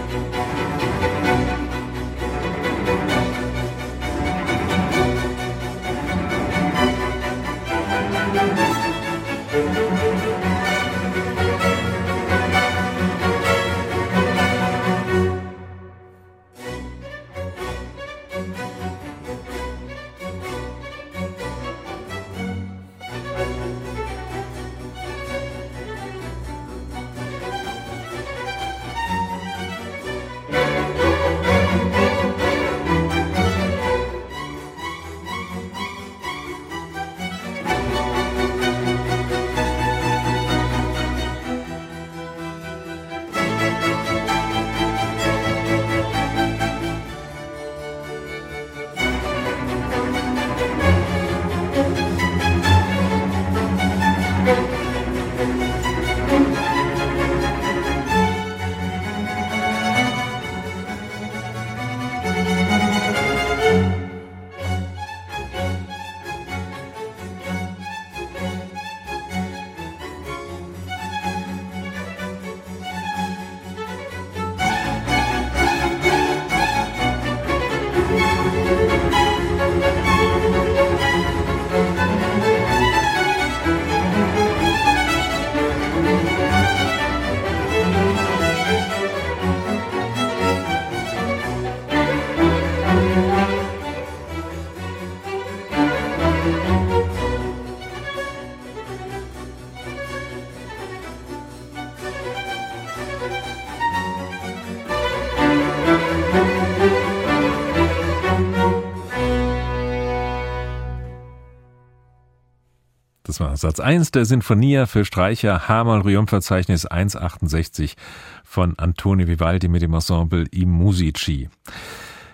Satz 113.32 113.80
1 113.80 114.12
der 114.12 114.26
Sinfonia 114.26 114.86
für 114.86 115.06
Streicher 115.06 115.68
H-Moll-Riom-Verzeichnis 115.68 116.86
168 116.86 117.96
von 118.44 118.78
Antonio 118.78 119.28
Vivaldi 119.28 119.70
mit 119.70 119.82
dem 119.82 119.94
Ensemble 119.94 120.46
I 120.54 120.66
Musici. 120.66 121.50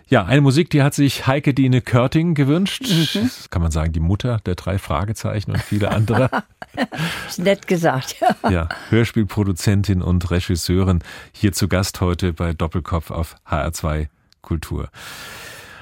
Ja, 0.10 0.26
eine 0.26 0.42
Musik, 0.42 0.70
die 0.70 0.82
hat 0.82 0.94
sich 0.94 1.28
Heike 1.28 1.54
Dine 1.54 1.82
Körting 1.82 2.34
gewünscht. 2.34 2.84
Mhm. 2.88 3.24
Das 3.24 3.50
kann 3.50 3.62
man 3.62 3.72
sagen, 3.72 3.92
die 3.92 4.00
Mutter 4.00 4.40
der 4.46 4.56
drei 4.56 4.80
Fragezeichen 4.80 5.52
und 5.52 5.62
viele 5.62 5.92
andere. 5.92 6.30
nett 7.38 7.68
gesagt. 7.68 8.16
Ja, 8.50 8.70
Hörspielproduzentin 8.90 10.02
und 10.02 10.32
Regisseurin 10.32 11.00
hier 11.32 11.52
zu 11.52 11.68
Gast 11.68 12.00
heute 12.02 12.34
bei 12.34 12.54
Doppelkopf 12.54 13.12
auf 13.12 13.36
HR2 13.50 14.08
Kultur. 14.42 14.90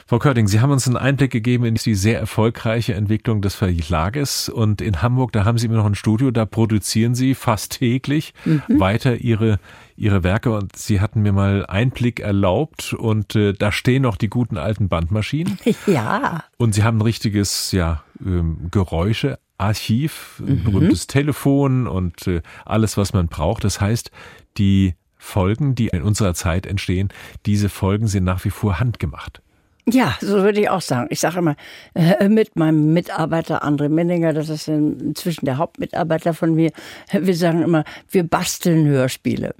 Frau 0.07 0.19
Körting, 0.19 0.47
Sie 0.47 0.59
haben 0.59 0.69
uns 0.69 0.85
einen 0.85 0.97
Einblick 0.97 1.31
gegeben 1.31 1.65
in 1.65 1.73
die 1.73 1.95
sehr 1.95 2.19
erfolgreiche 2.19 2.93
Entwicklung 2.93 3.41
des 3.41 3.55
Verlages 3.55 4.49
und 4.49 4.79
in 4.79 5.01
Hamburg, 5.01 5.31
da 5.31 5.45
haben 5.45 5.57
Sie 5.57 5.65
immer 5.65 5.77
noch 5.77 5.85
ein 5.87 5.95
Studio, 5.95 6.29
da 6.29 6.45
produzieren 6.45 7.15
Sie 7.15 7.33
fast 7.33 7.79
täglich 7.79 8.35
mhm. 8.45 8.61
weiter 8.67 9.15
Ihre, 9.15 9.59
Ihre 9.97 10.23
Werke 10.23 10.51
und 10.51 10.75
Sie 10.75 11.01
hatten 11.01 11.23
mir 11.23 11.31
mal 11.31 11.65
Einblick 11.65 12.19
erlaubt 12.19 12.93
und 12.93 13.35
äh, 13.35 13.53
da 13.53 13.71
stehen 13.71 14.03
noch 14.03 14.17
die 14.17 14.29
guten 14.29 14.57
alten 14.57 14.89
Bandmaschinen. 14.89 15.57
Ja. 15.87 16.43
Und 16.57 16.73
Sie 16.75 16.83
haben 16.83 16.99
ein 16.99 17.01
richtiges, 17.01 17.71
ja, 17.71 18.03
ähm, 18.23 18.67
Geräuschearchiv, 18.69 20.39
ein 20.39 20.59
mhm. 20.59 20.63
berühmtes 20.63 21.07
Telefon 21.07 21.87
und 21.87 22.27
äh, 22.27 22.41
alles, 22.63 22.95
was 22.95 23.13
man 23.13 23.27
braucht. 23.27 23.63
Das 23.63 23.81
heißt, 23.81 24.11
die 24.57 24.93
Folgen, 25.17 25.73
die 25.73 25.87
in 25.87 26.03
unserer 26.03 26.35
Zeit 26.35 26.67
entstehen, 26.67 27.09
diese 27.47 27.69
Folgen 27.69 28.07
sind 28.07 28.23
nach 28.23 28.45
wie 28.45 28.51
vor 28.51 28.79
handgemacht. 28.79 29.41
Ja, 29.87 30.15
so 30.19 30.41
würde 30.41 30.61
ich 30.61 30.69
auch 30.69 30.81
sagen. 30.81 31.07
Ich 31.11 31.19
sage 31.19 31.37
immer, 31.37 31.55
äh, 31.93 32.27
mit 32.27 32.55
meinem 32.55 32.93
Mitarbeiter 32.93 33.63
André 33.63 33.87
Menninger, 33.87 34.33
das 34.33 34.49
ist 34.49 34.67
inzwischen 34.67 35.45
der 35.45 35.59
Hauptmitarbeiter 35.59 36.33
von 36.33 36.55
mir, 36.55 36.71
wir 37.11 37.35
sagen 37.35 37.61
immer, 37.61 37.83
wir 38.09 38.27
basteln 38.27 38.87
Hörspiele. 38.87 39.53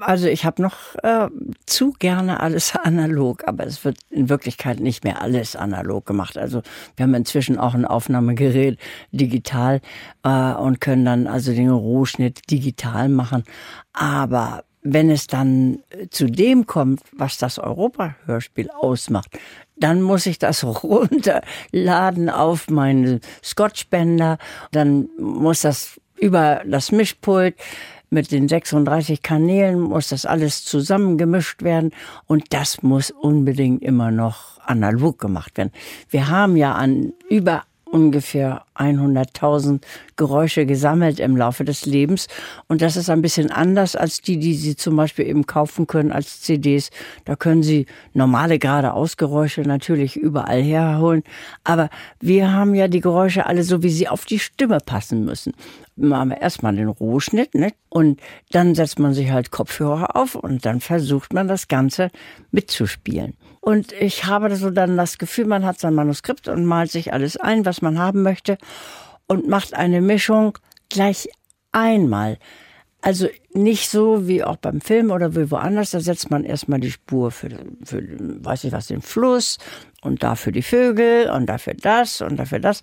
Also 0.00 0.26
ich 0.26 0.44
habe 0.44 0.60
noch 0.62 0.96
äh, 1.04 1.28
zu 1.64 1.92
gerne 2.00 2.40
alles 2.40 2.74
analog, 2.82 3.46
aber 3.46 3.64
es 3.64 3.84
wird 3.84 3.98
in 4.10 4.28
Wirklichkeit 4.28 4.80
nicht 4.80 5.04
mehr 5.04 5.22
alles 5.22 5.54
analog 5.54 6.06
gemacht. 6.06 6.36
Also 6.36 6.62
wir 6.96 7.04
haben 7.04 7.14
inzwischen 7.14 7.56
auch 7.56 7.74
ein 7.74 7.84
Aufnahmegerät 7.84 8.80
digital 9.12 9.80
äh, 10.24 10.54
und 10.54 10.80
können 10.80 11.04
dann 11.04 11.28
also 11.28 11.52
den 11.52 11.70
Rohschnitt 11.70 12.50
digital 12.50 13.08
machen. 13.08 13.44
Aber 13.92 14.64
wenn 14.82 15.10
es 15.10 15.26
dann 15.26 15.82
äh, 15.90 16.08
zu 16.08 16.26
dem 16.26 16.66
kommt, 16.66 17.02
was 17.12 17.38
das 17.38 17.58
Europa-Hörspiel 17.58 18.70
ausmacht, 18.70 19.38
dann 19.76 20.02
muss 20.02 20.26
ich 20.26 20.38
das 20.38 20.64
runterladen 20.82 22.28
auf 22.28 22.68
meine 22.68 23.20
Scotchbänder. 23.42 24.38
Dann 24.70 25.08
muss 25.18 25.62
das 25.62 26.00
über 26.18 26.62
das 26.66 26.92
Mischpult 26.92 27.56
mit 28.10 28.30
den 28.30 28.46
36 28.46 29.22
Kanälen 29.22 29.80
muss 29.80 30.08
das 30.08 30.26
alles 30.26 30.64
zusammengemischt 30.64 31.62
werden 31.62 31.92
und 32.26 32.44
das 32.50 32.82
muss 32.82 33.10
unbedingt 33.10 33.82
immer 33.82 34.10
noch 34.10 34.60
analog 34.60 35.18
gemacht 35.18 35.56
werden. 35.56 35.72
Wir 36.10 36.28
haben 36.28 36.56
ja 36.56 36.74
an 36.74 37.14
über 37.30 37.62
ungefähr 37.92 38.64
100.000 38.74 39.82
Geräusche 40.16 40.66
gesammelt 40.66 41.20
im 41.20 41.36
Laufe 41.36 41.64
des 41.64 41.84
Lebens. 41.84 42.26
Und 42.66 42.80
das 42.80 42.96
ist 42.96 43.10
ein 43.10 43.22
bisschen 43.22 43.50
anders 43.50 43.94
als 43.94 44.22
die, 44.22 44.38
die 44.38 44.54
Sie 44.54 44.76
zum 44.76 44.96
Beispiel 44.96 45.26
eben 45.26 45.46
kaufen 45.46 45.86
können 45.86 46.10
als 46.10 46.40
CDs. 46.40 46.90
Da 47.26 47.36
können 47.36 47.62
Sie 47.62 47.86
normale 48.14 48.58
geradeausgeräusche 48.58 49.60
natürlich 49.62 50.16
überall 50.16 50.62
herholen. 50.62 51.22
Aber 51.64 51.90
wir 52.18 52.52
haben 52.52 52.74
ja 52.74 52.88
die 52.88 53.00
Geräusche 53.00 53.46
alle 53.46 53.62
so, 53.62 53.82
wie 53.82 53.90
sie 53.90 54.08
auf 54.08 54.24
die 54.24 54.38
Stimme 54.38 54.78
passen 54.84 55.24
müssen. 55.24 55.52
Machen 55.96 56.30
wir 56.30 56.40
erstmal 56.40 56.74
den 56.74 56.88
Rohschnitt, 56.88 57.54
ne? 57.54 57.72
Und 57.90 58.20
dann 58.50 58.74
setzt 58.74 58.98
man 58.98 59.12
sich 59.12 59.30
halt 59.30 59.50
Kopfhörer 59.50 60.16
auf 60.16 60.34
und 60.34 60.64
dann 60.64 60.80
versucht 60.80 61.34
man 61.34 61.46
das 61.46 61.68
Ganze 61.68 62.10
mitzuspielen. 62.50 63.34
Und 63.62 63.92
ich 63.92 64.24
habe 64.24 64.54
so 64.56 64.70
dann 64.70 64.96
das 64.96 65.18
Gefühl, 65.18 65.46
man 65.46 65.64
hat 65.64 65.78
sein 65.78 65.94
Manuskript 65.94 66.48
und 66.48 66.66
malt 66.66 66.90
sich 66.90 67.12
alles 67.12 67.36
ein, 67.36 67.64
was 67.64 67.80
man 67.80 67.96
haben 67.96 68.22
möchte 68.22 68.58
und 69.28 69.46
macht 69.48 69.74
eine 69.74 70.00
Mischung 70.00 70.58
gleich 70.88 71.28
einmal. 71.70 72.38
Also 73.02 73.28
nicht 73.54 73.88
so 73.88 74.26
wie 74.26 74.42
auch 74.42 74.56
beim 74.56 74.80
Film 74.80 75.12
oder 75.12 75.36
wie 75.36 75.48
woanders, 75.48 75.92
da 75.92 76.00
setzt 76.00 76.28
man 76.28 76.42
erstmal 76.42 76.80
die 76.80 76.90
Spur 76.90 77.30
für, 77.30 77.50
für 77.84 78.02
weiß 78.18 78.64
ich 78.64 78.72
was, 78.72 78.88
den 78.88 79.00
Fluss 79.00 79.58
und 80.02 80.24
dafür 80.24 80.50
die 80.50 80.62
Vögel 80.62 81.30
und 81.30 81.46
dafür 81.46 81.74
das 81.74 82.20
und 82.20 82.38
dafür 82.38 82.58
das. 82.58 82.82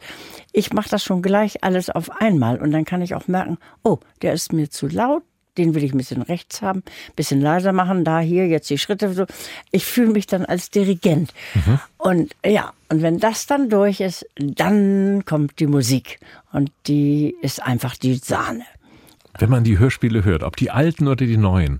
Ich 0.53 0.71
mache 0.71 0.89
das 0.89 1.03
schon 1.03 1.21
gleich 1.21 1.61
alles 1.61 1.89
auf 1.89 2.09
einmal 2.21 2.57
und 2.57 2.71
dann 2.71 2.85
kann 2.85 3.01
ich 3.01 3.15
auch 3.15 3.27
merken, 3.27 3.57
oh, 3.83 3.99
der 4.21 4.31
ist 4.31 4.53
mir 4.53 4.69
zu 4.69 4.87
laut, 4.87 5.23
den 5.59 5.75
will 5.75 5.83
ich 5.83 5.93
ein 5.93 5.97
bisschen 5.97 6.21
rechts 6.21 6.61
haben, 6.61 6.79
ein 6.79 7.15
bisschen 7.15 7.41
leiser 7.41 7.73
machen, 7.73 8.03
da 8.03 8.19
hier 8.19 8.47
jetzt 8.47 8.69
die 8.69 8.77
Schritte 8.77 9.13
so. 9.13 9.25
Ich 9.71 9.85
fühle 9.85 10.11
mich 10.11 10.25
dann 10.25 10.45
als 10.45 10.69
Dirigent. 10.71 11.33
Mhm. 11.53 11.79
Und 11.97 12.35
ja, 12.45 12.73
und 12.87 13.01
wenn 13.01 13.19
das 13.19 13.45
dann 13.45 13.69
durch 13.69 13.99
ist, 13.99 14.25
dann 14.35 15.25
kommt 15.25 15.59
die 15.59 15.67
Musik 15.67 16.19
und 16.51 16.71
die 16.87 17.35
ist 17.41 17.61
einfach 17.61 17.95
die 17.95 18.15
Sahne. 18.15 18.63
Wenn 19.37 19.49
man 19.49 19.63
die 19.63 19.77
Hörspiele 19.77 20.23
hört, 20.23 20.43
ob 20.43 20.55
die 20.55 20.71
alten 20.71 21.07
oder 21.07 21.25
die 21.25 21.37
neuen, 21.37 21.79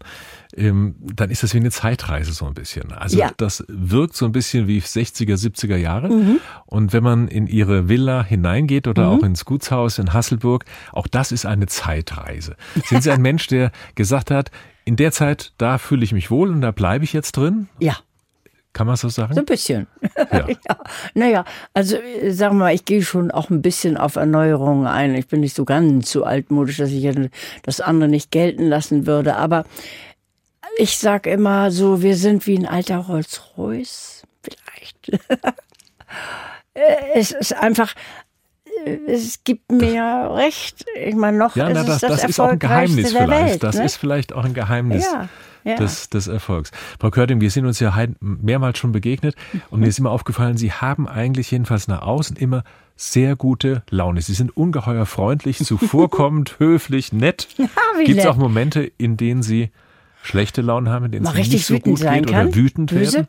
ähm, 0.60 0.96
dann 1.02 1.30
ist 1.30 1.44
das 1.44 1.54
wie 1.54 1.58
eine 1.58 1.72
Zeitreise 1.72 2.34
so 2.34 2.46
ein 2.46 2.54
bisschen. 2.54 2.92
Also 2.92 3.18
ja. 3.18 3.32
das 3.38 3.64
wirkt 3.68 4.16
so 4.16 4.26
ein 4.26 4.32
bisschen 4.32 4.68
wie 4.68 4.80
60er, 4.80 5.36
70er 5.36 5.78
Jahre. 5.78 6.10
Mhm. 6.10 6.40
Und 6.66 6.94
wenn 6.94 7.04
man 7.04 7.28
in 7.28 7.48
ihre 7.48 7.90
Villa 7.90 8.24
hineingeht 8.24 8.88
oder 8.88 9.10
mhm. 9.10 9.20
auch 9.20 9.24
ins 9.24 9.46
Gutshaus 9.46 10.00
in 10.00 10.14
Hasselburg, 10.14 10.66
auch 10.92 11.08
das 11.08 11.32
ist 11.32 11.46
eine 11.46 11.68
Zeitreise. 11.68 12.56
Sind 12.86 13.04
Sie 13.04 13.12
ein 13.12 13.22
Mensch, 13.30 13.48
der 13.48 13.72
gesagt 13.96 14.32
hat, 14.32 14.52
in 14.86 14.96
der 14.96 15.12
Zeit, 15.12 15.54
da 15.58 15.78
fühle 15.78 16.04
ich 16.04 16.14
mich 16.14 16.32
wohl 16.32 16.50
und 16.50 16.62
da 16.62 16.72
bleibe 16.72 17.04
ich 17.04 17.14
jetzt 17.14 17.38
drin? 17.38 17.70
Ja. 17.80 17.98
Kann 18.74 18.86
man 18.86 18.96
so 18.96 19.10
sagen? 19.10 19.34
So 19.34 19.42
ein 19.42 19.46
bisschen. 19.46 19.88
Ja. 20.32 20.48
ja. 20.48 20.78
Naja, 21.16 21.46
also 21.74 21.96
sagen 22.30 22.58
wir 22.58 22.66
mal, 22.66 22.76
ich 22.76 22.86
gehe 22.86 23.02
schon 23.02 23.32
auch 23.32 23.50
ein 23.50 23.62
bisschen 23.62 23.98
auf 23.98 24.16
Erneuerungen 24.16 24.86
ein. 24.86 25.16
Ich 25.16 25.28
bin 25.28 25.40
nicht 25.40 25.56
so 25.56 25.66
ganz 25.66 26.12
so 26.12 26.24
altmodisch, 26.24 26.78
dass 26.78 26.92
ich 26.92 27.10
das 27.64 27.82
andere 27.82 28.10
nicht 28.10 28.32
gelten 28.32 28.68
lassen 28.68 29.08
würde. 29.08 29.38
Aber 29.38 29.66
ich 30.80 30.98
sag 30.98 31.28
immer 31.28 31.72
so, 31.72 32.02
wir 32.02 32.16
sind 32.16 32.48
wie 32.48 32.58
ein 32.58 32.66
alter 32.66 32.98
Rolls-Royce. 32.98 34.24
Vielleicht. 34.42 35.20
es 37.14 37.32
ist 37.32 37.54
einfach, 37.54 37.94
es 39.08 39.44
gibt 39.44 39.72
mir 39.72 40.32
recht. 40.34 40.86
Ich 40.96 41.16
meine, 41.16 41.38
noch 41.38 41.58
ja, 41.58 41.70
na, 41.70 41.82
ist 41.82 41.88
das, 41.88 41.96
es 41.96 42.02
das, 42.02 42.22
das 42.22 42.30
ist 42.30 42.40
auch 42.40 42.50
ein 42.50 42.60
Geheimnis 42.60 43.12
vielleicht. 43.12 43.30
Welt, 43.30 43.64
das 43.64 43.76
ne? 43.76 43.86
ist 43.86 43.98
vielleicht 43.98 44.34
auch 44.34 44.46
ein 44.46 44.54
Geheimnis. 44.54 45.06
Ja. 45.06 45.28
Ja. 45.66 45.76
Des, 45.76 46.10
des 46.10 46.28
Erfolgs. 46.28 46.72
Frau 47.02 47.12
Körting, 47.12 47.42
wir 47.42 47.52
sind 47.52 47.66
uns 47.66 47.82
ja 47.82 47.94
mehrmals 48.22 48.78
schon 48.78 48.94
begegnet 48.94 49.36
und 49.70 49.82
mir 49.82 49.88
ist 49.88 50.00
immer 50.00 50.10
aufgefallen, 50.10 50.56
Sie 50.56 50.72
haben 50.72 51.06
eigentlich 51.06 51.52
jedenfalls 51.52 51.90
nach 51.90 52.02
außen 52.02 52.38
immer 52.38 52.64
sehr 52.96 53.36
gute 53.36 53.84
Laune. 53.90 54.22
Sie 54.22 54.34
sind 54.34 54.56
ungeheuer 54.56 55.06
freundlich, 55.06 55.58
zuvorkommend, 55.58 56.56
höflich, 56.60 57.12
nett. 57.12 57.50
Ja, 57.58 57.68
Gibt 58.06 58.20
es 58.20 58.26
auch 58.26 58.38
Momente, 58.38 58.90
in 58.98 59.18
denen 59.18 59.44
Sie 59.44 59.70
schlechte 60.22 60.62
Laune 60.62 60.90
haben, 60.92 61.12
denen 61.12 61.26
es 61.26 61.34
nicht 61.34 61.66
so 61.66 61.80
gut 61.80 62.00
geht 62.00 62.28
kann, 62.28 62.48
oder 62.48 62.56
wütend 62.56 62.92
böse. 62.92 63.14
werden? 63.14 63.28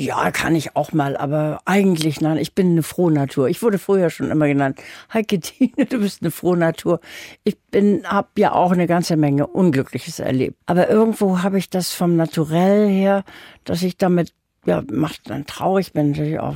Ja, 0.00 0.30
kann 0.30 0.54
ich 0.54 0.76
auch 0.76 0.92
mal, 0.92 1.16
aber 1.16 1.60
eigentlich 1.64 2.20
nein, 2.20 2.36
ich 2.36 2.54
bin 2.54 2.70
eine 2.70 2.84
Frohnatur. 2.84 3.48
Ich 3.48 3.62
wurde 3.62 3.78
früher 3.78 4.10
schon 4.10 4.30
immer 4.30 4.46
genannt, 4.46 4.78
Heike 5.12 5.40
Tine, 5.40 5.86
du 5.86 5.98
bist 5.98 6.22
eine 6.22 6.30
Frohnatur. 6.30 7.00
Ich 7.42 7.58
bin, 7.72 8.04
hab 8.04 8.38
ja 8.38 8.52
auch 8.52 8.70
eine 8.70 8.86
ganze 8.86 9.16
Menge 9.16 9.48
Unglückliches 9.48 10.20
erlebt. 10.20 10.56
Aber 10.66 10.88
irgendwo 10.88 11.42
habe 11.42 11.58
ich 11.58 11.68
das 11.68 11.92
vom 11.92 12.14
Naturell 12.14 12.88
her, 12.88 13.24
dass 13.64 13.82
ich 13.82 13.96
damit, 13.96 14.32
ja, 14.66 14.84
macht 14.88 15.30
dann 15.30 15.46
traurig, 15.46 15.92
bin 15.92 16.12
natürlich 16.12 16.38
auch 16.38 16.54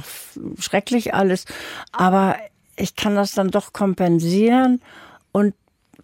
schrecklich 0.61 1.13
alles. 1.13 1.47
Aber 1.91 2.37
ich 2.77 2.95
kann 2.95 3.17
das 3.17 3.33
dann 3.33 3.51
doch 3.51 3.73
kompensieren 3.73 4.81
und 5.33 5.55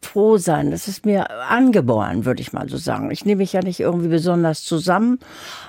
froh 0.01 0.37
sein. 0.37 0.71
Das 0.71 0.89
ist 0.89 1.05
mir 1.05 1.31
angeboren, 1.49 2.25
würde 2.25 2.41
ich 2.41 2.53
mal 2.53 2.69
so 2.69 2.77
sagen. 2.77 3.11
Ich 3.11 3.25
nehme 3.25 3.39
mich 3.39 3.53
ja 3.53 3.63
nicht 3.63 3.81
irgendwie 3.81 4.09
besonders 4.09 4.65
zusammen. 4.65 5.19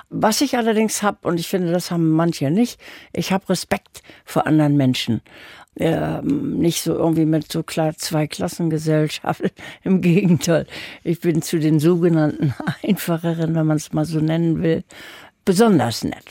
Was 0.09 0.41
ich 0.41 0.57
allerdings 0.57 1.03
habe, 1.03 1.27
und 1.27 1.39
ich 1.39 1.47
finde, 1.47 1.71
das 1.71 1.91
haben 1.91 2.09
manche 2.11 2.51
nicht, 2.51 2.79
ich 3.13 3.31
habe 3.31 3.49
Respekt 3.49 4.01
vor 4.25 4.47
anderen 4.47 4.75
Menschen. 4.77 5.21
Äh, 5.75 6.21
nicht 6.21 6.81
so 6.81 6.93
irgendwie 6.93 7.25
mit 7.25 7.51
so 7.51 7.63
klar 7.63 7.95
zwei 7.95 8.27
Klassengesellschaft. 8.27 9.41
Im 9.83 10.01
Gegenteil, 10.01 10.65
ich 11.03 11.21
bin 11.21 11.41
zu 11.41 11.59
den 11.59 11.79
sogenannten 11.79 12.53
Einfacheren, 12.83 13.55
wenn 13.55 13.65
man 13.65 13.77
es 13.77 13.93
mal 13.93 14.05
so 14.05 14.19
nennen 14.19 14.61
will, 14.61 14.83
besonders 15.45 16.03
nett 16.03 16.25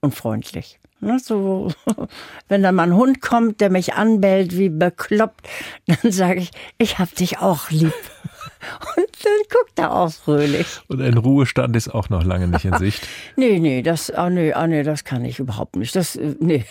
und 0.00 0.14
freundlich. 0.14 0.78
Ne, 1.00 1.18
so, 1.18 1.70
wenn 2.48 2.62
dann 2.62 2.74
mal 2.74 2.84
ein 2.84 2.94
Hund 2.94 3.20
kommt, 3.20 3.60
der 3.60 3.70
mich 3.70 3.94
anbellt 3.94 4.56
wie 4.56 4.70
bekloppt, 4.70 5.46
dann 5.86 6.10
sage 6.10 6.40
ich, 6.40 6.50
ich 6.78 6.98
hab 6.98 7.14
dich 7.14 7.38
auch 7.38 7.70
lieb. 7.70 7.92
Und 8.96 9.06
dann 9.22 9.40
guckt 9.50 9.78
er 9.78 9.92
auch 9.94 10.10
fröhlich. 10.10 10.66
Und 10.88 11.00
ein 11.00 11.18
Ruhestand 11.18 11.76
ist 11.76 11.88
auch 11.88 12.08
noch 12.08 12.24
lange 12.24 12.48
nicht 12.48 12.64
in 12.64 12.74
Sicht. 12.78 13.06
nee, 13.36 13.58
nee, 13.58 13.82
das, 13.82 14.10
ah, 14.10 14.30
nee, 14.30 14.52
ah, 14.52 14.66
nee, 14.66 14.82
das 14.82 15.04
kann 15.04 15.24
ich 15.24 15.38
überhaupt 15.38 15.76
nicht. 15.76 15.94
Das, 15.94 16.16
äh, 16.16 16.34
nee. 16.40 16.64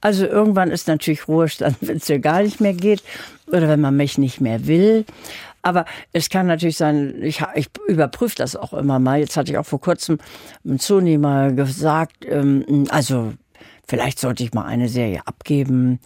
Also 0.00 0.26
irgendwann 0.26 0.70
ist 0.70 0.88
natürlich 0.88 1.26
Ruhestand, 1.28 1.76
wenn 1.80 1.96
es 1.96 2.08
ja 2.08 2.18
gar 2.18 2.42
nicht 2.42 2.60
mehr 2.60 2.74
geht 2.74 3.02
oder 3.46 3.68
wenn 3.68 3.80
man 3.80 3.96
mich 3.96 4.16
nicht 4.16 4.40
mehr 4.40 4.66
will. 4.66 5.04
Aber 5.62 5.86
es 6.12 6.28
kann 6.28 6.46
natürlich 6.46 6.76
sein, 6.76 7.14
ich, 7.22 7.42
ich 7.54 7.68
überprüfe 7.88 8.36
das 8.36 8.54
auch 8.54 8.74
immer 8.74 8.98
mal. 8.98 9.20
Jetzt 9.20 9.36
hatte 9.36 9.50
ich 9.50 9.58
auch 9.58 9.66
vor 9.66 9.80
kurzem 9.80 10.18
mit 10.62 10.82
Sony 10.82 11.16
mal 11.16 11.54
gesagt, 11.54 12.26
ähm, 12.28 12.86
also 12.90 13.32
vielleicht 13.86 14.18
sollte 14.18 14.42
ich 14.42 14.54
mal 14.54 14.64
eine 14.64 14.88
Serie 14.88 15.20
abgeben 15.26 16.00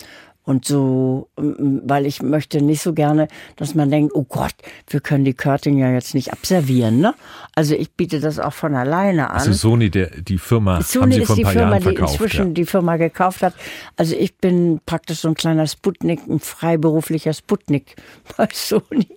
und 0.49 0.65
so, 0.65 1.29
weil 1.37 2.07
ich 2.07 2.23
möchte 2.23 2.63
nicht 2.63 2.81
so 2.81 2.95
gerne, 2.95 3.29
dass 3.57 3.75
man 3.75 3.91
denkt, 3.91 4.15
oh 4.15 4.25
Gott, 4.25 4.55
wir 4.87 5.01
können 5.01 5.27
die 5.27 5.35
Körting 5.35 5.77
ja 5.77 5.91
jetzt 5.91 6.15
nicht 6.15 6.33
abservieren. 6.33 7.01
Ne? 7.01 7.15
Also 7.55 7.75
ich 7.75 7.91
biete 7.91 8.19
das 8.19 8.39
auch 8.39 8.55
von 8.55 8.75
alleine 8.75 9.29
an. 9.29 9.37
Also 9.37 9.53
Sony, 9.53 9.91
der, 9.91 10.07
die 10.07 10.39
Firma, 10.39 10.81
Sony 10.81 11.17
haben 11.17 11.21
Sie 11.21 11.27
vor 11.27 11.37
ein 11.37 11.43
paar 11.43 11.53
Firma, 11.53 11.71
Jahren 11.73 11.83
verkauft. 11.83 12.09
Die 12.09 12.15
inzwischen 12.15 12.47
ja. 12.47 12.53
die 12.55 12.65
Firma 12.65 12.97
gekauft 12.97 13.43
hat. 13.43 13.53
Also 13.97 14.17
ich 14.17 14.39
bin 14.39 14.81
praktisch 14.87 15.19
so 15.19 15.29
ein 15.29 15.35
kleiner 15.35 15.67
Sputnik, 15.67 16.21
ein 16.27 16.41
freiberuflicher 16.41 17.35
Sputnik 17.35 17.97
bei 18.39 18.49
Sony. 18.55 19.09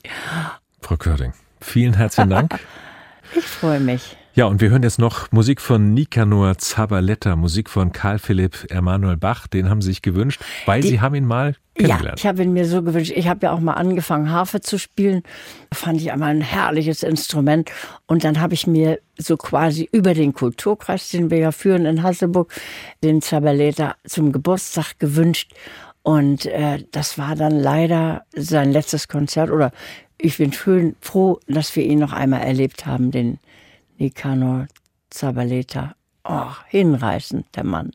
Frau 0.82 0.98
Körting, 0.98 1.32
vielen 1.62 1.94
herzlichen 1.94 2.30
Dank. 2.30 2.60
ich 3.38 3.46
freue 3.46 3.80
mich. 3.80 4.18
Ja, 4.34 4.46
und 4.46 4.62
wir 4.62 4.70
hören 4.70 4.84
jetzt 4.84 4.98
noch 4.98 5.30
Musik 5.34 5.60
von 5.60 5.94
Nicanor 5.94 6.58
Zabaletta, 6.58 7.36
Musik 7.36 7.70
von 7.70 7.92
Karl 7.92 8.18
Philipp 8.18 8.66
Emanuel 8.70 9.18
Bach. 9.18 9.46
Den 9.46 9.70
haben 9.70 9.82
Sie 9.82 9.90
sich 9.90 10.02
gewünscht, 10.02 10.42
weil 10.66 10.80
Die, 10.80 10.88
Sie 10.88 11.02
haben 11.02 11.16
ihn 11.16 11.26
mal 11.26 11.58
kennengelernt. 11.76 12.06
Ja, 12.06 12.24
ich 12.24 12.26
habe 12.26 12.44
ihn 12.44 12.54
mir 12.54 12.66
so 12.66 12.82
gewünscht. 12.82 13.12
Ich 13.14 13.28
habe 13.28 13.48
ja 13.48 13.52
auch 13.52 13.60
mal 13.60 13.74
angefangen, 13.74 14.32
Harfe 14.32 14.62
zu 14.62 14.80
spielen. 14.80 15.24
Fand 15.74 16.00
ich 16.00 16.14
einmal 16.14 16.30
ein 16.30 16.40
herrliches 16.40 17.04
Instrument. 17.04 17.72
Und 18.08 18.24
dann 18.24 18.40
habe 18.40 18.54
ich 18.54 18.68
mir 18.68 19.00
so 19.18 19.36
quasi 19.36 19.90
über 19.92 20.14
den 20.14 20.34
Kulturkreis, 20.34 21.10
den 21.10 21.30
wir 21.30 21.40
ja 21.40 21.52
führen 21.52 21.86
in 21.86 22.02
Hasselburg, 22.02 22.54
den 23.04 23.22
Zabaleta 23.22 23.96
zum 24.06 24.32
Geburtstag 24.32 24.98
gewünscht. 24.98 25.52
Und 26.04 26.46
äh, 26.46 26.86
das 26.92 27.18
war 27.18 27.36
dann 27.36 27.60
leider 27.60 28.24
sein 28.34 28.72
letztes 28.72 29.10
Konzert. 29.10 29.52
Oder 29.52 29.74
ich 30.18 30.38
bin 30.38 30.54
schön 30.54 30.96
froh, 31.02 31.42
dass 31.50 31.76
wir 31.76 31.84
ihn 31.84 32.00
noch 32.00 32.14
einmal 32.14 32.44
erlebt 32.44 32.86
haben, 32.86 33.12
den 33.12 33.38
Nicanor 34.02 34.68
Zabaleta. 35.12 35.96
Oh, 36.24 36.52
hinreißend, 36.68 37.46
der 37.56 37.64
Mann. 37.64 37.92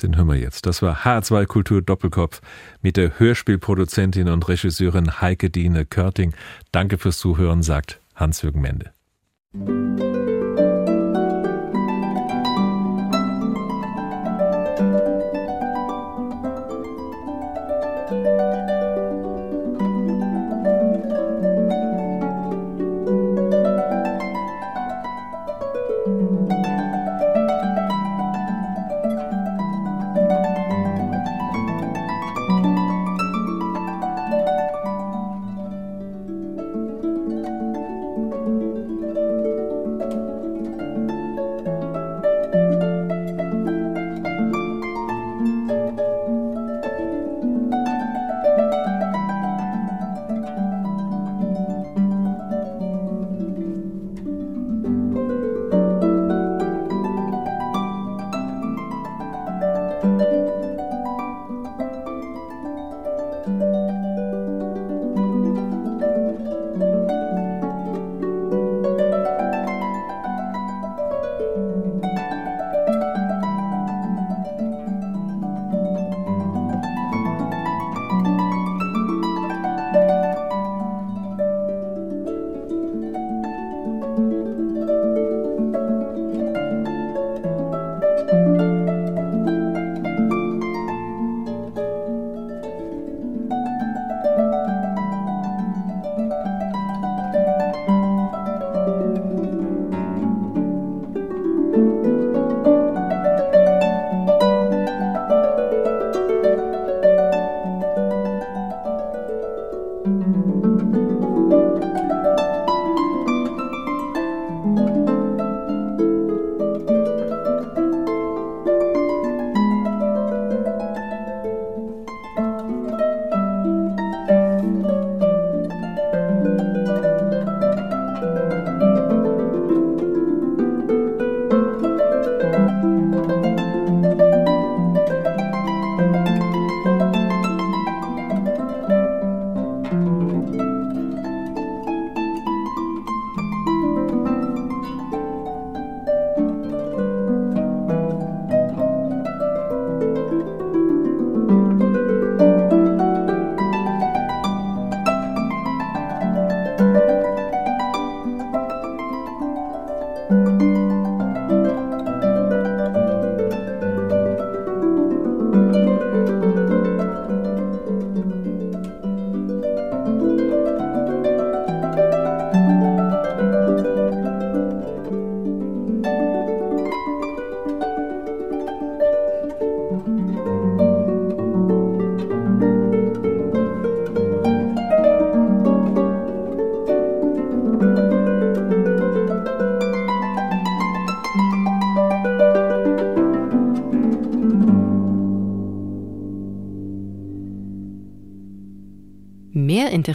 Den 0.00 0.16
hören 0.16 0.28
wir 0.28 0.36
jetzt. 0.36 0.66
Das 0.66 0.82
war 0.82 0.98
H2 0.98 1.46
Kultur 1.46 1.82
Doppelkopf 1.82 2.40
mit 2.80 2.96
der 2.96 3.18
Hörspielproduzentin 3.18 4.28
und 4.28 4.46
Regisseurin 4.48 5.20
Heike 5.20 5.50
Diene 5.50 5.84
Körting. 5.84 6.32
Danke 6.70 6.96
fürs 6.96 7.18
Zuhören, 7.18 7.62
sagt 7.62 8.00
Hans-Jürgen 8.14 8.60
Mende. 8.60 8.92